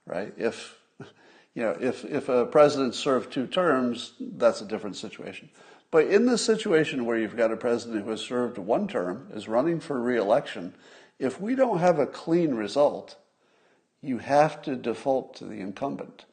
right? 0.06 0.34
If 0.38 0.76
You 1.54 1.64
know, 1.64 1.78
if, 1.82 2.06
if 2.06 2.30
a 2.30 2.46
president 2.46 2.96
served 2.96 3.34
two 3.34 3.46
terms, 3.46 4.14
that's 4.22 4.62
a 4.62 4.66
different 4.66 4.96
situation. 4.96 5.50
But 5.92 6.08
in 6.08 6.26
the 6.26 6.38
situation 6.38 7.06
where 7.06 7.18
you've 7.18 7.36
got 7.36 7.52
a 7.52 7.58
president 7.58 8.06
who 8.06 8.12
has 8.12 8.22
served 8.22 8.58
one 8.58 8.88
term, 8.88 9.28
is 9.34 9.50
running 9.50 9.82
for 9.82 10.02
reelection, 10.02 10.74
if 11.20 11.42
we 11.42 11.56
don't 11.56 11.80
have 11.80 12.00
a 12.00 12.08
clean 12.08 12.56
result, 12.56 13.18
you 14.02 14.20
have 14.20 14.62
to 14.62 14.78
default 14.78 15.36
to 15.36 15.46
the 15.46 15.60
incumbent. 15.60 16.24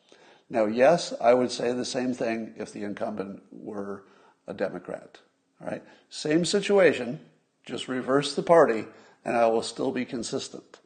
Now, 0.49 0.67
yes, 0.67 1.13
I 1.21 1.35
would 1.35 1.51
say 1.51 1.73
the 1.73 1.85
same 1.85 2.15
thing 2.15 2.55
if 2.57 2.73
the 2.73 2.85
incumbent 2.85 3.43
were 3.51 4.05
a 4.47 4.55
Democrat. 4.55 5.19
All 5.61 5.67
right? 5.67 5.83
Same 6.11 6.45
situation, 6.45 7.19
just 7.67 7.89
reverse 7.89 8.37
the 8.37 8.43
party, 8.45 8.85
and 9.29 9.37
I 9.37 9.47
will 9.47 9.63
still 9.63 9.93
be 9.93 10.07
consistent. 10.07 10.81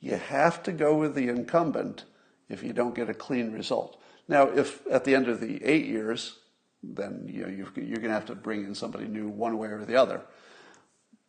You 0.00 0.16
have 0.16 0.64
to 0.64 0.72
go 0.72 0.96
with 0.96 1.14
the 1.14 1.28
incumbent 1.28 2.02
if 2.48 2.64
you 2.64 2.72
don't 2.72 2.92
get 2.92 3.08
a 3.08 3.14
clean 3.14 3.52
result. 3.52 4.02
Now, 4.26 4.48
if 4.48 4.84
at 4.90 5.04
the 5.04 5.14
end 5.14 5.28
of 5.28 5.40
the 5.40 5.64
eight 5.64 5.86
years, 5.86 6.40
then 6.82 7.30
you 7.32 7.42
know, 7.42 7.48
you're 7.48 7.98
going 7.98 8.08
to 8.08 8.08
have 8.08 8.26
to 8.26 8.34
bring 8.34 8.64
in 8.64 8.74
somebody 8.74 9.06
new 9.06 9.28
one 9.28 9.58
way 9.58 9.68
or 9.68 9.84
the 9.84 9.94
other. 9.94 10.22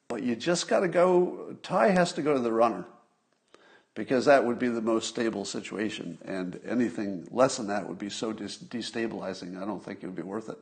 But 0.08 0.24
you 0.24 0.36
just 0.36 0.68
got 0.68 0.80
to 0.80 0.88
go, 0.88 1.56
tie 1.62 1.90
has 1.90 2.14
to 2.14 2.24
go 2.24 2.34
to 2.34 2.40
the 2.40 2.52
runner 2.52 2.86
because 3.94 4.26
that 4.26 4.44
would 4.44 4.58
be 4.58 4.68
the 4.68 4.82
most 4.82 5.08
stable 5.08 5.46
situation. 5.46 6.18
And 6.26 6.60
anything 6.68 7.28
less 7.30 7.58
than 7.58 7.68
that 7.68 7.88
would 7.88 8.00
be 8.00 8.10
so 8.10 8.34
destabilizing, 8.34 9.62
I 9.62 9.66
don't 9.66 9.86
think 9.86 10.00
it 10.02 10.08
would 10.08 10.16
be 10.16 10.24
worth 10.24 10.50
it. 10.50 10.58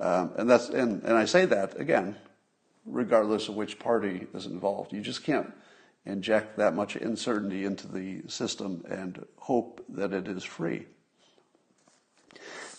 Um, 0.00 0.32
and, 0.38 0.48
that's, 0.48 0.70
and, 0.70 1.02
and 1.02 1.12
I 1.12 1.26
say 1.26 1.44
that, 1.44 1.78
again, 1.78 2.16
regardless 2.90 3.48
of 3.48 3.54
which 3.54 3.78
party 3.78 4.26
is 4.34 4.46
involved. 4.46 4.92
You 4.92 5.00
just 5.00 5.24
can't 5.24 5.52
inject 6.04 6.56
that 6.56 6.74
much 6.74 6.96
uncertainty 6.96 7.64
into 7.64 7.86
the 7.86 8.22
system 8.28 8.82
and 8.88 9.24
hope 9.36 9.84
that 9.88 10.12
it 10.12 10.26
is 10.28 10.44
free. 10.44 10.86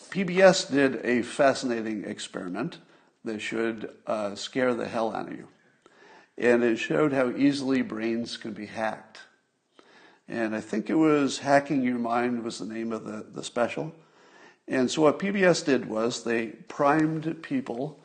PBS 0.09 0.71
did 0.71 1.05
a 1.05 1.21
fascinating 1.21 2.03
experiment 2.03 2.79
that 3.23 3.39
should 3.39 3.93
uh, 4.07 4.33
scare 4.33 4.73
the 4.73 4.87
hell 4.87 5.15
out 5.15 5.27
of 5.27 5.37
you. 5.37 5.47
And 6.37 6.63
it 6.63 6.77
showed 6.77 7.13
how 7.13 7.29
easily 7.29 7.81
brains 7.81 8.37
can 8.37 8.53
be 8.53 8.65
hacked. 8.65 9.19
And 10.27 10.55
I 10.55 10.61
think 10.61 10.89
it 10.89 10.95
was 10.95 11.39
Hacking 11.39 11.83
Your 11.83 11.99
Mind 11.99 12.43
was 12.43 12.59
the 12.59 12.65
name 12.65 12.91
of 12.91 13.03
the, 13.03 13.25
the 13.31 13.43
special. 13.43 13.93
And 14.67 14.89
so 14.89 15.03
what 15.03 15.19
PBS 15.19 15.65
did 15.65 15.87
was 15.87 16.23
they 16.23 16.47
primed 16.47 17.41
people 17.43 17.99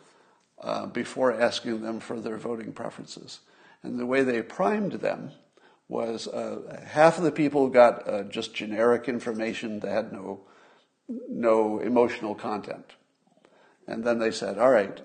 uh, 0.64 0.86
before 0.86 1.38
asking 1.38 1.82
them 1.82 2.00
for 2.00 2.18
their 2.18 2.38
voting 2.38 2.72
preferences. 2.72 3.40
And 3.82 3.98
the 3.98 4.06
way 4.06 4.22
they 4.22 4.40
primed 4.40 4.92
them 4.92 5.30
was 5.88 6.26
uh, 6.26 6.82
half 6.86 7.18
of 7.18 7.24
the 7.24 7.32
people 7.32 7.68
got 7.68 8.08
uh, 8.08 8.22
just 8.22 8.54
generic 8.54 9.06
information 9.06 9.80
that 9.80 9.90
had 9.90 10.12
no, 10.12 10.40
no 11.28 11.80
emotional 11.80 12.34
content. 12.34 12.92
And 13.86 14.02
then 14.02 14.18
they 14.18 14.30
said, 14.30 14.56
all 14.56 14.70
right, 14.70 14.98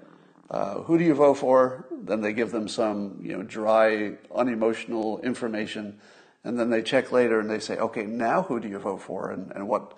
uh, 0.50 0.76
who 0.84 0.98
do 0.98 1.04
you 1.04 1.14
vote 1.14 1.36
for? 1.36 1.86
Then 1.92 2.22
they 2.22 2.32
give 2.32 2.52
them 2.52 2.70
some, 2.70 3.20
you 3.22 3.36
know, 3.36 3.44
dry, 3.44 4.14
unemotional 4.34 5.20
information. 5.20 6.00
And 6.46 6.58
then 6.58 6.70
they 6.70 6.82
check 6.82 7.12
later 7.12 7.42
and 7.42 7.50
they 7.50 7.60
say, 7.60 7.76
okay, 7.78 8.06
now 8.06 8.44
who 8.44 8.62
do 8.62 8.70
you 8.70 8.80
vote 8.80 9.02
for? 9.02 9.30
And, 9.30 9.52
and 9.52 9.68
what, 9.68 9.94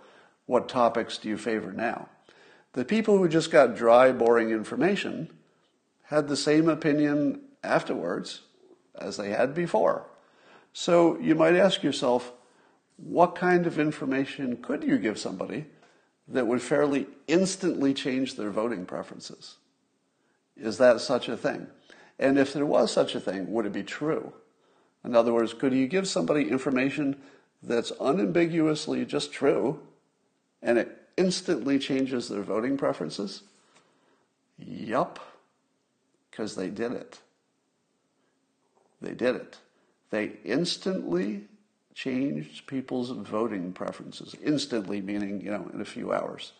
what 0.48 0.68
topics 0.68 1.20
do 1.20 1.30
you 1.30 1.38
favor 1.38 1.72
now? 1.72 2.10
The 2.74 2.84
people 2.84 3.20
who 3.20 3.30
just 3.30 3.52
got 3.52 3.76
dry, 3.76 4.12
boring 4.12 4.50
information 4.50 5.30
had 6.12 6.28
the 6.28 6.36
same 6.36 6.68
opinion 6.68 7.40
afterwards 7.64 8.42
as 9.00 9.16
they 9.16 9.30
had 9.30 9.56
before. 9.56 10.06
So 10.74 11.18
you 11.20 11.36
might 11.36 11.56
ask 11.56 11.84
yourself, 11.84 12.34
what 12.98 13.34
kind 13.34 13.66
of 13.66 13.80
information 13.80 14.58
could 14.58 14.84
you 14.84 14.98
give 14.98 15.18
somebody 15.18 15.68
that 16.28 16.48
would 16.48 16.62
fairly 16.62 17.08
instantly 17.30 17.94
change 17.94 18.36
their 18.36 18.50
voting 18.50 18.86
preferences? 18.86 19.56
Is 20.58 20.78
that 20.80 21.00
such 21.00 21.30
a 21.30 21.38
thing? 21.38 21.68
And 22.20 22.38
if 22.38 22.52
there 22.52 22.66
was 22.66 22.92
such 22.92 23.16
a 23.16 23.22
thing, 23.22 23.50
would 23.54 23.66
it 23.66 23.72
be 23.72 23.84
true? 23.84 24.34
In 25.06 25.16
other 25.16 25.34
words, 25.34 25.54
could 25.54 25.72
you 25.72 25.88
give 25.88 26.10
somebody 26.10 26.50
information 26.50 27.22
that's 27.64 27.94
unambiguously 28.02 29.06
just 29.06 29.32
true 29.32 29.80
and 30.62 30.78
it 30.78 31.08
instantly 31.16 31.80
changes 31.80 32.28
their 32.28 32.44
voting 32.44 32.76
preferences? 32.76 33.44
Yup, 34.58 35.31
because 36.32 36.56
they 36.56 36.70
did 36.70 36.94
it. 36.94 37.20
They 39.02 39.14
did 39.14 39.36
it. 39.36 39.58
They 40.10 40.34
instantly 40.44 41.44
changed 41.94 42.68
people's 42.68 43.12
voting 43.12 43.74
preferences. 43.74 44.36
Instantly, 44.44 45.02
meaning, 45.02 45.42
you 45.42 45.52
know, 45.52 45.70
in 45.74 45.82
a 45.82 45.86
few 45.86 46.14
hours. 46.14 46.54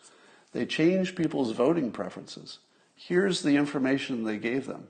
They 0.52 0.66
changed 0.66 1.16
people's 1.16 1.52
voting 1.52 1.90
preferences. 1.90 2.58
Here's 2.94 3.42
the 3.42 3.56
information 3.56 4.24
they 4.24 4.38
gave 4.38 4.66
them. 4.66 4.88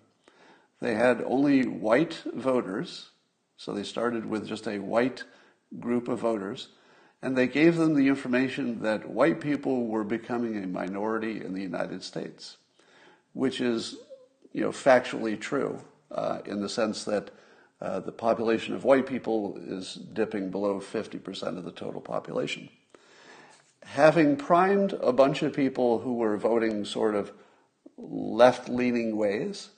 They 0.80 0.94
had 0.94 1.22
only 1.24 1.64
white 1.64 2.22
voters, 2.34 3.10
so 3.56 3.72
they 3.72 3.84
started 3.84 4.26
with 4.26 4.48
just 4.48 4.66
a 4.66 4.80
white 4.80 5.22
group 5.78 6.08
of 6.08 6.18
voters, 6.18 6.68
and 7.22 7.36
they 7.36 7.46
gave 7.46 7.76
them 7.76 7.94
the 7.94 8.08
information 8.08 8.82
that 8.82 9.08
white 9.08 9.40
people 9.40 9.86
were 9.86 10.02
becoming 10.02 10.62
a 10.62 10.66
minority 10.66 11.40
in 11.40 11.54
the 11.54 11.62
United 11.62 12.02
States, 12.02 12.56
which 13.32 13.60
is, 13.60 13.96
you 14.52 14.62
know, 14.62 14.70
factually 14.70 15.40
true 15.40 15.80
uh, 16.10 16.38
in 16.44 16.60
the 16.60 16.68
sense 16.68 17.04
that 17.04 17.30
uh, 17.80 18.00
the 18.00 18.12
population 18.12 18.74
of 18.74 18.84
white 18.84 19.06
people 19.06 19.58
is 19.66 19.94
dipping 19.94 20.50
below 20.50 20.80
50% 20.80 21.58
of 21.58 21.64
the 21.64 21.72
total 21.72 22.00
population. 22.00 22.68
Having 23.84 24.36
primed 24.36 24.92
a 25.00 25.12
bunch 25.12 25.42
of 25.42 25.52
people 25.52 25.98
who 25.98 26.14
were 26.14 26.36
voting 26.36 26.84
sort 26.84 27.14
of 27.14 27.32
left 27.96 28.68
leaning 28.68 29.16
ways, 29.16 29.70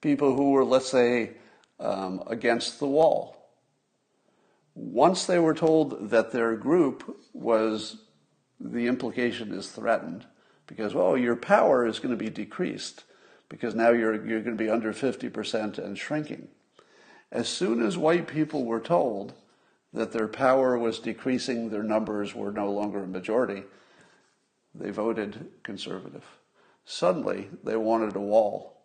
people 0.00 0.34
who 0.34 0.50
were, 0.50 0.64
let's 0.64 0.88
say, 0.88 1.32
um, 1.78 2.22
against 2.26 2.78
the 2.78 2.86
wall. 2.86 3.36
Once 4.74 5.26
they 5.26 5.38
were 5.38 5.54
told 5.54 6.10
that 6.10 6.32
their 6.32 6.56
group 6.56 7.16
was, 7.32 7.98
the 8.58 8.86
implication 8.86 9.52
is 9.52 9.70
threatened, 9.70 10.26
because, 10.66 10.94
well, 10.94 11.16
your 11.16 11.36
power 11.36 11.86
is 11.86 12.00
going 12.00 12.16
to 12.16 12.22
be 12.22 12.30
decreased, 12.30 13.04
because 13.48 13.74
now 13.74 13.90
you're, 13.90 14.14
you're 14.26 14.40
going 14.40 14.56
to 14.56 14.64
be 14.64 14.70
under 14.70 14.92
50% 14.92 15.78
and 15.78 15.98
shrinking. 15.98 16.48
As 17.30 17.48
soon 17.48 17.84
as 17.84 17.98
white 17.98 18.26
people 18.26 18.64
were 18.64 18.80
told 18.80 19.34
that 19.92 20.12
their 20.12 20.28
power 20.28 20.78
was 20.78 20.98
decreasing, 20.98 21.70
their 21.70 21.82
numbers 21.82 22.34
were 22.34 22.52
no 22.52 22.70
longer 22.70 23.04
a 23.04 23.06
majority, 23.06 23.64
they 24.74 24.90
voted 24.90 25.46
conservative. 25.62 26.24
Suddenly, 26.84 27.48
they 27.62 27.76
wanted 27.76 28.16
a 28.16 28.20
wall. 28.20 28.80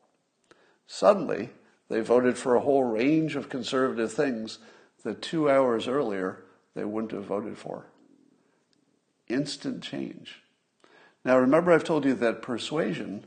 Suddenly, 0.87 1.49
they 1.89 2.01
voted 2.01 2.37
for 2.37 2.55
a 2.55 2.61
whole 2.61 2.83
range 2.83 3.35
of 3.35 3.49
conservative 3.49 4.13
things 4.13 4.59
that 5.03 5.21
two 5.21 5.49
hours 5.49 5.87
earlier 5.87 6.43
they 6.75 6.85
wouldn't 6.85 7.11
have 7.11 7.25
voted 7.25 7.57
for. 7.57 7.87
Instant 9.27 9.83
change. 9.83 10.41
Now, 11.25 11.37
remember, 11.37 11.71
I've 11.71 11.83
told 11.83 12.05
you 12.05 12.13
that 12.15 12.41
persuasion 12.41 13.25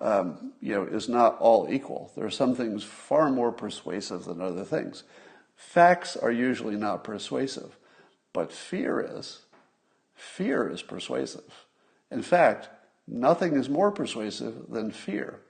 um, 0.00 0.52
you 0.60 0.74
know, 0.74 0.84
is 0.84 1.08
not 1.08 1.38
all 1.38 1.68
equal. 1.70 2.12
There 2.16 2.24
are 2.24 2.30
some 2.30 2.54
things 2.54 2.84
far 2.84 3.30
more 3.30 3.52
persuasive 3.52 4.24
than 4.24 4.40
other 4.40 4.64
things. 4.64 5.02
Facts 5.56 6.16
are 6.16 6.30
usually 6.30 6.76
not 6.76 7.02
persuasive, 7.02 7.76
but 8.32 8.52
fear 8.52 9.00
is. 9.00 9.40
Fear 10.14 10.70
is 10.70 10.82
persuasive. 10.82 11.66
In 12.10 12.22
fact, 12.22 12.68
nothing 13.06 13.56
is 13.56 13.68
more 13.68 13.90
persuasive 13.90 14.70
than 14.70 14.90
fear. 14.90 15.40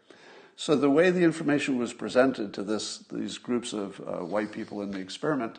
So 0.56 0.74
the 0.74 0.90
way 0.90 1.10
the 1.10 1.22
information 1.22 1.78
was 1.78 1.92
presented 1.92 2.52
to 2.54 2.62
this, 2.62 2.98
these 3.12 3.38
groups 3.38 3.72
of 3.72 4.00
uh, 4.00 4.24
white 4.24 4.50
people 4.50 4.82
in 4.82 4.90
the 4.90 4.98
experiment 4.98 5.58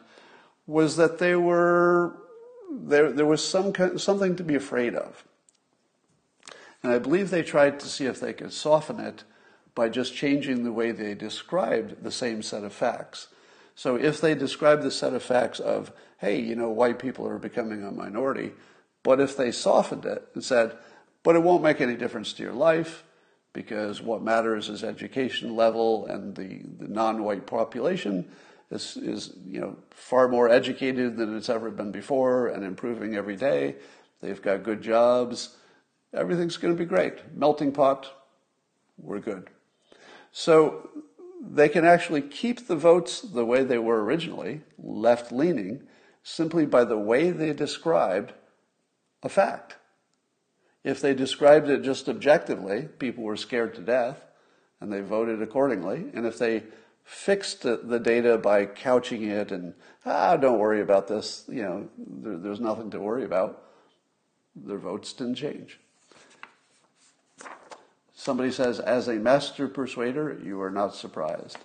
was 0.68 0.98
that 0.98 1.20
they 1.20 1.36
were 1.36 2.18
there. 2.70 3.12
There 3.12 3.26
was 3.26 3.46
some 3.46 3.74
something 3.98 4.36
to 4.36 4.44
be 4.44 4.56
afraid 4.56 4.96
of. 4.96 5.24
And 6.84 6.92
I 6.92 7.00
believe 7.00 7.30
they 7.30 7.44
tried 7.44 7.80
to 7.80 7.88
see 7.88 8.06
if 8.06 8.20
they 8.20 8.34
could 8.34 8.54
soften 8.54 9.00
it 9.00 9.24
by 9.76 9.90
just 9.90 10.16
changing 10.16 10.64
the 10.64 10.72
way 10.72 10.92
they 10.92 11.14
described 11.14 12.04
the 12.04 12.12
same 12.12 12.42
set 12.42 12.64
of 12.64 12.74
facts. 12.74 13.28
So 13.76 13.96
if 13.96 14.20
they 14.20 14.36
described 14.36 14.84
the 14.84 14.92
set 14.92 15.14
of 15.14 15.24
facts 15.24 15.60
of, 15.60 15.92
hey, 16.18 16.40
you 16.40 16.56
know, 16.56 16.70
white 16.70 17.00
people 17.00 17.28
are 17.28 17.38
becoming 17.38 17.84
a 17.84 17.92
minority, 17.92 18.52
but 19.04 19.20
if 19.20 19.38
they 19.38 19.52
softened 19.52 20.06
it 20.06 20.28
and 20.34 20.44
said, 20.44 20.78
but 21.24 21.36
it 21.36 21.44
won't 21.44 21.64
make 21.64 21.82
any 21.82 21.96
difference 21.96 22.34
to 22.34 22.44
your 22.44 22.54
life 22.54 23.04
because 23.54 24.02
what 24.02 24.22
matters 24.22 24.70
is 24.70 24.84
education 24.84 25.56
level 25.56 26.06
and 26.08 26.36
the, 26.36 26.62
the 26.78 26.88
non-white 26.88 27.46
population 27.46 28.30
is, 28.72 28.98
is, 28.98 29.34
you 29.46 29.60
know, 29.60 29.78
far 29.92 30.28
more 30.28 30.50
educated 30.50 31.18
than 31.18 31.36
it's 31.36 31.50
ever 31.50 31.72
been 31.72 31.92
before 31.92 32.48
and 32.48 32.64
improving 32.64 33.16
every 33.16 33.36
day. 33.36 33.76
They've 34.22 34.42
got 34.42 34.64
good 34.64 34.82
jobs 34.82 35.56
everything's 36.14 36.58
going 36.58 36.74
to 36.74 36.78
be 36.78 36.88
great. 36.88 37.36
Melting 37.36 37.72
pot, 37.72 38.12
we're 38.98 39.20
good. 39.20 39.50
So 40.32 40.90
they 41.42 41.70
can 41.70 41.86
actually 41.86 42.22
keep 42.22 42.68
the 42.68 42.76
votes 42.76 43.22
the 43.22 43.46
way 43.46 43.64
they 43.64 43.78
were 43.78 44.04
originally, 44.04 44.62
left 44.78 45.32
leaning, 45.32 45.84
simply 46.24 46.66
by 46.66 46.84
the 46.84 46.98
way 46.98 47.32
they 47.32 47.54
described 47.54 48.34
a 49.24 49.30
fact. 49.30 49.78
If 50.84 51.02
they 51.02 51.14
described 51.14 51.70
it 51.70 51.82
just 51.82 52.08
objectively, 52.08 52.88
people 53.00 53.24
were 53.24 53.38
scared 53.38 53.76
to 53.76 53.82
death 53.82 54.26
and 54.80 54.92
they 54.92 55.02
voted 55.02 55.42
accordingly. 55.42 56.06
And 56.14 56.26
if 56.26 56.38
they 56.38 56.64
fixed 57.04 57.64
the 57.64 58.00
data 58.00 58.38
by 58.38 58.66
couching 58.66 59.24
it 59.24 59.52
and, 59.52 59.74
ah, 60.06 60.38
don't 60.38 60.60
worry 60.60 60.82
about 60.82 61.08
this, 61.08 61.46
you 61.48 61.64
know, 61.64 61.90
there, 61.98 62.38
there's 62.38 62.60
nothing 62.60 62.92
to 62.92 63.00
worry 63.00 63.26
about, 63.26 63.64
their 64.56 64.78
votes 64.78 65.12
didn't 65.14 65.36
change. 65.36 65.80
Somebody 68.20 68.52
says, 68.52 68.82
as 68.82 69.08
a 69.08 69.14
master 69.14 69.70
persuader, 69.70 70.38
you 70.44 70.62
are 70.62 70.70
not 70.70 70.94
surprised. 70.94 71.58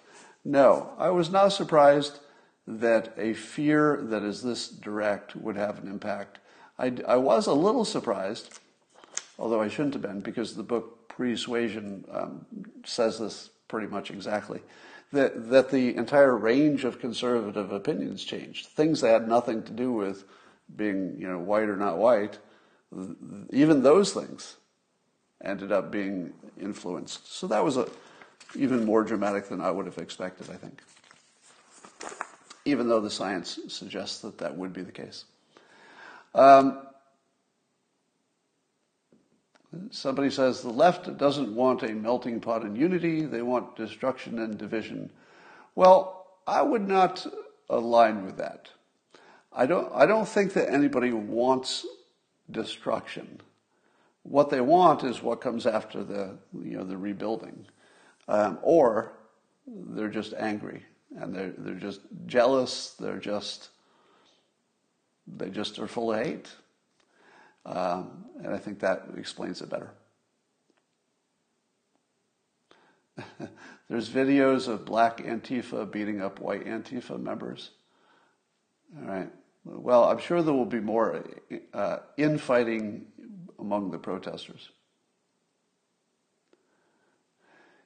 No, 0.44 0.92
I 0.98 1.10
was 1.10 1.28
not 1.28 1.48
surprised 1.48 2.20
that 2.68 3.12
a 3.18 3.34
fear 3.34 3.98
that 4.02 4.22
is 4.22 4.40
this 4.40 4.68
direct 4.68 5.34
would 5.34 5.56
have 5.56 5.82
an 5.82 5.88
impact. 5.88 6.38
I, 6.78 6.94
I 7.08 7.16
was 7.16 7.48
a 7.48 7.52
little 7.52 7.84
surprised, 7.84 8.60
although 9.36 9.60
I 9.60 9.66
shouldn't 9.66 9.94
have 9.94 10.02
been, 10.02 10.20
because 10.20 10.54
the 10.54 10.62
book 10.62 11.08
Persuasion 11.08 12.04
um, 12.12 12.46
says 12.84 13.18
this 13.18 13.50
pretty 13.66 13.88
much 13.88 14.12
exactly. 14.12 14.60
That, 15.10 15.50
that 15.50 15.70
the 15.70 15.96
entire 15.96 16.36
range 16.36 16.84
of 16.84 17.00
conservative 17.00 17.72
opinions 17.72 18.22
changed. 18.22 18.66
Things 18.66 19.00
that 19.00 19.08
had 19.08 19.28
nothing 19.28 19.64
to 19.64 19.72
do 19.72 19.90
with 19.90 20.22
being, 20.76 21.16
you 21.18 21.26
know, 21.26 21.40
white 21.40 21.68
or 21.68 21.76
not 21.76 21.98
white, 21.98 22.38
even 23.50 23.82
those 23.82 24.12
things 24.12 24.54
ended 25.42 25.72
up 25.72 25.90
being 25.90 26.32
influenced. 26.60 27.32
So 27.32 27.46
that 27.48 27.64
was 27.64 27.76
a, 27.76 27.88
even 28.54 28.84
more 28.84 29.02
dramatic 29.02 29.48
than 29.48 29.60
I 29.60 29.70
would 29.70 29.86
have 29.86 29.98
expected, 29.98 30.50
I 30.50 30.56
think 30.56 30.82
even 32.64 32.88
though 32.88 33.00
the 33.00 33.10
science 33.10 33.58
suggests 33.68 34.20
that 34.20 34.38
that 34.38 34.56
would 34.56 34.72
be 34.72 34.82
the 34.82 34.92
case. 34.92 35.24
Um, 36.34 36.86
somebody 39.90 40.30
says 40.30 40.62
the 40.62 40.70
left 40.70 41.16
doesn't 41.16 41.54
want 41.54 41.82
a 41.82 41.88
melting 41.88 42.40
pot 42.40 42.62
and 42.62 42.76
unity, 42.76 43.26
they 43.26 43.42
want 43.42 43.76
destruction 43.76 44.38
and 44.38 44.56
division. 44.56 45.10
Well, 45.74 46.26
I 46.46 46.62
would 46.62 46.86
not 46.86 47.26
align 47.68 48.24
with 48.24 48.38
that. 48.38 48.70
I 49.52 49.66
don't, 49.66 49.90
I 49.94 50.06
don't 50.06 50.28
think 50.28 50.54
that 50.54 50.72
anybody 50.72 51.12
wants 51.12 51.86
destruction. 52.50 53.40
What 54.24 54.50
they 54.50 54.60
want 54.60 55.04
is 55.04 55.22
what 55.22 55.40
comes 55.40 55.66
after 55.66 56.02
the, 56.02 56.36
you 56.52 56.76
know, 56.76 56.84
the 56.84 56.96
rebuilding. 56.96 57.66
Um, 58.26 58.58
or 58.62 59.12
they're 59.66 60.08
just 60.08 60.34
angry 60.34 60.82
and 61.18 61.34
they're 61.34 61.52
they're 61.56 61.74
just 61.74 62.00
jealous. 62.26 62.94
They're 62.98 63.18
just 63.18 63.70
they 65.26 65.50
just 65.50 65.78
are 65.78 65.86
full 65.86 66.12
of 66.12 66.24
hate, 66.24 66.50
um, 67.64 68.24
and 68.42 68.52
I 68.52 68.58
think 68.58 68.80
that 68.80 69.06
explains 69.16 69.62
it 69.62 69.70
better. 69.70 69.92
There's 73.88 74.08
videos 74.08 74.68
of 74.68 74.84
black 74.84 75.18
Antifa 75.18 75.90
beating 75.90 76.20
up 76.20 76.40
white 76.40 76.66
Antifa 76.66 77.20
members. 77.20 77.70
All 78.98 79.06
right. 79.06 79.30
Well, 79.64 80.04
I'm 80.04 80.18
sure 80.18 80.42
there 80.42 80.52
will 80.52 80.66
be 80.66 80.80
more 80.80 81.24
uh, 81.72 81.98
infighting 82.18 83.06
among 83.64 83.90
the 83.90 83.98
protesters. 83.98 84.68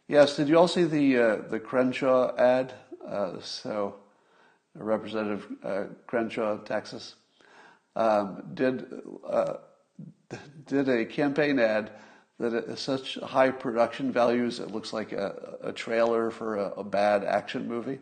Yes, 0.08 0.36
did 0.36 0.48
you 0.48 0.58
all 0.58 0.68
see 0.68 0.84
the 0.84 1.18
uh, 1.18 1.36
the 1.48 1.60
Crenshaw 1.60 2.34
ad? 2.36 2.74
Uh, 3.06 3.40
so, 3.40 3.96
Representative 4.74 5.46
uh, 5.62 5.84
Crenshaw, 6.06 6.58
Texas, 6.58 7.14
um, 7.94 8.42
did 8.54 8.86
uh, 9.28 9.54
did 10.66 10.88
a 10.88 11.04
campaign 11.04 11.58
ad 11.58 11.92
that 12.40 12.52
has 12.68 12.80
such 12.80 13.16
high 13.16 13.50
production 13.50 14.12
values 14.12 14.60
it 14.60 14.70
looks 14.70 14.92
like 14.92 15.12
a, 15.12 15.58
a 15.62 15.72
trailer 15.72 16.30
for 16.30 16.56
a, 16.56 16.70
a, 16.72 16.84
bad 16.84 17.24
action 17.24 17.66
movie. 17.66 17.98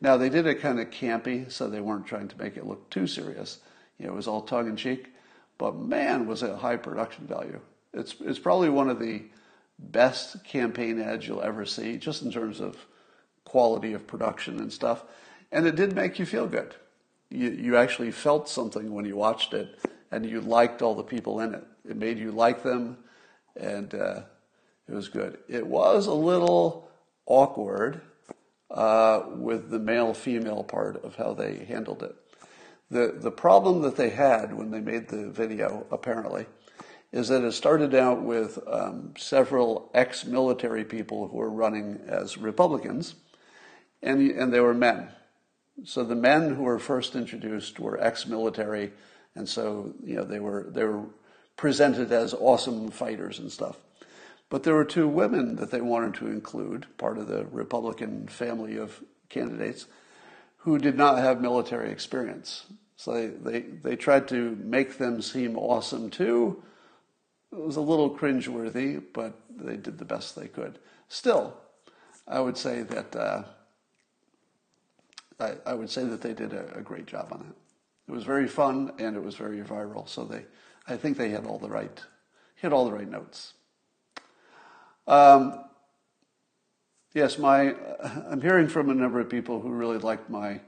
Now 0.00 0.16
they 0.16 0.28
did 0.28 0.46
it 0.46 0.60
kind 0.60 0.78
of 0.78 0.90
campy, 0.90 1.50
so 1.50 1.68
they 1.68 1.80
weren't 1.80 2.06
trying 2.06 2.28
to 2.28 2.38
make 2.38 2.56
it 2.56 2.66
look 2.66 2.88
too 2.90 3.06
serious. 3.06 3.60
You 3.98 4.06
know, 4.06 4.12
it 4.12 4.16
was 4.16 4.28
all 4.28 4.42
tongue 4.42 4.68
in 4.68 4.76
cheek, 4.76 5.13
but 5.58 5.76
man, 5.76 6.26
was 6.26 6.42
it 6.42 6.50
a 6.50 6.56
high 6.56 6.76
production 6.76 7.26
value. 7.26 7.60
It's 7.92 8.16
it's 8.20 8.38
probably 8.38 8.68
one 8.68 8.90
of 8.90 8.98
the 8.98 9.22
best 9.78 10.44
campaign 10.44 11.00
ads 11.00 11.26
you'll 11.26 11.42
ever 11.42 11.64
see, 11.64 11.96
just 11.96 12.22
in 12.22 12.30
terms 12.30 12.60
of 12.60 12.76
quality 13.44 13.92
of 13.92 14.06
production 14.06 14.58
and 14.58 14.72
stuff. 14.72 15.04
And 15.52 15.66
it 15.66 15.76
did 15.76 15.94
make 15.94 16.18
you 16.18 16.26
feel 16.26 16.46
good. 16.46 16.74
You, 17.30 17.50
you 17.50 17.76
actually 17.76 18.10
felt 18.10 18.48
something 18.48 18.92
when 18.92 19.04
you 19.04 19.16
watched 19.16 19.54
it, 19.54 19.78
and 20.10 20.26
you 20.26 20.40
liked 20.40 20.82
all 20.82 20.94
the 20.94 21.02
people 21.02 21.40
in 21.40 21.54
it. 21.54 21.64
It 21.88 21.96
made 21.96 22.18
you 22.18 22.32
like 22.32 22.62
them, 22.62 22.98
and 23.56 23.94
uh, 23.94 24.22
it 24.88 24.94
was 24.94 25.08
good. 25.08 25.38
It 25.48 25.66
was 25.66 26.06
a 26.06 26.14
little 26.14 26.88
awkward 27.26 28.00
uh, 28.70 29.22
with 29.28 29.70
the 29.70 29.78
male 29.78 30.14
female 30.14 30.64
part 30.64 31.02
of 31.04 31.16
how 31.16 31.34
they 31.34 31.64
handled 31.64 32.02
it. 32.02 32.16
The, 32.94 33.12
the 33.12 33.32
problem 33.32 33.82
that 33.82 33.96
they 33.96 34.10
had 34.10 34.54
when 34.54 34.70
they 34.70 34.80
made 34.80 35.08
the 35.08 35.28
video, 35.28 35.84
apparently, 35.90 36.46
is 37.10 37.26
that 37.26 37.42
it 37.42 37.50
started 37.50 37.92
out 37.92 38.22
with 38.22 38.56
um, 38.68 39.14
several 39.18 39.90
ex 39.94 40.24
military 40.24 40.84
people 40.84 41.26
who 41.26 41.38
were 41.38 41.50
running 41.50 42.00
as 42.06 42.38
Republicans 42.38 43.16
and, 44.00 44.30
and 44.30 44.52
they 44.52 44.60
were 44.60 44.74
men. 44.74 45.08
So 45.82 46.04
the 46.04 46.14
men 46.14 46.54
who 46.54 46.62
were 46.62 46.78
first 46.78 47.16
introduced 47.16 47.80
were 47.80 48.00
ex-military, 48.00 48.92
and 49.34 49.48
so 49.48 49.92
you 50.04 50.14
know 50.14 50.24
they 50.24 50.38
were 50.38 50.68
they 50.70 50.84
were 50.84 51.06
presented 51.56 52.12
as 52.12 52.32
awesome 52.32 52.90
fighters 52.90 53.40
and 53.40 53.50
stuff. 53.50 53.76
But 54.50 54.62
there 54.62 54.74
were 54.74 54.84
two 54.84 55.08
women 55.08 55.56
that 55.56 55.72
they 55.72 55.80
wanted 55.80 56.14
to 56.14 56.28
include, 56.28 56.86
part 56.96 57.18
of 57.18 57.26
the 57.26 57.46
Republican 57.46 58.28
family 58.28 58.76
of 58.76 59.02
candidates, 59.28 59.86
who 60.58 60.78
did 60.78 60.96
not 60.96 61.18
have 61.18 61.40
military 61.40 61.90
experience. 61.90 62.66
So 62.96 63.28
they, 63.28 63.60
they, 63.60 63.96
tried 63.96 64.28
to 64.28 64.56
make 64.62 64.98
them 64.98 65.20
seem 65.20 65.58
awesome 65.58 66.10
too. 66.10 66.62
It 67.52 67.60
was 67.60 67.76
a 67.76 67.80
little 67.80 68.10
cringeworthy, 68.10 69.02
but 69.12 69.34
they 69.50 69.76
did 69.76 69.98
the 69.98 70.04
best 70.04 70.36
they 70.36 70.48
could. 70.48 70.78
Still, 71.08 71.56
I 72.26 72.40
would 72.40 72.56
say 72.56 72.82
that 72.82 73.16
uh, 73.16 73.42
I, 75.40 75.54
I 75.66 75.74
would 75.74 75.90
say 75.90 76.04
that 76.04 76.20
they 76.20 76.34
did 76.34 76.52
a, 76.52 76.78
a, 76.78 76.82
great 76.82 77.06
job 77.06 77.28
on 77.32 77.40
it. 77.40 78.10
It 78.10 78.12
was 78.12 78.24
very 78.24 78.46
fun 78.46 78.92
and 78.98 79.16
it 79.16 79.22
was 79.22 79.34
very 79.34 79.60
viral. 79.60 80.08
So 80.08 80.24
they, 80.24 80.44
I 80.86 80.96
think 80.96 81.16
they 81.16 81.30
had 81.30 81.46
all 81.46 81.58
the 81.58 81.68
right, 81.68 82.00
hit 82.56 82.72
all 82.72 82.84
the 82.84 82.92
right 82.92 83.10
notes. 83.10 83.54
Um, 85.06 85.64
yes, 87.12 87.38
my, 87.38 87.74
I'm 88.30 88.40
hearing 88.40 88.68
from 88.68 88.90
a 88.90 88.94
number 88.94 89.20
of 89.20 89.28
people 89.28 89.60
who 89.60 89.70
really 89.70 89.98
liked 89.98 90.30
my 90.30 90.60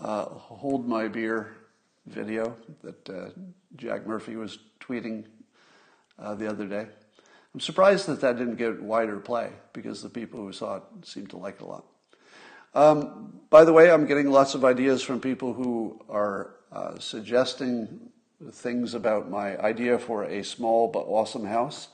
uh, 0.00 0.24
"Hold 0.24 0.88
My 0.88 1.08
Beer" 1.08 1.56
video 2.06 2.56
that 2.82 3.10
uh, 3.10 3.28
Jack 3.76 4.06
Murphy 4.06 4.36
was 4.36 4.58
tweeting 4.80 5.24
uh, 6.18 6.34
the 6.34 6.48
other 6.48 6.66
day. 6.66 6.86
I'm 7.54 7.60
surprised 7.60 8.06
that 8.06 8.20
that 8.20 8.38
didn't 8.38 8.56
get 8.56 8.80
wider 8.80 9.18
play 9.18 9.50
because 9.72 10.02
the 10.02 10.08
people 10.08 10.40
who 10.40 10.52
saw 10.52 10.76
it 10.76 10.82
seemed 11.02 11.30
to 11.30 11.36
like 11.36 11.56
it 11.56 11.62
a 11.62 11.66
lot. 11.66 11.84
Um, 12.74 13.40
by 13.50 13.64
the 13.64 13.72
way, 13.72 13.90
I'm 13.90 14.06
getting 14.06 14.30
lots 14.30 14.54
of 14.54 14.64
ideas 14.64 15.02
from 15.02 15.20
people 15.20 15.52
who 15.52 16.00
are 16.08 16.54
uh, 16.70 16.98
suggesting 16.98 18.10
things 18.52 18.94
about 18.94 19.28
my 19.28 19.58
idea 19.58 19.98
for 19.98 20.24
a 20.24 20.44
small 20.44 20.86
but 20.86 21.00
awesome 21.00 21.44
house. 21.44 21.88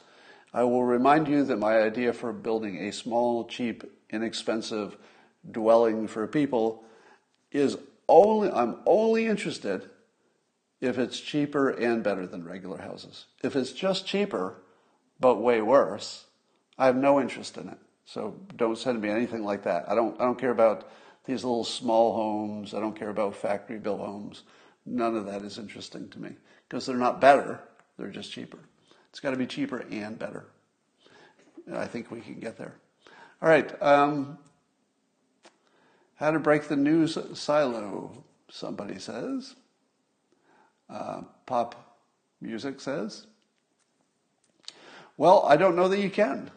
I 0.52 0.64
will 0.64 0.84
remind 0.84 1.28
you 1.28 1.44
that 1.44 1.56
my 1.56 1.78
idea 1.80 2.12
for 2.12 2.32
building 2.32 2.88
a 2.88 2.92
small, 2.92 3.46
cheap, 3.46 3.84
inexpensive 4.10 4.96
dwelling 5.50 6.06
for 6.06 6.26
people 6.26 6.84
is 7.50 7.78
only, 8.08 8.50
I'm 8.50 8.76
only 8.86 9.26
interested 9.26 9.88
if 10.80 10.98
it's 10.98 11.18
cheaper 11.20 11.70
and 11.70 12.02
better 12.02 12.26
than 12.26 12.44
regular 12.44 12.78
houses. 12.78 13.26
If 13.42 13.56
it's 13.56 13.72
just 13.72 14.06
cheaper, 14.06 14.62
but 15.18 15.40
way 15.40 15.60
worse, 15.62 16.26
I 16.78 16.86
have 16.86 16.96
no 16.96 17.20
interest 17.20 17.56
in 17.56 17.68
it. 17.68 17.78
So 18.04 18.36
don't 18.56 18.78
send 18.78 19.00
me 19.00 19.08
anything 19.08 19.44
like 19.44 19.64
that. 19.64 19.90
I 19.90 19.94
don't, 19.94 20.20
I 20.20 20.24
don't 20.24 20.38
care 20.38 20.50
about 20.50 20.88
these 21.24 21.42
little 21.42 21.64
small 21.64 22.14
homes. 22.14 22.72
I 22.72 22.80
don't 22.80 22.96
care 22.96 23.10
about 23.10 23.34
factory 23.34 23.78
built 23.78 24.00
homes. 24.00 24.44
None 24.84 25.16
of 25.16 25.26
that 25.26 25.42
is 25.42 25.58
interesting 25.58 26.08
to 26.10 26.20
me 26.20 26.36
because 26.68 26.86
they're 26.86 26.96
not 26.96 27.20
better. 27.20 27.60
They're 27.98 28.10
just 28.10 28.30
cheaper. 28.30 28.58
It's 29.10 29.18
got 29.18 29.30
to 29.30 29.36
be 29.36 29.46
cheaper 29.46 29.84
and 29.90 30.18
better. 30.18 30.46
I 31.72 31.86
think 31.86 32.10
we 32.10 32.20
can 32.20 32.38
get 32.38 32.56
there. 32.56 32.76
All 33.42 33.48
right. 33.48 33.82
Um, 33.82 34.38
how 36.16 36.30
to 36.30 36.38
break 36.38 36.64
the 36.64 36.76
news 36.76 37.16
silo, 37.34 38.24
somebody 38.50 38.98
says. 38.98 39.54
Uh, 40.88 41.22
pop 41.46 41.98
music 42.40 42.80
says. 42.80 43.26
Well, 45.16 45.44
I 45.46 45.56
don't 45.56 45.76
know 45.76 45.88
that 45.88 46.00
you 46.00 46.10
can. 46.10 46.50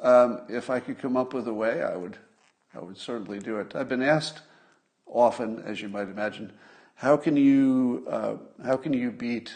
Um, 0.00 0.42
if 0.48 0.70
I 0.70 0.80
could 0.80 0.98
come 0.98 1.16
up 1.16 1.34
with 1.34 1.48
a 1.48 1.54
way, 1.54 1.82
I 1.82 1.96
would, 1.96 2.18
I 2.74 2.80
would 2.80 2.98
certainly 2.98 3.38
do 3.38 3.58
it. 3.58 3.74
I've 3.74 3.88
been 3.88 4.02
asked 4.02 4.42
often, 5.06 5.62
as 5.66 5.80
you 5.80 5.88
might 5.88 6.08
imagine, 6.08 6.52
how 6.94 7.16
can 7.16 7.36
you, 7.36 8.06
uh, 8.08 8.36
how 8.64 8.76
can 8.76 8.92
you 8.92 9.10
beat 9.10 9.52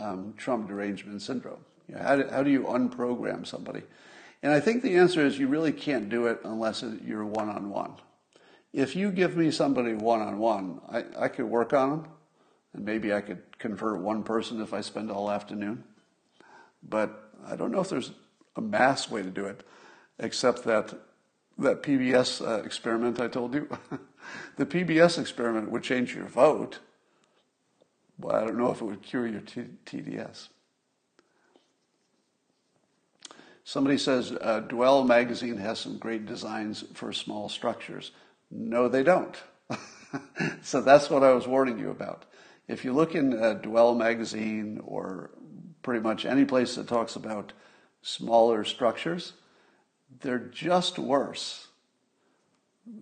um, 0.00 0.34
Trump 0.36 0.68
derangement 0.68 1.22
syndrome. 1.22 1.64
You 1.88 1.96
know, 1.96 2.02
how, 2.02 2.16
do, 2.16 2.28
how 2.28 2.42
do 2.42 2.50
you 2.50 2.62
unprogram 2.62 3.46
somebody? 3.46 3.82
And 4.42 4.52
I 4.52 4.60
think 4.60 4.82
the 4.82 4.96
answer 4.96 5.24
is 5.24 5.38
you 5.38 5.48
really 5.48 5.72
can't 5.72 6.08
do 6.08 6.26
it 6.26 6.40
unless 6.44 6.84
you're 7.04 7.24
one 7.24 7.48
on 7.48 7.70
one. 7.70 7.94
If 8.72 8.96
you 8.96 9.10
give 9.10 9.36
me 9.36 9.50
somebody 9.50 9.94
one 9.94 10.22
on 10.22 10.38
one, 10.38 10.80
I 11.18 11.28
could 11.28 11.44
work 11.44 11.72
on 11.72 11.90
them, 11.90 12.08
and 12.72 12.84
maybe 12.84 13.12
I 13.12 13.20
could 13.20 13.58
convert 13.58 14.00
one 14.00 14.22
person 14.22 14.62
if 14.62 14.72
I 14.72 14.80
spend 14.80 15.10
all 15.10 15.30
afternoon. 15.30 15.84
But 16.82 17.30
I 17.46 17.56
don't 17.56 17.70
know 17.70 17.80
if 17.80 17.90
there's 17.90 18.12
a 18.56 18.62
mass 18.62 19.10
way 19.10 19.22
to 19.22 19.30
do 19.30 19.44
it, 19.44 19.62
except 20.18 20.64
that 20.64 20.94
that 21.58 21.82
PBS 21.82 22.46
uh, 22.46 22.62
experiment 22.62 23.20
I 23.20 23.28
told 23.28 23.54
you. 23.54 23.68
the 24.56 24.66
PBS 24.66 25.18
experiment 25.18 25.70
would 25.70 25.82
change 25.82 26.14
your 26.14 26.26
vote, 26.26 26.78
but 28.18 28.34
I 28.34 28.44
don't 28.44 28.58
know 28.58 28.70
if 28.70 28.80
it 28.80 28.84
would 28.84 29.02
cure 29.02 29.26
your 29.26 29.40
T- 29.40 29.66
TDS. 29.86 30.48
Somebody 33.64 33.98
says 33.98 34.32
uh, 34.40 34.60
Dwell 34.60 35.04
magazine 35.04 35.58
has 35.58 35.78
some 35.78 35.98
great 35.98 36.26
designs 36.26 36.84
for 36.94 37.12
small 37.12 37.48
structures. 37.48 38.10
No, 38.54 38.88
they 38.88 39.02
don't. 39.02 39.34
so 40.62 40.82
that's 40.82 41.08
what 41.08 41.24
I 41.24 41.32
was 41.32 41.46
warning 41.46 41.78
you 41.78 41.90
about. 41.90 42.26
If 42.68 42.84
you 42.84 42.92
look 42.92 43.14
in 43.14 43.42
uh, 43.42 43.54
Dwell 43.54 43.94
magazine 43.94 44.80
or 44.84 45.30
pretty 45.82 46.00
much 46.00 46.26
any 46.26 46.44
place 46.44 46.76
that 46.76 46.86
talks 46.86 47.16
about 47.16 47.52
smaller 48.02 48.64
structures, 48.64 49.32
they're 50.20 50.38
just 50.38 50.98
worse. 50.98 51.68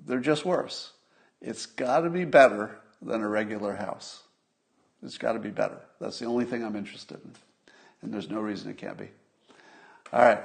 They're 0.06 0.20
just 0.20 0.44
worse. 0.44 0.92
It's 1.40 1.66
got 1.66 2.00
to 2.00 2.10
be 2.10 2.24
better 2.24 2.78
than 3.02 3.22
a 3.22 3.28
regular 3.28 3.74
house. 3.74 4.22
It's 5.02 5.18
got 5.18 5.32
to 5.32 5.38
be 5.38 5.50
better. 5.50 5.80
That's 6.00 6.18
the 6.18 6.26
only 6.26 6.44
thing 6.44 6.62
I'm 6.62 6.76
interested 6.76 7.18
in. 7.24 7.32
And 8.02 8.14
there's 8.14 8.30
no 8.30 8.40
reason 8.40 8.70
it 8.70 8.76
can't 8.76 8.98
be. 8.98 9.08
All 10.12 10.22
right. 10.22 10.42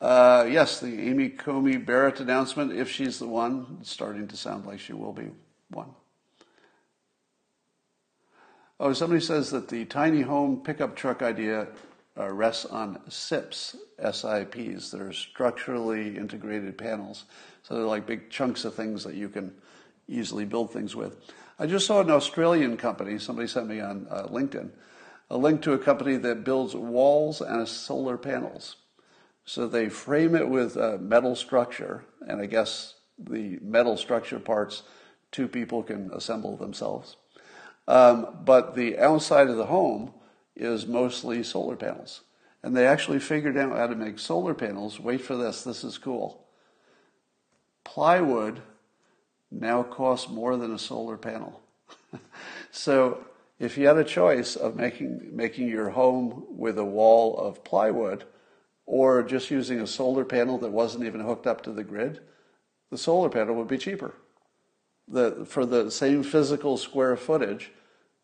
Uh, 0.00 0.46
yes, 0.48 0.80
the 0.80 1.08
Amy 1.08 1.28
Coney 1.28 1.76
Barrett 1.76 2.20
announcement, 2.20 2.72
if 2.72 2.90
she's 2.90 3.18
the 3.18 3.26
one, 3.26 3.78
starting 3.82 4.26
to 4.28 4.36
sound 4.36 4.64
like 4.64 4.80
she 4.80 4.94
will 4.94 5.12
be 5.12 5.28
one. 5.68 5.90
Oh, 8.78 8.94
somebody 8.94 9.20
says 9.20 9.50
that 9.50 9.68
the 9.68 9.84
tiny 9.84 10.22
home 10.22 10.62
pickup 10.62 10.96
truck 10.96 11.20
idea 11.20 11.68
uh, 12.18 12.30
rests 12.30 12.64
on 12.64 12.98
SIPs, 13.10 13.76
SIPs. 13.98 14.90
They're 14.90 15.12
structurally 15.12 16.16
integrated 16.16 16.78
panels. 16.78 17.24
So 17.62 17.74
they're 17.74 17.84
like 17.84 18.06
big 18.06 18.30
chunks 18.30 18.64
of 18.64 18.74
things 18.74 19.04
that 19.04 19.14
you 19.14 19.28
can 19.28 19.52
easily 20.08 20.46
build 20.46 20.72
things 20.72 20.96
with. 20.96 21.18
I 21.58 21.66
just 21.66 21.86
saw 21.86 22.00
an 22.00 22.10
Australian 22.10 22.78
company, 22.78 23.18
somebody 23.18 23.48
sent 23.48 23.68
me 23.68 23.80
on 23.80 24.06
uh, 24.10 24.28
LinkedIn, 24.28 24.70
a 25.28 25.36
link 25.36 25.60
to 25.62 25.74
a 25.74 25.78
company 25.78 26.16
that 26.16 26.42
builds 26.42 26.74
walls 26.74 27.42
and 27.42 27.68
solar 27.68 28.16
panels. 28.16 28.76
So 29.50 29.66
they 29.66 29.88
frame 29.88 30.36
it 30.36 30.48
with 30.48 30.76
a 30.76 30.96
metal 30.98 31.34
structure, 31.34 32.04
and 32.24 32.40
I 32.40 32.46
guess 32.46 32.94
the 33.18 33.58
metal 33.60 33.96
structure 33.96 34.38
parts 34.38 34.84
two 35.32 35.48
people 35.48 35.82
can 35.82 36.08
assemble 36.12 36.56
themselves. 36.56 37.16
Um, 37.88 38.28
but 38.44 38.76
the 38.76 38.96
outside 39.00 39.48
of 39.48 39.56
the 39.56 39.66
home 39.66 40.12
is 40.54 40.86
mostly 40.86 41.42
solar 41.42 41.74
panels. 41.74 42.20
And 42.62 42.76
they 42.76 42.86
actually 42.86 43.18
figured 43.18 43.56
out 43.56 43.76
how 43.76 43.88
to 43.88 43.96
make 43.96 44.20
solar 44.20 44.54
panels. 44.54 45.00
Wait 45.00 45.20
for 45.20 45.34
this, 45.34 45.64
this 45.64 45.82
is 45.82 45.98
cool. 45.98 46.46
Plywood 47.82 48.62
now 49.50 49.82
costs 49.82 50.30
more 50.30 50.56
than 50.58 50.72
a 50.72 50.78
solar 50.78 51.16
panel. 51.16 51.60
so 52.70 53.24
if 53.58 53.76
you 53.76 53.88
had 53.88 53.98
a 53.98 54.04
choice 54.04 54.54
of 54.54 54.76
making, 54.76 55.28
making 55.32 55.66
your 55.66 55.90
home 55.90 56.46
with 56.50 56.78
a 56.78 56.84
wall 56.84 57.36
of 57.36 57.64
plywood 57.64 58.26
or 58.90 59.22
just 59.22 59.52
using 59.52 59.80
a 59.80 59.86
solar 59.86 60.24
panel 60.24 60.58
that 60.58 60.72
wasn't 60.72 61.04
even 61.04 61.20
hooked 61.20 61.46
up 61.46 61.62
to 61.62 61.70
the 61.70 61.84
grid, 61.84 62.18
the 62.90 62.98
solar 62.98 63.28
panel 63.28 63.54
would 63.54 63.68
be 63.68 63.78
cheaper. 63.78 64.16
The, 65.06 65.46
for 65.46 65.64
the 65.64 65.92
same 65.92 66.24
physical 66.24 66.76
square 66.76 67.16
footage, 67.16 67.70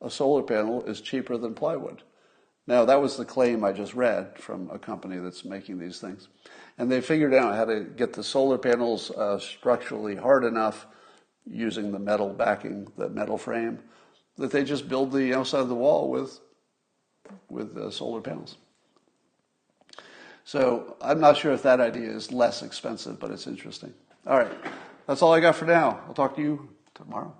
a 0.00 0.10
solar 0.10 0.42
panel 0.42 0.82
is 0.82 1.00
cheaper 1.00 1.36
than 1.36 1.54
plywood. 1.54 2.02
Now, 2.66 2.84
that 2.84 3.00
was 3.00 3.16
the 3.16 3.24
claim 3.24 3.62
I 3.62 3.70
just 3.70 3.94
read 3.94 4.40
from 4.40 4.68
a 4.72 4.78
company 4.78 5.18
that's 5.18 5.44
making 5.44 5.78
these 5.78 6.00
things. 6.00 6.26
And 6.78 6.90
they 6.90 7.00
figured 7.00 7.32
out 7.32 7.54
how 7.54 7.66
to 7.66 7.84
get 7.84 8.12
the 8.12 8.24
solar 8.24 8.58
panels 8.58 9.12
uh, 9.12 9.38
structurally 9.38 10.16
hard 10.16 10.42
enough 10.42 10.88
using 11.48 11.92
the 11.92 12.00
metal 12.00 12.30
backing, 12.30 12.88
the 12.98 13.08
metal 13.08 13.38
frame, 13.38 13.78
that 14.36 14.50
they 14.50 14.64
just 14.64 14.88
build 14.88 15.12
the 15.12 15.32
outside 15.32 15.60
of 15.60 15.68
the 15.68 15.76
wall 15.76 16.10
with, 16.10 16.40
with 17.48 17.76
uh, 17.76 17.88
solar 17.92 18.20
panels. 18.20 18.56
So 20.47 20.97
I'm 21.01 21.18
not 21.18 21.36
sure 21.36 21.53
if 21.53 21.64
that 21.64 21.80
idea 21.80 22.09
is 22.09 22.30
less 22.30 22.62
expensive, 22.62 23.18
but 23.18 23.32
it's 23.32 23.49
interesting. 23.49 23.92
All 24.28 24.38
right, 24.38 24.53
that's 25.09 25.20
all 25.20 25.34
I 25.34 25.40
got 25.40 25.57
for 25.57 25.64
now. 25.64 26.01
I'll 26.07 26.14
talk 26.14 26.36
to 26.36 26.40
you 26.40 26.68
tomorrow. 26.94 27.34